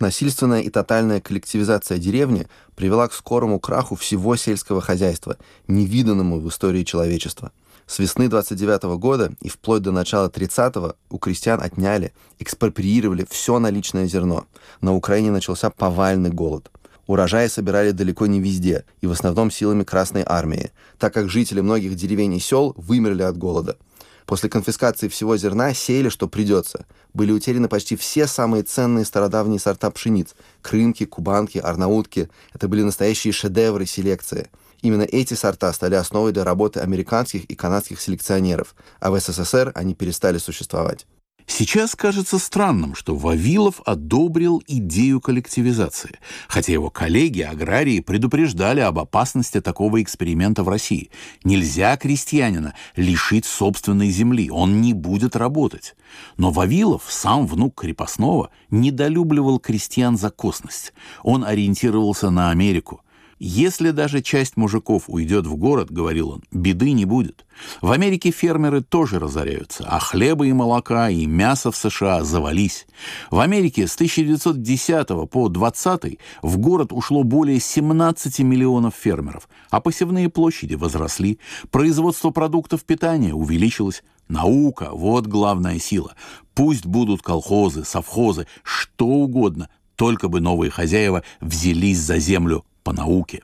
Насильственная 0.00 0.60
и 0.60 0.68
тотальная 0.68 1.22
коллективизация 1.22 1.96
деревни 1.96 2.46
привела 2.76 3.08
к 3.08 3.14
скорому 3.14 3.58
краху 3.58 3.96
всего 3.96 4.36
сельского 4.36 4.82
хозяйства, 4.82 5.38
невиданному 5.66 6.40
в 6.40 6.48
истории 6.50 6.84
человечества. 6.84 7.52
С 7.86 8.00
весны 8.00 8.28
29 8.28 8.82
года 8.98 9.32
и 9.40 9.48
вплоть 9.48 9.80
до 9.80 9.92
начала 9.92 10.28
30-го 10.28 10.94
у 11.08 11.16
крестьян 11.16 11.62
отняли, 11.62 12.12
экспроприировали 12.38 13.26
все 13.30 13.58
наличное 13.58 14.06
зерно. 14.06 14.44
На 14.82 14.94
Украине 14.94 15.30
начался 15.30 15.70
повальный 15.70 16.30
голод. 16.30 16.70
Урожаи 17.06 17.48
собирали 17.48 17.92
далеко 17.92 18.26
не 18.26 18.40
везде, 18.40 18.84
и 19.00 19.06
в 19.06 19.12
основном 19.12 19.50
силами 19.50 19.84
Красной 19.84 20.22
Армии, 20.26 20.70
так 20.98 21.14
как 21.14 21.30
жители 21.30 21.62
многих 21.62 21.94
деревень 21.94 22.34
и 22.34 22.40
сел 22.40 22.74
вымерли 22.76 23.22
от 23.22 23.38
голода– 23.38 23.78
После 24.26 24.48
конфискации 24.48 25.08
всего 25.08 25.36
зерна 25.36 25.74
сеяли, 25.74 26.08
что 26.08 26.28
придется. 26.28 26.86
Были 27.12 27.32
утеряны 27.32 27.68
почти 27.68 27.96
все 27.96 28.26
самые 28.26 28.62
ценные 28.62 29.04
стародавние 29.04 29.58
сорта 29.58 29.90
пшениц– 29.90 30.34
крынки, 30.62 31.04
кубанки, 31.04 31.58
арнаутки. 31.58 32.28
Это 32.54 32.68
были 32.68 32.82
настоящие 32.82 33.32
шедевры 33.32 33.86
селекции. 33.86 34.48
Именно 34.80 35.02
эти 35.02 35.34
сорта 35.34 35.72
стали 35.72 35.94
основой 35.94 36.32
для 36.32 36.44
работы 36.44 36.80
американских 36.80 37.44
и 37.44 37.54
канадских 37.54 38.00
селекционеров, 38.00 38.74
а 39.00 39.10
в 39.10 39.18
СССР 39.18 39.72
они 39.74 39.94
перестали 39.94 40.38
существовать. 40.38 41.06
Сейчас 41.46 41.94
кажется 41.94 42.38
странным, 42.38 42.94
что 42.94 43.16
Вавилов 43.16 43.80
одобрил 43.84 44.62
идею 44.66 45.20
коллективизации, 45.20 46.18
хотя 46.48 46.72
его 46.72 46.90
коллеги-аграрии 46.90 48.00
предупреждали 48.00 48.80
об 48.80 48.98
опасности 48.98 49.60
такого 49.60 50.02
эксперимента 50.02 50.62
в 50.62 50.68
России. 50.68 51.10
Нельзя 51.44 51.96
крестьянина 51.96 52.74
лишить 52.96 53.46
собственной 53.46 54.10
земли, 54.10 54.50
он 54.50 54.80
не 54.80 54.92
будет 54.92 55.36
работать. 55.36 55.94
Но 56.36 56.50
Вавилов, 56.50 57.04
сам 57.08 57.46
внук 57.46 57.80
крепостного, 57.80 58.50
недолюбливал 58.70 59.58
крестьян 59.58 60.16
за 60.16 60.30
косность. 60.30 60.92
Он 61.22 61.44
ориентировался 61.44 62.30
на 62.30 62.50
Америку– 62.50 63.02
если 63.38 63.90
даже 63.90 64.22
часть 64.22 64.56
мужиков 64.56 65.04
уйдет 65.08 65.46
в 65.46 65.56
город, 65.56 65.90
говорил 65.90 66.30
он, 66.30 66.42
беды 66.50 66.92
не 66.92 67.04
будет. 67.04 67.44
В 67.80 67.90
Америке 67.90 68.30
фермеры 68.30 68.82
тоже 68.82 69.18
разоряются, 69.18 69.84
а 69.88 69.98
хлеба 69.98 70.46
и 70.46 70.52
молока 70.52 71.10
и 71.10 71.26
мяса 71.26 71.70
в 71.70 71.76
США 71.76 72.24
завались. 72.24 72.86
В 73.30 73.40
Америке 73.40 73.86
с 73.86 73.94
1910 73.94 75.30
по 75.30 75.48
20 75.48 76.18
в 76.42 76.58
город 76.58 76.92
ушло 76.92 77.22
более 77.22 77.60
17 77.60 78.40
миллионов 78.40 78.94
фермеров, 78.94 79.48
а 79.70 79.80
посевные 79.80 80.28
площади 80.28 80.74
возросли, 80.74 81.38
производство 81.70 82.30
продуктов 82.30 82.84
питания 82.84 83.34
увеличилось, 83.34 84.02
Наука– 84.28 84.88
вот 84.92 85.26
главная 85.26 85.78
сила. 85.78 86.14
Пусть 86.54 86.86
будут 86.86 87.20
колхозы, 87.22 87.84
совхозы, 87.84 88.46
что 88.62 89.06
угодно, 89.06 89.68
только 89.96 90.28
бы 90.28 90.40
новые 90.40 90.70
хозяева 90.70 91.22
взялись 91.40 91.98
за 91.98 92.18
землю 92.18 92.64
по 92.82 92.92
науке. 92.92 93.42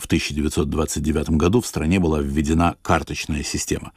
В 0.00 0.06
1929 0.06 1.30
году 1.30 1.60
в 1.60 1.66
стране 1.66 2.00
была 2.00 2.20
введена 2.20 2.76
карточная 2.80 3.42
система. 3.42 3.92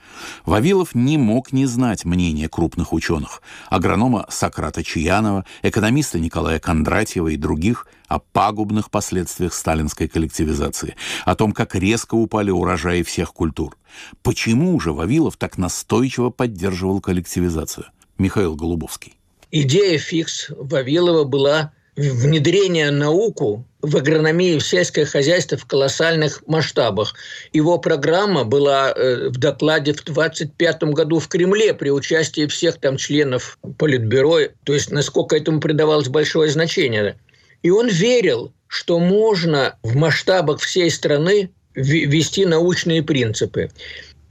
Вавилов 0.46 0.96
не 0.96 1.18
мог 1.18 1.54
не 1.54 1.66
знать 1.66 2.04
мнения 2.04 2.50
крупных 2.50 2.92
ученых, 2.92 3.42
агронома 3.70 4.26
Сократа 4.30 4.84
Чаянова, 4.84 5.46
экономиста 5.62 6.20
Николая 6.20 6.60
Кондратьева 6.60 7.30
и 7.30 7.38
других 7.38 7.88
о 8.10 8.20
пагубных 8.20 8.92
последствиях 8.92 9.54
сталинской 9.54 10.10
коллективизации, 10.10 10.96
о 11.24 11.36
том, 11.36 11.54
как 11.54 11.74
резко 11.74 12.16
упали 12.16 12.52
урожаи 12.52 13.02
всех 13.04 13.34
культур. 13.34 13.78
Почему 14.24 14.78
же 14.82 14.92
Вавилов 14.92 15.38
так 15.38 15.58
настойчиво 15.58 16.32
поддерживал 16.32 17.00
коллективизацию? 17.00 17.86
Михаил 18.18 18.56
Голубовский. 18.56 19.14
Идея 19.52 19.98
фикс 20.00 20.50
Вавилова 20.50 21.24
была 21.24 21.72
внедрение 21.96 22.92
науку 22.92 23.66
в 23.82 23.98
агрономии 23.98 24.58
в 24.58 24.66
сельское 24.66 25.06
хозяйство 25.06 25.58
в 25.58 25.66
колоссальных 25.66 26.42
масштабах. 26.48 27.14
Его 27.52 27.78
программа 27.78 28.46
была 28.46 28.92
э, 28.92 29.30
в 29.30 29.38
докладе 29.38 29.94
в 29.94 30.04
25 30.04 30.84
году 30.84 31.20
в 31.20 31.28
Кремле 31.28 31.74
при 31.74 31.90
участии 31.90 32.48
всех 32.48 32.80
там 32.80 32.98
членов 32.98 33.60
Политбюро, 33.78 34.40
то 34.64 34.74
есть 34.74 34.92
насколько 34.92 35.36
этому 35.36 35.60
придавалось 35.60 36.08
большое 36.08 36.50
значение. 36.50 37.18
И 37.62 37.70
он 37.70 37.88
верил, 37.88 38.54
что 38.68 39.00
можно 39.00 39.78
в 39.84 39.96
масштабах 39.96 40.60
всей 40.60 40.90
страны 40.90 41.52
ввести 41.76 42.46
научные 42.46 43.04
принципы. 43.04 43.70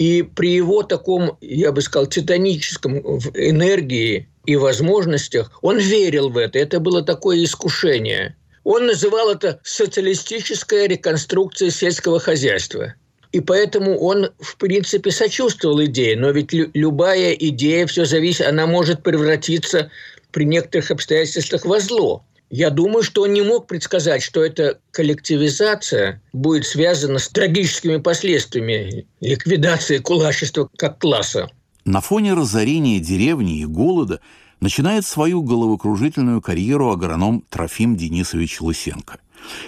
И 0.02 0.22
при 0.22 0.50
его 0.50 0.82
таком, 0.82 1.38
я 1.40 1.70
бы 1.70 1.80
сказал, 1.80 2.08
титаническом 2.08 2.98
энергии 3.34 4.28
и 4.46 4.56
возможностях, 4.56 5.56
он 5.62 5.78
верил 5.78 6.28
в 6.28 6.38
это. 6.38 6.58
Это 6.58 6.80
было 6.80 7.02
такое 7.02 7.44
искушение. 7.44 8.34
Он 8.64 8.86
называл 8.86 9.30
это 9.30 9.60
социалистическая 9.62 10.88
реконструкция 10.88 11.70
сельского 11.70 12.18
хозяйства. 12.18 12.94
И 13.30 13.38
поэтому 13.38 13.96
он, 13.96 14.30
в 14.40 14.56
принципе, 14.56 15.12
сочувствовал 15.12 15.84
идее. 15.84 16.16
Но 16.16 16.30
ведь 16.32 16.52
любая 16.52 17.34
идея, 17.34 17.86
все 17.86 18.04
зависит, 18.04 18.48
она 18.48 18.66
может 18.66 19.04
превратиться 19.04 19.88
при 20.32 20.46
некоторых 20.46 20.90
обстоятельствах 20.90 21.64
во 21.64 21.78
зло. 21.78 22.24
Я 22.52 22.68
думаю, 22.68 23.02
что 23.02 23.22
он 23.22 23.32
не 23.32 23.40
мог 23.40 23.66
предсказать, 23.66 24.22
что 24.22 24.44
эта 24.44 24.78
коллективизация 24.90 26.20
будет 26.34 26.66
связана 26.66 27.18
с 27.18 27.28
трагическими 27.28 27.96
последствиями 27.96 29.06
ликвидации 29.22 29.96
кулачества 29.96 30.68
как 30.76 30.98
класса. 30.98 31.50
На 31.86 32.02
фоне 32.02 32.34
разорения 32.34 33.00
деревни 33.00 33.60
и 33.60 33.64
голода 33.64 34.20
начинает 34.60 35.06
свою 35.06 35.42
головокружительную 35.42 36.42
карьеру 36.42 36.92
агроном 36.92 37.42
Трофим 37.48 37.96
Денисович 37.96 38.60
Лысенко. 38.60 39.18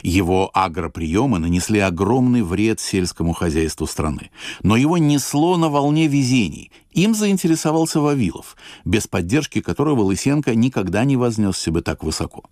Его 0.02 0.50
агроприемы 0.54 1.38
нанесли 1.38 1.80
огромный 1.80 2.42
вред 2.42 2.80
сельскому 2.80 3.32
хозяйству 3.32 3.86
страны. 3.86 4.30
Но 4.62 4.76
его 4.76 4.98
несло 4.98 5.56
на 5.56 5.68
волне 5.68 6.06
везений. 6.06 6.70
Им 6.92 7.14
заинтересовался 7.14 8.00
Вавилов, 8.00 8.56
без 8.84 9.06
поддержки 9.06 9.60
которого 9.60 10.02
Лысенко 10.02 10.54
никогда 10.54 11.04
не 11.04 11.16
вознесся 11.16 11.70
бы 11.70 11.82
так 11.82 12.04
высоко. 12.04 12.44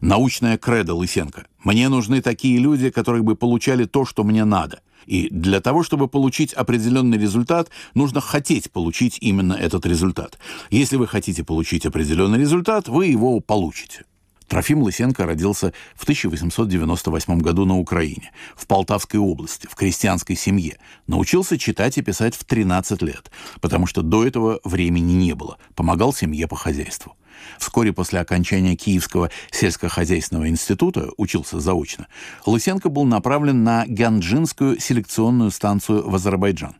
Научная 0.00 0.58
кредо 0.58 0.94
Лысенко. 0.94 1.46
Мне 1.64 1.88
нужны 1.88 2.20
такие 2.20 2.58
люди, 2.58 2.90
которые 2.90 3.22
бы 3.22 3.36
получали 3.36 3.84
то, 3.84 4.04
что 4.04 4.24
мне 4.24 4.44
надо. 4.44 4.80
И 5.06 5.28
для 5.30 5.60
того, 5.60 5.82
чтобы 5.82 6.06
получить 6.06 6.52
определенный 6.52 7.16
результат, 7.16 7.70
нужно 7.94 8.20
хотеть 8.20 8.70
получить 8.70 9.18
именно 9.20 9.54
этот 9.54 9.86
результат. 9.86 10.38
Если 10.70 10.96
вы 10.96 11.06
хотите 11.06 11.44
получить 11.44 11.86
определенный 11.86 12.38
результат, 12.38 12.88
вы 12.88 13.06
его 13.06 13.40
получите. 13.40 14.04
Трофим 14.48 14.82
Лысенко 14.82 15.26
родился 15.26 15.72
в 15.94 16.04
1898 16.04 17.38
году 17.38 17.66
на 17.66 17.78
Украине, 17.78 18.32
в 18.56 18.66
Полтавской 18.66 19.20
области, 19.20 19.66
в 19.66 19.74
крестьянской 19.74 20.36
семье. 20.36 20.78
Научился 21.06 21.58
читать 21.58 21.98
и 21.98 22.02
писать 22.02 22.34
в 22.34 22.44
13 22.44 23.02
лет, 23.02 23.30
потому 23.60 23.86
что 23.86 24.02
до 24.02 24.26
этого 24.26 24.60
времени 24.64 25.12
не 25.12 25.34
было. 25.34 25.58
Помогал 25.74 26.14
семье 26.14 26.48
по 26.48 26.56
хозяйству. 26.56 27.14
Вскоре 27.58 27.92
после 27.92 28.20
окончания 28.20 28.74
Киевского 28.74 29.30
сельскохозяйственного 29.50 30.48
института, 30.48 31.10
учился 31.18 31.60
заочно, 31.60 32.08
Лысенко 32.46 32.88
был 32.88 33.04
направлен 33.04 33.62
на 33.62 33.86
Гянджинскую 33.86 34.80
селекционную 34.80 35.50
станцию 35.50 36.08
в 36.08 36.14
Азербайджан. 36.14 36.74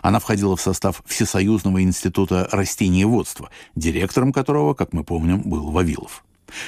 Она 0.00 0.20
входила 0.20 0.56
в 0.56 0.60
состав 0.60 1.02
Всесоюзного 1.06 1.82
института 1.82 2.48
растениеводства, 2.50 3.50
директором 3.74 4.32
которого, 4.32 4.74
как 4.74 4.92
мы 4.92 5.04
помним, 5.04 5.42
был 5.42 5.70
Вавилов. 5.70 6.24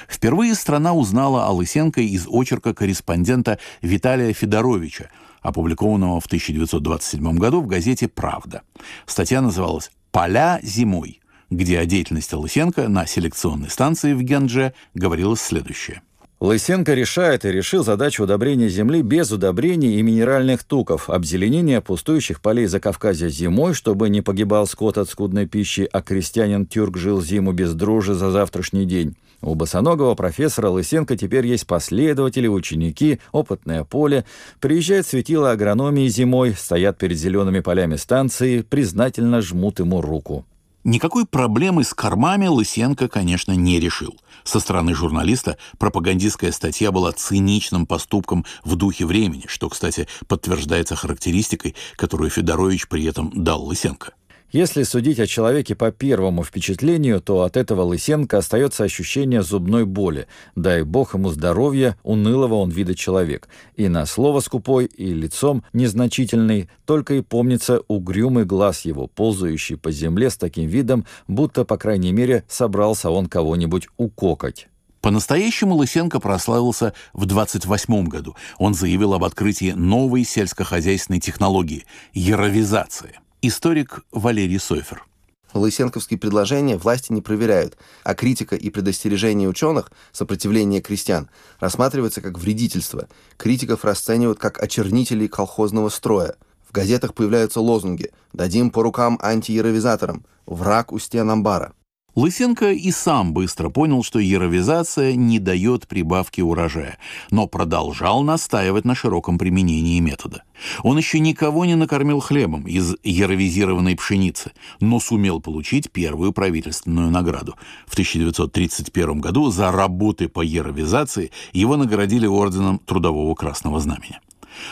Впервые 0.09 0.55
страна 0.55 0.93
узнала 0.93 1.47
о 1.47 1.53
Лысенко 1.53 2.01
из 2.01 2.27
очерка 2.29 2.75
корреспондента 2.75 3.59
Виталия 3.81 4.33
Федоровича, 4.33 5.11
опубликованного 5.41 6.21
в 6.21 6.27
1927 6.27 7.37
году 7.37 7.61
в 7.61 7.67
газете 7.67 8.09
«Правда». 8.09 8.63
Статья 9.07 9.41
называлась 9.41 9.91
«Поля 10.11 10.61
зимой» 10.63 11.19
где 11.53 11.79
о 11.79 11.85
деятельности 11.85 12.35
Лысенко 12.35 12.89
на 12.89 13.07
селекционной 13.07 13.69
станции 13.69 14.15
в 14.15 14.23
Генже 14.23 14.73
говорилось 14.95 15.43
следующее. 15.43 16.01
Лысенко 16.43 16.95
решает 16.95 17.45
и 17.45 17.53
решил 17.53 17.85
задачу 17.85 18.25
удобрения 18.25 18.69
земли 18.69 19.03
без 19.03 19.31
удобрений 19.31 20.01
и 20.01 20.03
минеральных 20.03 20.65
туков, 20.65 21.09
обзеленения 21.09 21.81
пустующих 21.81 22.41
полей 22.41 22.67
Закавказья 22.67 23.29
зимой, 23.29 23.75
чтобы 23.75 24.09
не 24.09 24.23
погибал 24.23 24.67
скот 24.67 24.99
от 24.99 25.09
скудной 25.09 25.47
пищи, 25.47 25.89
а 25.93 26.03
крестьянин-тюрк 26.03 26.97
жил 26.97 27.23
зиму 27.23 27.53
без 27.53 27.75
дрожжи 27.75 28.15
за 28.15 28.33
завтрашний 28.33 28.87
день. 28.87 29.15
У 29.41 29.55
босоногого 29.55 30.17
профессора 30.17 30.71
Лысенко 30.71 31.17
теперь 31.17 31.47
есть 31.47 31.69
последователи, 31.69 32.49
ученики, 32.49 33.21
опытное 33.31 33.85
поле. 33.85 34.25
Приезжает 34.59 35.07
светило 35.07 35.53
агрономии 35.53 36.09
зимой, 36.09 36.55
стоят 36.55 36.99
перед 36.99 37.19
зелеными 37.19 37.61
полями 37.61 37.95
станции, 37.95 38.63
признательно 38.63 39.43
жмут 39.43 39.79
ему 39.79 40.01
руку. 40.01 40.45
Никакой 40.85 41.27
проблемы 41.27 41.85
с 41.85 41.95
кормами 41.95 42.49
Лысенко, 42.49 43.07
конечно, 43.09 43.53
не 43.53 43.79
решил. 43.79 44.17
Со 44.43 44.59
стороны 44.59 44.95
журналиста 44.95 45.57
пропагандистская 45.79 46.51
статья 46.51 46.91
была 46.91 47.13
циничным 47.13 47.87
поступком 47.87 48.45
в 48.65 48.75
духе 48.75 49.07
времени, 49.07 49.45
что, 49.47 49.69
кстати, 49.69 50.09
подтверждается 50.27 50.97
характеристикой, 50.97 51.77
которую 51.95 52.31
Федорович 52.31 52.89
при 52.89 53.05
этом 53.05 53.31
дал 53.33 53.65
Лысенко. 53.65 54.15
Если 54.53 54.83
судить 54.83 55.19
о 55.19 55.27
человеке 55.27 55.75
по 55.75 55.91
первому 55.91 56.45
впечатлению, 56.45 57.23
то 57.23 57.41
от 57.41 57.57
этого 57.57 57.81
Лысенко 57.85 58.37
остается 58.37 58.85
ощущение 58.85 59.43
зубной 59.43 59.87
боли. 59.87 60.27
Дай 60.55 60.83
бог 60.83 61.15
ему 61.15 61.31
здоровья, 61.31 61.97
унылого 62.03 62.57
он 62.57 62.69
вида 62.69 62.95
человек. 62.95 63.49
И 63.77 63.89
на 63.89 64.05
слово 64.05 64.41
скупой, 64.41 64.85
и 64.85 65.15
лицом 65.15 65.65
незначительный, 65.73 66.69
только 66.85 67.15
и 67.15 67.23
помнится 67.23 67.81
угрюмый 67.89 68.45
глаз 68.45 68.83
его, 68.83 69.07
ползающий 69.07 69.79
по 69.79 69.91
земле 69.91 70.29
с 70.29 70.37
таким 70.37 70.69
видом, 70.69 71.07
будто, 71.29 71.65
по 71.65 71.79
крайней 71.79 72.13
мере, 72.13 72.45
собрался 72.47 73.09
он 73.09 73.29
кого-нибудь 73.29 73.89
укокать. 73.97 74.69
По-настоящему 75.01 75.77
Лысенко 75.77 76.21
прославился 76.21 76.93
в 77.15 77.25
28 77.25 78.05
году. 78.05 78.37
Он 78.59 78.75
заявил 78.75 79.15
об 79.15 79.25
открытии 79.25 79.73
новой 79.73 80.25
сельскохозяйственной 80.25 81.21
технологии– 81.21 81.87
яровизации. 82.13 83.19
Историк 83.45 84.05
Валерий 84.13 84.61
Сойфер. 84.61 85.05
Лысенковские 85.53 86.17
предложения 86.17 86.77
власти 86.77 87.11
не 87.11 87.23
проверяют, 87.23 87.77
а 88.05 88.15
критика 88.15 88.55
и 88.55 88.71
предостережение 88.71 89.49
ученых, 89.49 89.91
сопротивление 90.13 90.81
крестьян, 90.81 91.29
рассматриваются 91.59 92.21
как 92.21 92.39
вредительство. 92.39 93.09
Критиков 93.37 93.85
расценивают 93.85 94.39
как 94.39 94.63
очернителей 94.63 95.27
колхозного 95.27 95.89
строя. 95.89 96.37
В 96.69 96.71
газетах 96.71 97.15
появляются 97.15 97.61
лозунги 97.61 98.13
«Дадим 98.33 98.71
по 98.71 98.85
рукам 98.85 99.19
антиеровизаторам», 99.21 100.25
«Враг 100.47 100.93
у 100.93 101.01
стен 101.01 101.29
амбара». 101.29 101.73
Лысенко 102.15 102.73
и 102.73 102.91
сам 102.91 103.33
быстро 103.33 103.71
понял, 103.71 104.03
что 104.03 104.19
яровизация 104.19 105.15
не 105.15 105.39
дает 105.39 105.89
прибавки 105.89 106.43
урожая, 106.43 106.99
но 107.31 107.47
продолжал 107.47 108.23
настаивать 108.23 108.85
на 108.85 108.95
широком 108.95 109.39
применении 109.39 109.99
метода. 109.99 110.43
Он 110.83 110.99
еще 110.99 111.21
никого 111.21 111.65
не 111.65 111.75
накормил 111.75 112.21
хлебом 112.21 112.67
из 112.67 112.97
яровизированной 113.03 113.97
пшеницы, 113.97 114.53
но 114.79 115.01
сумел 115.01 115.41
получить 115.41 115.91
первую 115.91 116.33
правительственную 116.33 117.11
награду. 117.11 117.55
В 117.87 117.95
1931 117.95 119.21
году 119.21 119.51
за 119.51 119.73
работы 119.73 120.29
по 120.29 120.43
яровизации 120.43 121.31
его 121.55 121.79
наградили 121.79 122.27
орденом 122.27 122.79
Трудового 122.79 123.35
Красного 123.35 123.81
Знамени. 123.81 124.21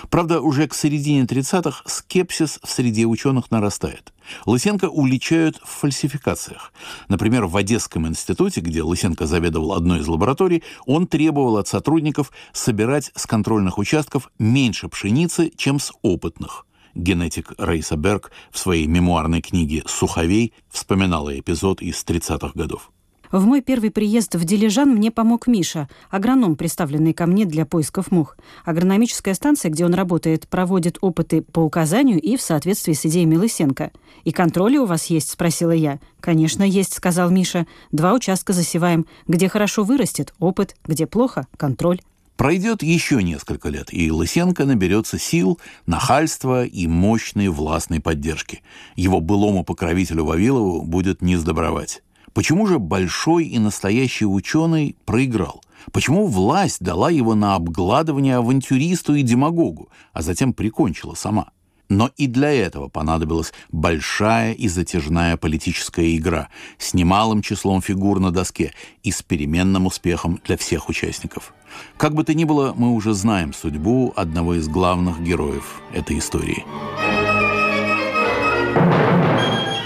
Правда, 0.09 0.41
уже 0.41 0.67
к 0.69 0.75
середине 0.75 1.25
30-х 1.25 1.83
скепсис 1.87 2.59
в 2.63 2.71
среде 2.71 3.07
ученых 3.07 3.51
нарастает. 3.51 4.13
Лысенко 4.47 4.89
уличают 4.89 5.61
в 5.63 5.69
фальсификациях. 5.69 6.73
Например, 7.09 7.47
в 7.47 7.57
Одесском 7.57 8.07
институте, 8.07 8.61
где 8.61 8.83
Лысенко 8.83 9.27
заведовал 9.27 9.73
одной 9.73 10.01
из 10.01 10.09
лабораторий, 10.09 10.63
он 10.87 11.07
требовал 11.07 11.57
от 11.57 11.69
сотрудников 11.69 12.31
собирать 12.53 13.11
с 13.15 13.27
контрольных 13.27 13.79
участков 13.79 14.31
меньше 14.39 14.89
пшеницы, 14.89 15.51
чем 15.57 15.79
с 15.79 15.93
опытных. 16.03 16.67
Генетик 16.95 17.53
Рейса 17.59 17.97
Берг 17.97 18.33
в 18.51 18.59
своей 18.59 18.87
мемуарной 18.87 19.41
книге 19.41 19.85
«Суховей» 19.87 20.53
вспоминала 20.71 21.39
эпизод 21.39 21.83
из 21.83 22.05
30-х 22.05 22.53
годов. 22.55 22.91
В 23.31 23.45
мой 23.47 23.61
первый 23.61 23.93
приезд 23.93 24.35
в 24.35 24.45
Дилижан 24.45 24.91
мне 24.91 25.13
помог 25.13 25.47
Миша, 25.47 25.89
агроном, 26.11 26.57
представленный 26.57 27.13
ко 27.13 27.27
мне 27.27 27.45
для 27.45 27.65
поисков 27.65 28.11
мух. 28.11 28.37
Агрономическая 28.65 29.35
станция, 29.35 29.71
где 29.71 29.85
он 29.85 29.95
работает, 29.95 30.49
проводит 30.49 30.99
опыты 31.01 31.43
по 31.43 31.61
указанию 31.61 32.21
и 32.21 32.37
в 32.37 32.43
соответствии 32.43 32.93
с 32.93 33.07
идеями 33.07 33.37
Лысенко. 33.37 33.93
«И 34.25 34.33
контроли 34.33 34.79
у 34.79 34.85
вас 34.85 35.07
есть?»– 35.07 35.31
спросила 35.31 35.71
я. 35.71 36.01
«Конечно, 36.19 36.65
есть»,– 36.65 36.93
сказал 36.95 37.31
Миша. 37.31 37.69
«Два 37.93 38.15
участка 38.15 38.53
засеваем. 38.53 39.07
Где 39.29 39.49
хорошо 39.49 39.85
вырастет– 39.85 40.35
опыт, 40.41 40.75
где 40.85 41.07
плохо– 41.07 41.47
контроль». 41.57 42.01
Пройдет 42.37 42.83
еще 42.83 43.23
несколько 43.23 43.69
лет, 43.69 43.93
и 43.93 44.11
Лысенко 44.11 44.65
наберется 44.65 45.19
сил, 45.19 45.61
нахальства 45.87 46.65
и 46.65 46.87
мощной 46.87 47.49
властной 47.49 48.01
поддержки. 48.01 48.63
Его 48.97 49.21
былому 49.21 49.63
покровителю 49.63 50.25
Вавилову 50.25 50.83
будет 50.83 51.23
не 51.23 51.37
сдобровать. 51.37 52.03
Почему 52.35 52.67
же 52.67 52.79
большой 52.79 53.47
и 53.47 53.59
настоящий 53.59 54.27
ученый 54.27 54.97
проиграл? 55.05 55.63
Почему 55.93 56.27
власть 56.27 56.81
дала 56.81 57.11
его 57.11 57.35
на 57.35 57.55
обгладывание 57.55 58.37
авантюристу 58.37 59.15
и 59.15 59.23
демагогу, 59.23 59.89
а 60.13 60.23
затем 60.23 60.53
прикончила 60.53 61.15
сама? 61.15 61.51
Но 61.89 62.09
и 62.17 62.29
для 62.29 62.53
этого 62.53 62.89
понадобилась 62.89 63.53
большая 63.73 64.53
и 64.53 64.69
затяжная 64.69 65.37
политическая 65.37 66.17
игра 66.17 66.49
с 66.79 66.95
немалым 66.95 67.43
числом 67.43 67.83
фигур 67.83 68.21
на 68.21 68.31
доске 68.31 68.73
и 69.03 69.11
с 69.11 69.23
переменным 69.23 69.87
успехом 69.87 70.41
для 70.45 70.57
всех 70.57 70.89
участников. 70.89 71.53
Как 71.97 72.15
бы 72.15 72.23
то 72.23 72.33
ни 72.33 72.45
было, 72.45 72.73
мы 72.77 72.93
уже 72.93 73.13
знаем 73.13 73.53
судьбу 73.53 74.13
одного 74.15 74.55
из 74.55 74.69
главных 74.69 75.21
героев 75.21 75.83
этой 75.93 76.19
истории. 76.19 76.65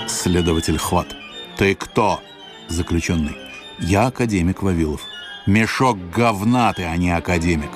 Следователь 0.07 0.77
Хват. 0.77 1.17
Ты 1.57 1.75
кто? 1.75 2.21
Заключенный. 2.69 3.37
Я 3.79 4.07
академик 4.07 4.63
Вавилов. 4.63 5.03
Мешок 5.47 5.99
говна 6.15 6.73
ты, 6.73 6.85
а 6.85 6.97
не 6.97 7.11
академик. 7.11 7.71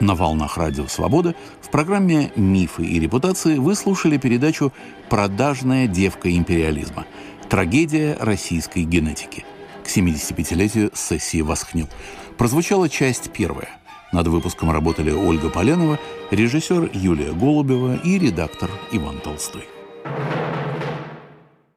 На 0.00 0.14
волнах 0.14 0.58
радио 0.58 0.86
«Свобода» 0.86 1.34
в 1.60 1.70
программе 1.70 2.32
«Мифы 2.36 2.84
и 2.84 2.98
репутации» 2.98 3.58
вы 3.58 3.74
слушали 3.74 4.18
передачу 4.18 4.72
«Продажная 5.08 5.86
девка 5.86 6.34
империализма. 6.36 7.06
Трагедия 7.48 8.16
российской 8.20 8.82
генетики» 8.82 9.44
к 9.84 9.86
75-летию 9.86 10.90
сессии 10.94 11.40
«Восхнил». 11.40 11.88
Прозвучала 12.36 12.88
часть 12.88 13.30
первая. 13.30 13.68
Над 14.12 14.26
выпуском 14.26 14.70
работали 14.70 15.10
Ольга 15.10 15.48
Поленова, 15.48 15.98
режиссер 16.30 16.90
Юлия 16.92 17.32
Голубева 17.32 17.96
и 17.96 18.18
редактор 18.18 18.70
Иван 18.92 19.18
Толстой. 19.20 19.64